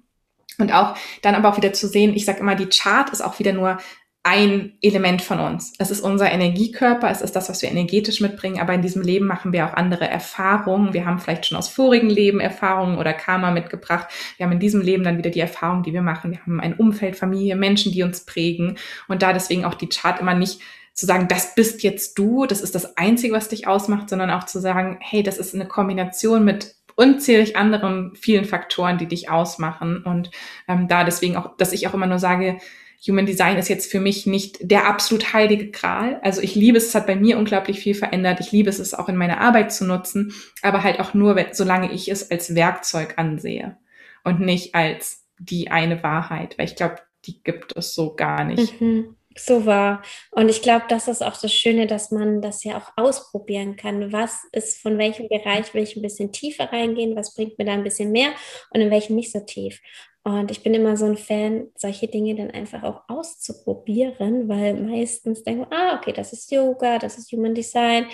Und 0.58 0.72
auch 0.72 0.96
dann 1.22 1.34
aber 1.34 1.48
auch 1.50 1.56
wieder 1.56 1.72
zu 1.72 1.88
sehen, 1.88 2.14
ich 2.14 2.24
sage 2.24 2.40
immer, 2.40 2.54
die 2.54 2.68
Chart 2.68 3.10
ist 3.10 3.22
auch 3.22 3.38
wieder 3.38 3.52
nur 3.52 3.78
ein 4.26 4.78
Element 4.80 5.20
von 5.20 5.38
uns. 5.38 5.74
Es 5.78 5.90
ist 5.90 6.00
unser 6.00 6.32
Energiekörper, 6.32 7.10
es 7.10 7.20
ist 7.20 7.36
das, 7.36 7.50
was 7.50 7.60
wir 7.60 7.70
energetisch 7.70 8.22
mitbringen, 8.22 8.58
aber 8.58 8.72
in 8.72 8.80
diesem 8.80 9.02
Leben 9.02 9.26
machen 9.26 9.52
wir 9.52 9.66
auch 9.66 9.74
andere 9.74 10.08
Erfahrungen. 10.08 10.94
Wir 10.94 11.04
haben 11.04 11.18
vielleicht 11.18 11.44
schon 11.44 11.58
aus 11.58 11.68
vorigen 11.68 12.08
Leben 12.08 12.40
Erfahrungen 12.40 12.96
oder 12.96 13.12
Karma 13.12 13.50
mitgebracht. 13.50 14.08
Wir 14.38 14.46
haben 14.46 14.52
in 14.52 14.60
diesem 14.60 14.80
Leben 14.80 15.04
dann 15.04 15.18
wieder 15.18 15.28
die 15.28 15.40
Erfahrungen, 15.40 15.82
die 15.82 15.92
wir 15.92 16.00
machen. 16.00 16.30
Wir 16.30 16.40
haben 16.40 16.58
ein 16.58 16.72
Umfeld, 16.72 17.16
Familie, 17.16 17.54
Menschen, 17.54 17.92
die 17.92 18.02
uns 18.02 18.24
prägen. 18.24 18.78
Und 19.08 19.20
da 19.20 19.34
deswegen 19.34 19.66
auch 19.66 19.74
die 19.74 19.90
Chart 19.90 20.18
immer 20.18 20.34
nicht 20.34 20.60
zu 20.94 21.04
sagen, 21.04 21.28
das 21.28 21.54
bist 21.54 21.82
jetzt 21.82 22.18
du, 22.18 22.46
das 22.46 22.62
ist 22.62 22.74
das 22.74 22.96
Einzige, 22.96 23.34
was 23.34 23.48
dich 23.48 23.66
ausmacht, 23.66 24.08
sondern 24.08 24.30
auch 24.30 24.44
zu 24.44 24.58
sagen, 24.58 24.98
hey, 25.02 25.22
das 25.22 25.36
ist 25.36 25.54
eine 25.54 25.66
Kombination 25.66 26.46
mit 26.46 26.76
unzählig 26.96 27.57
anderen 27.57 28.14
vielen 28.14 28.44
Faktoren, 28.44 28.98
die 28.98 29.07
dich 29.07 29.30
ausmachen. 29.30 30.02
Und 30.04 30.30
ähm, 30.68 30.88
da 30.88 31.04
deswegen 31.04 31.37
auch, 31.37 31.57
dass 31.57 31.72
ich 31.72 31.88
auch 31.88 31.94
immer 31.94 32.07
nur 32.07 32.18
sage, 32.18 32.59
Human 33.07 33.26
Design 33.26 33.59
ist 33.59 33.68
jetzt 33.68 33.90
für 33.90 34.00
mich 34.00 34.26
nicht 34.26 34.59
der 34.62 34.87
absolut 34.87 35.35
heilige 35.35 35.70
Gral. 35.70 36.20
Also 36.22 36.40
ich 36.40 36.54
liebe 36.54 36.78
es, 36.78 36.87
es 36.87 36.94
hat 36.94 37.07
bei 37.07 37.16
mir 37.16 37.38
unglaublich 37.38 37.80
viel 37.80 37.94
verändert. 37.94 38.40
Ich 38.40 38.50
liebe 38.50 38.70
es, 38.70 38.78
es 38.78 38.94
auch 38.94 39.09
in 39.09 39.16
meiner 39.16 39.40
Arbeit 39.40 39.72
zu 39.72 39.85
nutzen, 39.85 40.33
aber 40.62 40.83
halt 40.83 41.00
auch 41.00 41.12
nur, 41.12 41.37
solange 41.52 41.92
ich 41.92 42.11
es 42.11 42.30
als 42.30 42.54
Werkzeug 42.54 43.14
ansehe 43.16 43.76
und 44.22 44.40
nicht 44.40 44.74
als 44.74 45.26
die 45.38 45.70
eine 45.70 46.02
Wahrheit, 46.02 46.57
weil 46.57 46.66
ich 46.66 46.76
glaube, 46.76 46.96
die 47.26 47.42
gibt 47.42 47.76
es 47.76 47.94
so 47.94 48.14
gar 48.14 48.44
nicht. 48.44 48.80
Mhm. 48.80 49.16
So 49.36 49.66
war. 49.66 50.02
Und 50.30 50.48
ich 50.48 50.62
glaube, 50.62 50.84
das 50.88 51.08
ist 51.08 51.22
auch 51.22 51.36
das 51.36 51.52
Schöne, 51.52 51.86
dass 51.86 52.10
man 52.10 52.40
das 52.40 52.62
ja 52.62 52.78
auch 52.78 52.92
ausprobieren 52.96 53.76
kann. 53.76 54.12
Was 54.12 54.44
ist 54.52 54.80
von 54.80 54.96
welchem 54.98 55.28
Bereich 55.28 55.74
will 55.74 55.82
ich 55.82 55.96
ein 55.96 56.02
bisschen 56.02 56.30
tiefer 56.32 56.72
reingehen? 56.72 57.16
Was 57.16 57.34
bringt 57.34 57.58
mir 57.58 57.64
da 57.64 57.72
ein 57.72 57.84
bisschen 57.84 58.12
mehr 58.12 58.30
und 58.70 58.80
in 58.80 58.90
welchem 58.90 59.16
nicht 59.16 59.32
so 59.32 59.40
tief? 59.40 59.80
Und 60.22 60.50
ich 60.50 60.62
bin 60.62 60.72
immer 60.72 60.96
so 60.96 61.04
ein 61.04 61.18
Fan, 61.18 61.70
solche 61.76 62.08
Dinge 62.08 62.34
dann 62.34 62.50
einfach 62.50 62.82
auch 62.82 63.02
auszuprobieren, 63.08 64.48
weil 64.48 64.74
meistens 64.74 65.42
denken, 65.44 65.66
ah, 65.70 65.98
okay, 65.98 66.12
das 66.12 66.32
ist 66.32 66.50
Yoga, 66.50 66.98
das 66.98 67.18
ist 67.18 67.30
Human 67.30 67.54
Design, 67.54 68.06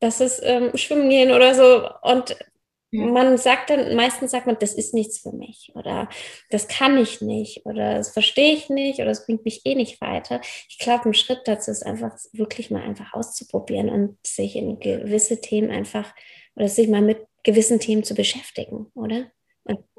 das 0.00 0.20
ist 0.20 0.40
ähm, 0.42 0.76
Schwimmen 0.76 1.08
gehen 1.08 1.30
oder 1.30 1.54
so. 1.54 1.88
Und 2.02 2.36
man 2.90 3.36
sagt 3.36 3.70
dann, 3.70 3.94
meistens 3.96 4.30
sagt 4.30 4.46
man, 4.46 4.58
das 4.58 4.74
ist 4.74 4.94
nichts 4.94 5.18
für 5.18 5.32
mich 5.32 5.72
oder 5.74 6.08
das 6.50 6.68
kann 6.68 6.96
ich 6.98 7.20
nicht 7.20 7.66
oder 7.66 7.96
das 7.96 8.12
verstehe 8.12 8.54
ich 8.54 8.70
nicht 8.70 8.98
oder 8.98 9.08
das 9.08 9.26
bringt 9.26 9.44
mich 9.44 9.62
eh 9.64 9.74
nicht 9.74 10.00
weiter. 10.00 10.40
Ich 10.68 10.78
glaube, 10.78 11.08
ein 11.08 11.14
Schritt 11.14 11.42
dazu 11.44 11.70
ist 11.70 11.84
einfach 11.84 12.16
wirklich 12.32 12.70
mal 12.70 12.82
einfach 12.82 13.12
auszuprobieren 13.12 13.88
und 13.88 14.18
sich 14.26 14.56
in 14.56 14.78
gewisse 14.80 15.40
Themen 15.40 15.70
einfach 15.70 16.14
oder 16.54 16.68
sich 16.68 16.88
mal 16.88 17.02
mit 17.02 17.18
gewissen 17.42 17.80
Themen 17.80 18.04
zu 18.04 18.14
beschäftigen, 18.14 18.86
oder? 18.94 19.30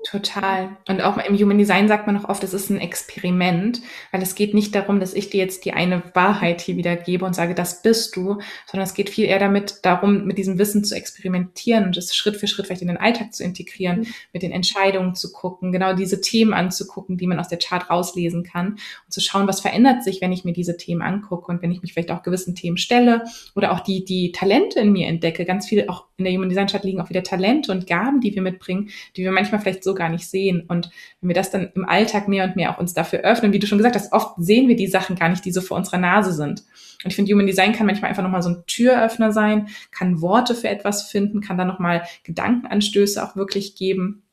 Total. 0.10 0.78
Und 0.88 1.02
auch 1.02 1.18
im 1.18 1.38
Human 1.38 1.58
Design 1.58 1.90
sagt 1.90 2.08
man 2.08 2.16
auch 2.16 2.30
oft, 2.30 2.42
es 2.42 2.54
ist 2.54 2.70
ein 2.70 2.80
Experiment, 2.80 3.82
weil 4.14 4.22
es 4.22 4.36
geht 4.36 4.54
nicht 4.54 4.74
darum, 4.74 5.02
dass 5.02 5.14
ich 5.14 5.30
dir 5.30 5.42
jetzt 5.42 5.66
die 5.66 5.74
eine 5.74 6.02
Wahrheit 6.14 6.62
hier 6.62 6.78
wieder 6.78 6.96
gebe 6.96 7.26
und 7.26 7.34
sage, 7.34 7.54
das 7.54 7.82
bist 7.82 8.16
du, 8.16 8.40
sondern 8.68 8.88
es 8.88 8.94
geht 8.94 9.10
viel 9.10 9.26
eher 9.26 9.40
damit 9.40 9.80
darum, 9.84 10.24
mit 10.24 10.38
diesem 10.38 10.60
Wissen 10.60 10.86
zu 10.86 10.96
experimentieren 10.96 11.84
und 11.84 11.98
es 11.98 12.16
Schritt 12.16 12.38
für 12.38 12.48
Schritt 12.48 12.68
vielleicht 12.68 12.84
in 12.84 12.88
den 12.88 12.96
Alltag 12.96 13.34
zu 13.34 13.44
integrieren, 13.44 14.00
mhm. 14.00 14.08
mit 14.32 14.44
den 14.44 14.54
Entscheidungen 14.54 15.14
zu 15.14 15.34
gucken, 15.34 15.74
genau 15.74 15.92
diese 15.92 16.22
Themen 16.22 16.54
anzugucken, 16.54 17.18
die 17.18 17.28
man 17.28 17.40
aus 17.40 17.50
der 17.50 17.60
Chart 17.60 17.90
rauslesen 17.90 18.44
kann 18.44 18.68
und 18.68 19.12
zu 19.12 19.20
schauen, 19.20 19.46
was 19.46 19.60
verändert 19.60 20.06
sich, 20.06 20.22
wenn 20.22 20.32
ich 20.32 20.46
mir 20.46 20.54
diese 20.54 20.78
Themen 20.78 21.02
angucke 21.02 21.52
und 21.52 21.62
wenn 21.62 21.72
ich 21.74 21.82
mich 21.82 21.92
vielleicht 21.92 22.12
auch 22.12 22.24
gewissen 22.24 22.56
Themen 22.56 22.78
stelle 22.78 23.26
oder 23.56 23.74
auch 23.74 23.82
die, 23.82 24.06
die 24.06 24.32
Talente 24.32 24.80
in 24.80 24.94
mir 24.94 25.08
entdecke. 25.08 25.44
Ganz 25.44 25.68
viel 25.68 25.90
auch 25.90 26.07
in 26.18 26.26
der 26.26 26.34
Human 26.34 26.50
Design 26.50 26.68
Chart 26.68 26.84
liegen 26.84 27.00
auch 27.00 27.10
wieder 27.10 27.24
Talente 27.24 27.72
und 27.72 27.86
Gaben, 27.86 28.22
die 28.22 28.34
wir 28.34 28.42
mitbringen, 28.42 28.90
die 29.16 29.24
wir 29.24 29.32
manchmal 29.32 29.62
vielleicht 29.62 29.84
so 29.84 29.94
gar 29.94 30.10
nicht 30.10 30.28
sehen. 30.28 30.64
Und 30.68 30.90
wenn 31.22 31.30
wir 31.30 31.36
das 31.36 31.52
dann 31.52 31.72
im 31.76 31.88
Alltag 31.88 32.28
mehr 32.28 32.44
und 32.44 32.56
mehr 32.56 32.72
auch 32.72 32.80
uns 32.80 32.96
dafür 32.96 33.20
öffnen, 33.20 33.54
wie 33.54 33.60
du 33.60 33.68
schon 33.68 33.78
gesagt 33.78 33.96
hast, 33.96 34.12
oft 34.12 34.34
sehen 34.38 34.68
wir 34.68 34.76
die 34.76 34.88
Sachen 34.88 35.16
gar 35.16 35.30
nicht, 35.30 35.46
die 35.46 35.52
so 35.52 35.62
vor 35.62 35.78
unserer 35.78 36.00
Nase 36.00 36.34
sind. 36.34 36.64
Und 37.04 37.12
ich 37.12 37.16
finde, 37.16 37.32
Human 37.32 37.46
Design 37.46 37.74
kann 37.74 37.86
manchmal 37.86 38.10
einfach 38.10 38.24
nochmal 38.24 38.42
so 38.42 38.50
ein 38.50 38.64
Türöffner 38.66 39.32
sein, 39.32 39.68
kann 39.92 40.22
Worte 40.22 40.56
für 40.56 40.70
etwas 40.70 41.04
finden, 41.04 41.42
kann 41.42 41.58
dann 41.58 41.68
nochmal 41.68 42.04
Gedankenanstöße 42.24 43.24
auch 43.24 43.36
wirklich 43.36 43.76
geben 43.76 44.24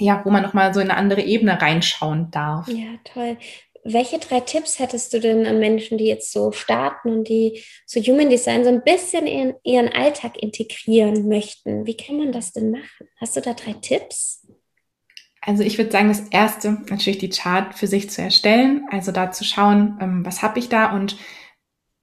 ja, 0.00 0.22
wo 0.24 0.30
man 0.30 0.42
nochmal 0.42 0.72
so 0.72 0.80
in 0.80 0.90
eine 0.90 0.98
andere 0.98 1.22
Ebene 1.22 1.60
reinschauen 1.60 2.30
darf. 2.30 2.68
Ja, 2.68 2.86
toll. 3.04 3.36
Welche 3.90 4.18
drei 4.18 4.40
Tipps 4.40 4.78
hättest 4.78 5.14
du 5.14 5.20
denn 5.20 5.46
an 5.46 5.60
Menschen, 5.60 5.96
die 5.96 6.04
jetzt 6.04 6.30
so 6.30 6.52
starten 6.52 7.10
und 7.10 7.28
die 7.28 7.62
so 7.86 8.00
Human 8.00 8.28
Design 8.28 8.62
so 8.62 8.68
ein 8.68 8.84
bisschen 8.84 9.26
in 9.26 9.54
ihren 9.64 9.88
Alltag 9.88 10.36
integrieren 10.36 11.26
möchten? 11.26 11.86
Wie 11.86 11.96
kann 11.96 12.18
man 12.18 12.30
das 12.30 12.52
denn 12.52 12.70
machen? 12.70 13.08
Hast 13.18 13.36
du 13.36 13.40
da 13.40 13.54
drei 13.54 13.72
Tipps? 13.72 14.46
Also 15.40 15.62
ich 15.62 15.78
würde 15.78 15.90
sagen, 15.90 16.08
das 16.08 16.28
erste 16.28 16.72
natürlich 16.90 17.18
die 17.18 17.30
Chart 17.30 17.74
für 17.74 17.86
sich 17.86 18.10
zu 18.10 18.20
erstellen, 18.20 18.86
also 18.90 19.12
da 19.12 19.30
zu 19.30 19.44
schauen, 19.44 19.96
ähm, 20.02 20.26
was 20.26 20.42
habe 20.42 20.58
ich 20.58 20.68
da 20.68 20.94
und 20.94 21.16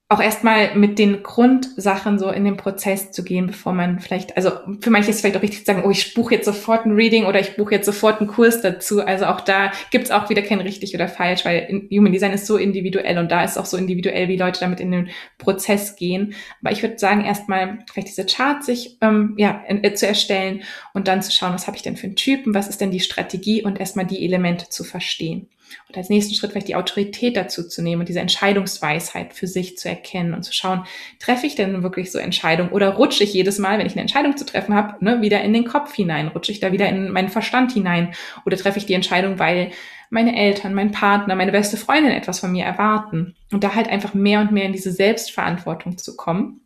auch 0.08 0.20
erstmal 0.20 0.76
mit 0.76 1.00
den 1.00 1.24
Grundsachen 1.24 2.20
so 2.20 2.30
in 2.30 2.44
den 2.44 2.56
Prozess 2.56 3.10
zu 3.10 3.24
gehen, 3.24 3.48
bevor 3.48 3.72
man 3.72 3.98
vielleicht, 3.98 4.36
also 4.36 4.52
für 4.80 4.90
manche 4.90 5.10
ist 5.10 5.16
es 5.16 5.20
vielleicht 5.20 5.36
auch 5.36 5.42
richtig 5.42 5.60
zu 5.60 5.64
sagen, 5.64 5.82
oh, 5.84 5.90
ich 5.90 6.14
buche 6.14 6.34
jetzt 6.34 6.44
sofort 6.44 6.86
ein 6.86 6.92
Reading 6.92 7.24
oder 7.24 7.40
ich 7.40 7.56
buche 7.56 7.74
jetzt 7.74 7.86
sofort 7.86 8.20
einen 8.20 8.28
Kurs 8.28 8.60
dazu. 8.60 9.04
Also 9.04 9.26
auch 9.26 9.40
da 9.40 9.72
gibt's 9.90 10.12
auch 10.12 10.30
wieder 10.30 10.42
kein 10.42 10.60
richtig 10.60 10.94
oder 10.94 11.08
falsch, 11.08 11.44
weil 11.44 11.88
Human 11.90 12.12
Design 12.12 12.32
ist 12.32 12.46
so 12.46 12.56
individuell 12.56 13.18
und 13.18 13.32
da 13.32 13.42
ist 13.42 13.58
auch 13.58 13.64
so 13.64 13.76
individuell, 13.76 14.28
wie 14.28 14.36
Leute 14.36 14.60
damit 14.60 14.78
in 14.78 14.92
den 14.92 15.08
Prozess 15.38 15.96
gehen. 15.96 16.34
Aber 16.62 16.70
ich 16.70 16.82
würde 16.82 16.98
sagen, 16.98 17.24
erstmal 17.24 17.80
vielleicht 17.90 18.08
diese 18.08 18.26
Chart 18.26 18.62
sich 18.62 18.98
ähm, 19.00 19.34
ja, 19.38 19.64
äh, 19.66 19.92
zu 19.94 20.06
erstellen 20.06 20.62
und 20.94 21.08
dann 21.08 21.20
zu 21.20 21.32
schauen, 21.32 21.52
was 21.52 21.66
habe 21.66 21.76
ich 21.76 21.82
denn 21.82 21.96
für 21.96 22.06
einen 22.06 22.14
Typen, 22.14 22.54
was 22.54 22.68
ist 22.68 22.80
denn 22.80 22.92
die 22.92 23.00
Strategie 23.00 23.64
und 23.64 23.80
erstmal 23.80 24.06
die 24.06 24.24
Elemente 24.24 24.68
zu 24.68 24.84
verstehen. 24.84 25.48
Und 25.88 25.96
als 25.96 26.08
nächsten 26.08 26.34
Schritt 26.34 26.52
vielleicht 26.52 26.68
die 26.68 26.74
Autorität 26.74 27.36
dazu 27.36 27.66
zu 27.66 27.82
nehmen 27.82 28.00
und 28.00 28.08
diese 28.08 28.20
Entscheidungsweisheit 28.20 29.34
für 29.34 29.46
sich 29.46 29.78
zu 29.78 29.88
erkennen 29.88 30.34
und 30.34 30.42
zu 30.42 30.52
schauen, 30.52 30.84
treffe 31.18 31.46
ich 31.46 31.54
denn 31.54 31.82
wirklich 31.82 32.10
so 32.10 32.18
Entscheidungen 32.18 32.70
oder 32.70 32.90
rutsche 32.90 33.24
ich 33.24 33.32
jedes 33.32 33.58
Mal, 33.58 33.78
wenn 33.78 33.86
ich 33.86 33.92
eine 33.92 34.02
Entscheidung 34.02 34.36
zu 34.36 34.44
treffen 34.44 34.74
habe, 34.74 35.02
ne, 35.04 35.22
wieder 35.22 35.42
in 35.42 35.52
den 35.52 35.64
Kopf 35.64 35.94
hinein, 35.94 36.28
rutsche 36.28 36.52
ich 36.52 36.60
da 36.60 36.72
wieder 36.72 36.88
in 36.88 37.10
meinen 37.10 37.28
Verstand 37.28 37.72
hinein? 37.72 38.14
Oder 38.44 38.56
treffe 38.56 38.78
ich 38.78 38.86
die 38.86 38.94
Entscheidung, 38.94 39.38
weil 39.38 39.70
meine 40.10 40.36
Eltern, 40.36 40.74
mein 40.74 40.92
Partner, 40.92 41.34
meine 41.34 41.52
beste 41.52 41.76
Freundin 41.76 42.12
etwas 42.12 42.40
von 42.40 42.52
mir 42.52 42.64
erwarten? 42.64 43.34
Und 43.52 43.64
da 43.64 43.74
halt 43.74 43.88
einfach 43.88 44.14
mehr 44.14 44.40
und 44.40 44.52
mehr 44.52 44.64
in 44.64 44.72
diese 44.72 44.92
Selbstverantwortung 44.92 45.98
zu 45.98 46.16
kommen 46.16 46.60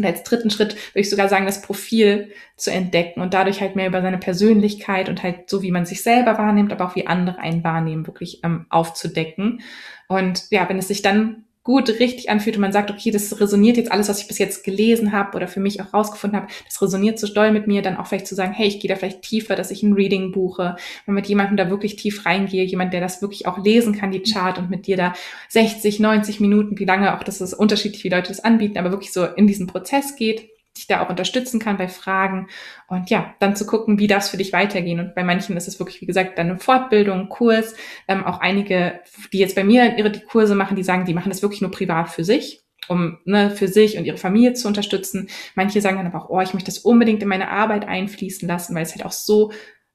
und 0.00 0.06
als 0.06 0.22
dritten 0.22 0.50
Schritt 0.50 0.74
würde 0.74 1.00
ich 1.00 1.10
sogar 1.10 1.28
sagen, 1.28 1.46
das 1.46 1.62
Profil 1.62 2.32
zu 2.56 2.70
entdecken 2.70 3.20
und 3.20 3.34
dadurch 3.34 3.60
halt 3.60 3.76
mehr 3.76 3.86
über 3.86 4.02
seine 4.02 4.18
Persönlichkeit 4.18 5.08
und 5.08 5.22
halt 5.22 5.48
so, 5.48 5.62
wie 5.62 5.70
man 5.70 5.86
sich 5.86 6.02
selber 6.02 6.38
wahrnimmt, 6.38 6.72
aber 6.72 6.86
auch 6.86 6.96
wie 6.96 7.06
andere 7.06 7.38
einen 7.38 7.62
wahrnehmen, 7.62 8.06
wirklich 8.06 8.40
ähm, 8.42 8.66
aufzudecken. 8.70 9.60
Und 10.08 10.50
ja, 10.50 10.68
wenn 10.68 10.78
es 10.78 10.88
sich 10.88 11.02
dann 11.02 11.44
gut 11.70 11.88
richtig 12.00 12.30
anfühlt 12.30 12.56
und 12.56 12.62
man 12.62 12.72
sagt, 12.72 12.90
okay, 12.90 13.12
das 13.12 13.40
resoniert 13.40 13.76
jetzt 13.76 13.92
alles, 13.92 14.08
was 14.08 14.20
ich 14.20 14.26
bis 14.26 14.38
jetzt 14.38 14.64
gelesen 14.64 15.12
habe 15.12 15.36
oder 15.36 15.46
für 15.46 15.60
mich 15.60 15.80
auch 15.80 15.94
rausgefunden 15.94 16.40
habe, 16.40 16.52
das 16.66 16.82
resoniert 16.82 17.20
so 17.20 17.32
doll 17.32 17.52
mit 17.52 17.68
mir, 17.68 17.80
dann 17.80 17.96
auch 17.96 18.08
vielleicht 18.08 18.26
zu 18.26 18.34
sagen, 18.34 18.52
hey, 18.52 18.66
ich 18.66 18.80
gehe 18.80 18.88
da 18.88 18.96
vielleicht 18.96 19.22
tiefer, 19.22 19.54
dass 19.54 19.70
ich 19.70 19.84
ein 19.84 19.92
Reading 19.92 20.32
buche, 20.32 20.74
wenn 21.06 21.14
mit 21.14 21.28
jemandem 21.28 21.56
da 21.56 21.70
wirklich 21.70 21.94
tief 21.94 22.26
reingehe, 22.26 22.64
jemand, 22.64 22.92
der 22.92 23.00
das 23.00 23.22
wirklich 23.22 23.46
auch 23.46 23.62
lesen 23.62 23.94
kann, 23.94 24.10
die 24.10 24.24
Chart 24.24 24.58
und 24.58 24.68
mit 24.68 24.88
dir 24.88 24.96
da 24.96 25.12
60, 25.48 26.00
90 26.00 26.40
Minuten, 26.40 26.76
wie 26.76 26.84
lange 26.84 27.16
auch, 27.16 27.22
das 27.22 27.40
ist 27.40 27.54
unterschiedlich, 27.54 28.02
wie 28.02 28.08
Leute 28.08 28.30
das 28.30 28.42
anbieten, 28.42 28.76
aber 28.76 28.90
wirklich 28.90 29.12
so 29.12 29.24
in 29.24 29.46
diesen 29.46 29.68
Prozess 29.68 30.16
geht, 30.16 30.50
dich 30.80 30.86
da 30.86 31.04
auch 31.04 31.08
unterstützen 31.08 31.60
kann 31.60 31.76
bei 31.76 31.88
Fragen 31.88 32.48
und 32.88 33.10
ja, 33.10 33.34
dann 33.38 33.56
zu 33.56 33.66
gucken, 33.66 33.98
wie 33.98 34.06
das 34.06 34.30
für 34.30 34.36
dich 34.36 34.52
weitergehen. 34.52 35.00
Und 35.00 35.14
bei 35.14 35.24
manchen 35.24 35.56
ist 35.56 35.68
es 35.68 35.78
wirklich, 35.78 36.00
wie 36.00 36.06
gesagt, 36.06 36.38
dann 36.38 36.50
eine 36.50 36.58
Fortbildung, 36.58 37.28
Kurs. 37.28 37.74
Ähm, 38.08 38.24
auch 38.24 38.40
einige, 38.40 39.00
die 39.32 39.38
jetzt 39.38 39.54
bei 39.54 39.64
mir 39.64 39.96
ihre 39.96 40.10
die 40.10 40.20
Kurse 40.20 40.54
machen, 40.54 40.76
die 40.76 40.82
sagen, 40.82 41.04
die 41.04 41.14
machen 41.14 41.30
das 41.30 41.42
wirklich 41.42 41.60
nur 41.60 41.70
privat 41.70 42.08
für 42.08 42.24
sich 42.24 42.62
um 42.88 43.18
ne, 43.24 43.50
für 43.50 43.68
sich 43.68 43.98
und 43.98 44.04
ihre 44.04 44.16
Familie 44.16 44.54
zu 44.54 44.66
unterstützen. 44.66 45.28
Manche 45.54 45.80
sagen 45.80 45.98
dann 45.98 46.08
aber 46.08 46.24
auch, 46.24 46.30
oh, 46.30 46.40
ich 46.40 46.54
möchte 46.54 46.72
das 46.72 46.80
unbedingt 46.80 47.22
in 47.22 47.28
meine 47.28 47.48
Arbeit 47.48 47.86
einfließen 47.86 48.48
lassen, 48.48 48.74
weil 48.74 48.82
es 48.82 48.92
halt 48.92 49.04
auch 49.04 49.12
so 49.12 49.52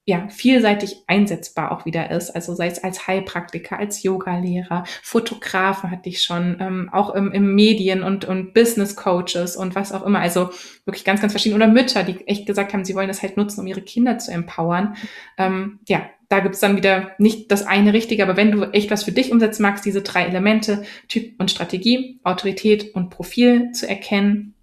ja, 0.08 0.28
vielseitig 0.30 1.04
einsetzbar 1.08 1.72
auch 1.72 1.86
wieder 1.86 2.12
ist. 2.12 2.30
Also 2.30 2.54
sei 2.54 2.68
es 2.68 2.84
als 2.84 3.08
Heilpraktiker, 3.08 3.80
als 3.80 4.04
Yogalehrer, 4.04 4.84
Fotografen 5.02 5.90
hatte 5.90 6.10
ich 6.10 6.22
schon, 6.22 6.58
ähm, 6.60 6.90
auch 6.92 7.16
im, 7.16 7.32
im 7.32 7.56
Medien 7.56 8.04
und, 8.04 8.24
und 8.24 8.54
Business 8.54 8.96
Coaches 8.96 9.56
und 9.56 9.74
was 9.74 9.92
auch 9.92 10.06
immer. 10.06 10.20
Also 10.20 10.52
wirklich 10.86 11.06
ganz, 11.06 11.22
ganz 11.22 11.34
verschieden. 11.34 11.56
Oder 11.56 11.68
Mütter, 11.68 12.04
die 12.04 12.28
echt 12.28 12.46
gesagt 12.46 12.74
haben, 12.74 12.86
sie 12.86 12.94
wollen 12.94 13.08
das 13.08 13.24
halt 13.24 13.36
nutzen, 13.36 13.62
um 13.62 13.68
ihre 13.68 13.82
Kinder 13.82 14.20
zu 14.20 14.32
empowern. 14.32 14.96
Ähm, 15.40 15.80
ja, 15.88 16.08
da 16.30 16.40
gibt's 16.40 16.60
dann 16.60 16.78
wieder 16.78 17.12
nicht 17.18 17.52
das 17.52 17.66
eine 17.66 17.94
Richtige, 17.94 18.22
aber 18.22 18.38
wenn 18.38 18.52
du 18.52 18.64
echt 18.74 18.92
was 18.92 19.04
für 19.04 19.12
dich 19.12 19.32
umsetzen 19.32 19.64
magst, 19.64 19.86
diese 19.86 20.04
drei 20.04 20.26
Elemente, 20.26 20.84
Typ 21.08 21.40
und 21.40 21.50
Strategie, 21.50 22.20
Autorität 22.24 22.94
und 22.94 23.10
Profil 23.10 23.72
zu 23.72 23.88
erkennen, 23.88 24.54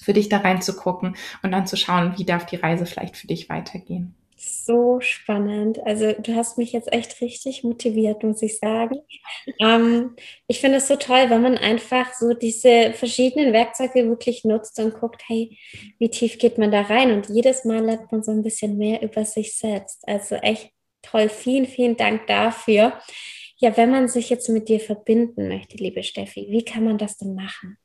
für 0.00 0.12
dich 0.12 0.28
da 0.28 0.38
reinzugucken 0.38 1.16
und 1.42 1.50
dann 1.50 1.66
zu 1.66 1.76
schauen, 1.76 2.14
wie 2.18 2.24
darf 2.24 2.46
die 2.46 2.56
Reise 2.56 2.86
vielleicht 2.86 3.16
für 3.16 3.26
dich 3.26 3.48
weitergehen 3.48 4.14
so 4.42 5.00
spannend. 5.00 5.80
Also 5.84 6.12
du 6.12 6.34
hast 6.34 6.58
mich 6.58 6.72
jetzt 6.72 6.92
echt 6.92 7.20
richtig 7.20 7.64
motiviert, 7.64 8.22
muss 8.22 8.42
ich 8.42 8.58
sagen. 8.58 8.96
Ähm, 9.60 10.16
ich 10.46 10.60
finde 10.60 10.78
es 10.78 10.88
so 10.88 10.96
toll, 10.96 11.30
wenn 11.30 11.42
man 11.42 11.58
einfach 11.58 12.12
so 12.14 12.34
diese 12.34 12.92
verschiedenen 12.92 13.52
Werkzeuge 13.52 14.08
wirklich 14.08 14.44
nutzt 14.44 14.78
und 14.78 14.94
guckt, 14.94 15.22
hey, 15.26 15.56
wie 15.98 16.10
tief 16.10 16.38
geht 16.38 16.58
man 16.58 16.70
da 16.70 16.82
rein? 16.82 17.12
Und 17.12 17.28
jedes 17.28 17.64
Mal 17.64 17.84
lernt 17.84 18.10
man 18.10 18.22
so 18.22 18.32
ein 18.32 18.42
bisschen 18.42 18.78
mehr 18.78 19.02
über 19.02 19.24
sich 19.24 19.56
selbst. 19.56 20.06
Also 20.06 20.36
echt 20.36 20.70
toll. 21.02 21.28
Vielen, 21.28 21.66
vielen 21.66 21.96
Dank 21.96 22.26
dafür. 22.26 23.00
Ja, 23.58 23.76
wenn 23.76 23.90
man 23.90 24.08
sich 24.08 24.28
jetzt 24.28 24.48
mit 24.48 24.68
dir 24.68 24.80
verbinden 24.80 25.48
möchte, 25.48 25.76
liebe 25.76 26.02
Steffi, 26.02 26.48
wie 26.50 26.64
kann 26.64 26.84
man 26.84 26.98
das 26.98 27.16
denn 27.16 27.34
machen? 27.34 27.78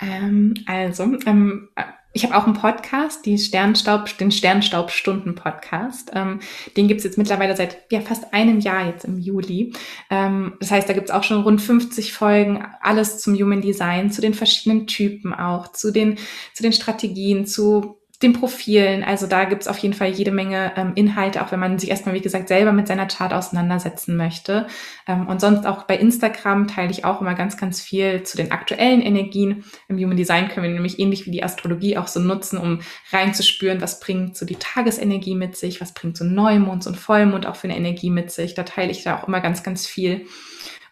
Ähm, 0.00 0.54
also, 0.66 1.04
ähm, 1.26 1.68
ich 2.16 2.24
habe 2.24 2.36
auch 2.36 2.46
einen 2.46 2.54
Podcast, 2.54 3.26
die 3.26 3.36
Sternstaub, 3.38 4.16
den 4.18 4.30
Sternstaubstunden-Podcast. 4.30 6.12
Ähm, 6.14 6.38
den 6.76 6.86
gibt's 6.86 7.02
jetzt 7.02 7.18
mittlerweile 7.18 7.56
seit 7.56 7.90
ja, 7.90 8.00
fast 8.00 8.32
einem 8.32 8.60
Jahr 8.60 8.86
jetzt 8.86 9.04
im 9.04 9.18
Juli. 9.18 9.72
Ähm, 10.10 10.54
das 10.60 10.70
heißt, 10.70 10.88
da 10.88 10.92
gibt's 10.92 11.10
auch 11.10 11.24
schon 11.24 11.42
rund 11.42 11.60
50 11.60 12.12
Folgen, 12.12 12.64
alles 12.80 13.20
zum 13.20 13.34
Human 13.34 13.60
Design, 13.60 14.12
zu 14.12 14.20
den 14.20 14.32
verschiedenen 14.32 14.86
Typen 14.86 15.34
auch, 15.34 15.72
zu 15.72 15.90
den, 15.90 16.16
zu 16.54 16.62
den 16.62 16.72
Strategien, 16.72 17.46
zu 17.46 17.98
den 18.22 18.32
Profilen. 18.32 19.02
Also 19.02 19.26
da 19.26 19.44
gibt's 19.44 19.66
auf 19.66 19.78
jeden 19.78 19.94
Fall 19.94 20.08
jede 20.08 20.30
Menge 20.30 20.72
ähm, 20.76 20.92
Inhalte, 20.94 21.42
auch 21.42 21.50
wenn 21.50 21.58
man 21.58 21.78
sich 21.78 21.90
erstmal, 21.90 22.14
wie 22.14 22.20
gesagt, 22.20 22.48
selber 22.48 22.72
mit 22.72 22.86
seiner 22.86 23.06
Chart 23.06 23.32
auseinandersetzen 23.32 24.16
möchte. 24.16 24.66
Ähm, 25.08 25.26
und 25.26 25.40
sonst 25.40 25.66
auch 25.66 25.82
bei 25.84 25.96
Instagram 25.96 26.68
teile 26.68 26.90
ich 26.90 27.04
auch 27.04 27.20
immer 27.20 27.34
ganz, 27.34 27.56
ganz 27.56 27.80
viel 27.80 28.22
zu 28.22 28.36
den 28.36 28.52
aktuellen 28.52 29.02
Energien. 29.02 29.64
Im 29.88 29.98
Human 29.98 30.16
Design 30.16 30.48
können 30.48 30.66
wir 30.66 30.72
nämlich 30.72 30.98
ähnlich 31.00 31.26
wie 31.26 31.32
die 31.32 31.42
Astrologie 31.42 31.98
auch 31.98 32.06
so 32.06 32.20
nutzen, 32.20 32.58
um 32.58 32.80
reinzuspüren, 33.10 33.80
was 33.80 33.98
bringt 33.98 34.36
so 34.36 34.46
die 34.46 34.56
Tagesenergie 34.56 35.34
mit 35.34 35.56
sich, 35.56 35.80
was 35.80 35.92
bringt 35.92 36.16
so 36.16 36.24
Neumond 36.24 36.86
und 36.86 36.96
Vollmond 36.96 37.46
auch 37.46 37.56
für 37.56 37.68
eine 37.68 37.76
Energie 37.76 38.10
mit 38.10 38.30
sich. 38.30 38.54
Da 38.54 38.62
teile 38.62 38.92
ich 38.92 39.02
da 39.02 39.18
auch 39.18 39.26
immer 39.26 39.40
ganz, 39.40 39.62
ganz 39.64 39.86
viel. 39.86 40.26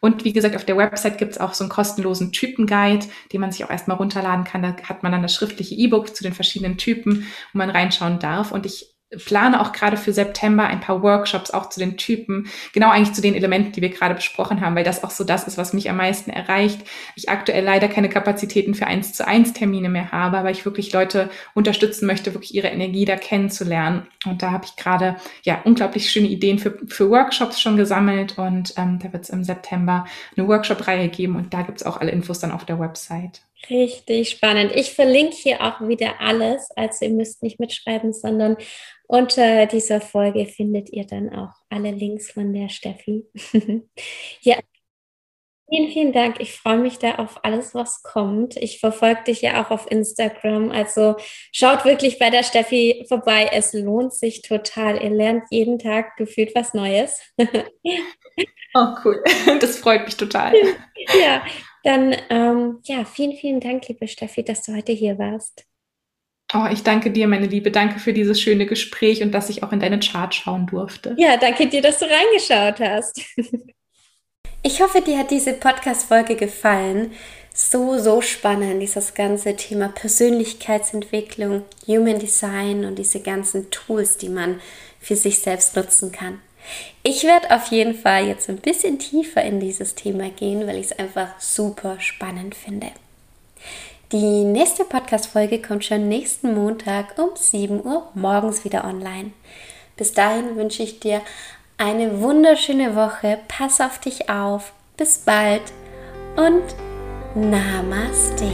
Und 0.05 0.25
wie 0.25 0.33
gesagt, 0.33 0.57
auf 0.57 0.65
der 0.65 0.77
Website 0.77 1.17
gibt 1.17 1.31
es 1.31 1.39
auch 1.39 1.55
so 1.55 1.63
einen 1.63 1.71
kostenlosen 1.71 2.33
Typenguide, 2.33 3.07
den 3.33 3.41
man 3.41 3.53
sich 3.53 3.65
auch 3.65 3.71
erstmal 3.71 3.99
runterladen 3.99 4.45
kann. 4.45 4.61
Da 4.61 4.75
hat 4.83 5.05
man 5.05 5.13
dann 5.13 5.23
das 5.23 5.33
schriftliche 5.33 5.77
E-Book 5.77 6.17
zu 6.17 6.25
den 6.25 6.33
verschiedenen 6.33 6.77
Typen, 6.77 7.29
wo 7.53 7.59
man 7.59 7.71
reinschauen 7.71 8.19
darf. 8.19 8.51
Und 8.51 8.67
ich 8.67 8.92
plane 9.25 9.61
auch 9.61 9.73
gerade 9.73 9.97
für 9.97 10.13
September 10.13 10.65
ein 10.65 10.81
paar 10.81 11.03
Workshops 11.03 11.51
auch 11.51 11.69
zu 11.69 11.81
den 11.81 11.97
Typen, 11.97 12.49
genau 12.73 12.91
eigentlich 12.91 13.13
zu 13.13 13.23
den 13.23 13.35
Elementen, 13.35 13.73
die 13.73 13.83
wir 13.83 13.91
gerade 13.91 14.15
besprochen 14.15 14.61
haben, 14.61 14.75
weil 14.77 14.85
das 14.85 15.05
auch 15.05 15.11
so 15.11 15.25
das 15.25 15.47
ist, 15.47 15.59
was 15.59 15.73
mich 15.73 15.91
am 15.91 15.97
meisten 15.97 16.31
erreicht. 16.31 16.81
Ich 17.17 17.29
aktuell 17.29 17.65
leider 17.65 17.89
keine 17.89 18.09
Kapazitäten 18.09 18.75
für 18.75 18.87
eins 18.87 19.13
zu 19.13 19.27
eins 19.27 19.53
Termine 19.53 19.89
mehr 19.89 20.13
habe, 20.13 20.39
aber 20.39 20.51
ich 20.51 20.65
wirklich 20.65 20.93
Leute 20.93 21.31
unterstützen 21.55 22.07
möchte, 22.07 22.35
wirklich 22.35 22.55
ihre 22.55 22.69
Energie 22.69 23.05
da 23.05 23.17
kennenzulernen. 23.17 24.07
Und 24.25 24.43
da 24.43 24.51
habe 24.51 24.65
ich 24.65 24.77
gerade 24.77 25.17
ja 25.43 25.61
unglaublich 25.65 26.11
schöne 26.11 26.29
Ideen 26.29 26.59
für, 26.59 26.79
für 26.87 27.11
Workshops 27.11 27.61
schon 27.61 27.77
gesammelt 27.77 28.39
und 28.39 28.75
ähm, 28.77 28.99
da 29.03 29.13
wird 29.13 29.25
es 29.25 29.31
im 29.31 29.45
September 29.45 30.07
eine 30.37 30.49
Workshop-Reihe 30.49 31.09
geben 31.09 31.37
und 31.37 31.53
da 31.53 31.63
gibt 31.63 31.81
es 31.81 31.87
auch 31.87 32.01
alle 32.01 32.11
Infos 32.11 32.39
dann 32.39 32.53
auf 32.53 32.65
der 32.65 32.79
Website. 32.79 33.43
Richtig 33.71 34.31
spannend. 34.31 34.73
Ich 34.75 34.93
verlinke 34.93 35.37
hier 35.37 35.61
auch 35.63 35.87
wieder 35.87 36.21
alles. 36.21 36.71
Also 36.77 37.05
ihr 37.05 37.13
müsst 37.13 37.43
nicht 37.43 37.61
mitschreiben, 37.61 38.13
sondern 38.13 38.57
unter 39.07 39.67
dieser 39.67 40.01
Folge 40.01 40.47
findet 40.47 40.91
ihr 40.91 41.07
dann 41.07 41.35
auch 41.35 41.53
alle 41.69 41.91
Links 41.91 42.31
von 42.31 42.53
der 42.53 42.69
Steffi. 42.69 43.27
ja, 44.41 44.59
Vielen, 45.75 45.91
vielen 45.91 46.13
Dank. 46.13 46.39
Ich 46.39 46.53
freue 46.53 46.77
mich 46.77 46.99
da 46.99 47.15
auf 47.15 47.47
alles, 47.47 47.75
was 47.75 48.03
kommt. 48.03 48.59
Ich 48.59 48.79
verfolge 48.79 49.25
dich 49.29 49.41
ja 49.41 49.65
auch 49.65 49.71
auf 49.71 49.91
Instagram. 49.91 50.71
Also 50.71 51.17
schaut 51.51 51.87
wirklich 51.87 52.19
bei 52.19 52.29
der 52.29 52.43
Steffi 52.43 53.07
vorbei. 53.09 53.49
Es 53.51 53.73
lohnt 53.73 54.13
sich 54.13 54.43
total. 54.43 55.03
Ihr 55.03 55.09
lernt 55.09 55.45
jeden 55.51 55.79
Tag 55.79 56.19
gefühlt 56.19 56.55
was 56.55 56.75
Neues. 56.75 57.23
oh, 58.75 58.87
cool. 59.03 59.25
Das 59.61 59.79
freut 59.79 60.05
mich 60.05 60.19
total. 60.19 60.53
Ja, 61.19 61.43
dann 61.83 62.15
ähm, 62.31 62.79
ja, 62.85 63.05
vielen, 63.05 63.37
vielen 63.37 63.61
Dank, 63.61 63.89
liebe 63.89 64.09
Steffi, 64.09 64.45
dass 64.45 64.63
du 64.63 64.75
heute 64.75 64.93
hier 64.93 65.19
warst. 65.19 65.65
Oh, 66.55 66.67
ich 66.71 66.83
danke 66.83 67.11
dir, 67.11 67.29
meine 67.29 67.47
Liebe. 67.47 67.71
Danke 67.71 67.99
für 67.99 68.13
dieses 68.13 68.41
schöne 68.41 68.67
Gespräch 68.67 69.23
und 69.23 69.33
dass 69.33 69.49
ich 69.49 69.63
auch 69.63 69.73
in 69.73 69.81
deine 69.81 70.01
Chart 70.01 70.35
schauen 70.35 70.67
durfte. 70.67 71.15
Ja, 71.17 71.39
danke 71.39 71.67
dir, 71.67 71.81
dass 71.81 71.99
du 71.99 72.05
reingeschaut 72.05 72.81
hast. 72.81 73.21
Ich 74.65 74.81
hoffe, 74.81 75.01
dir 75.01 75.19
hat 75.19 75.33
diese 75.33 75.55
Podcast-Folge 75.55 76.37
gefallen. 76.37 77.11
So, 77.53 77.99
so 77.99 78.21
spannend, 78.21 78.81
dieses 78.81 79.13
ganze 79.13 79.57
Thema 79.57 79.89
Persönlichkeitsentwicklung, 79.89 81.65
Human 81.89 82.21
Design 82.21 82.85
und 82.85 82.97
diese 82.97 83.21
ganzen 83.21 83.73
Tools, 83.73 84.19
die 84.19 84.29
man 84.29 84.61
für 85.01 85.17
sich 85.17 85.41
selbst 85.41 85.75
nutzen 85.75 86.13
kann. 86.13 86.41
Ich 87.03 87.25
werde 87.25 87.55
auf 87.55 87.67
jeden 87.67 87.95
Fall 87.95 88.27
jetzt 88.27 88.49
ein 88.49 88.59
bisschen 88.59 88.99
tiefer 88.99 89.43
in 89.43 89.61
dieses 89.61 89.95
Thema 89.95 90.31
gehen, 90.31 90.67
weil 90.67 90.77
ich 90.77 90.87
es 90.87 90.99
einfach 90.99 91.29
super 91.41 91.99
spannend 92.01 92.55
finde. 92.55 92.89
Die 94.13 94.45
nächste 94.45 94.85
Podcast-Folge 94.85 95.63
kommt 95.63 95.85
schon 95.85 96.09
nächsten 96.09 96.55
Montag 96.55 97.19
um 97.19 97.31
7 97.35 97.85
Uhr 97.85 98.11
morgens 98.15 98.65
wieder 98.65 98.85
online. 98.85 99.33
Bis 99.97 100.13
dahin 100.13 100.57
wünsche 100.57 100.83
ich 100.83 101.01
dir 101.01 101.23
eine 101.79 102.21
wunderschöne 102.21 102.95
Woche. 102.95 103.39
Pass 103.49 103.81
auf 103.81 103.99
dich 103.99 104.29
auf. 104.29 104.73
Bis 104.97 105.19
bald 105.19 105.63
und 106.37 106.63
Namaste. 107.35 108.53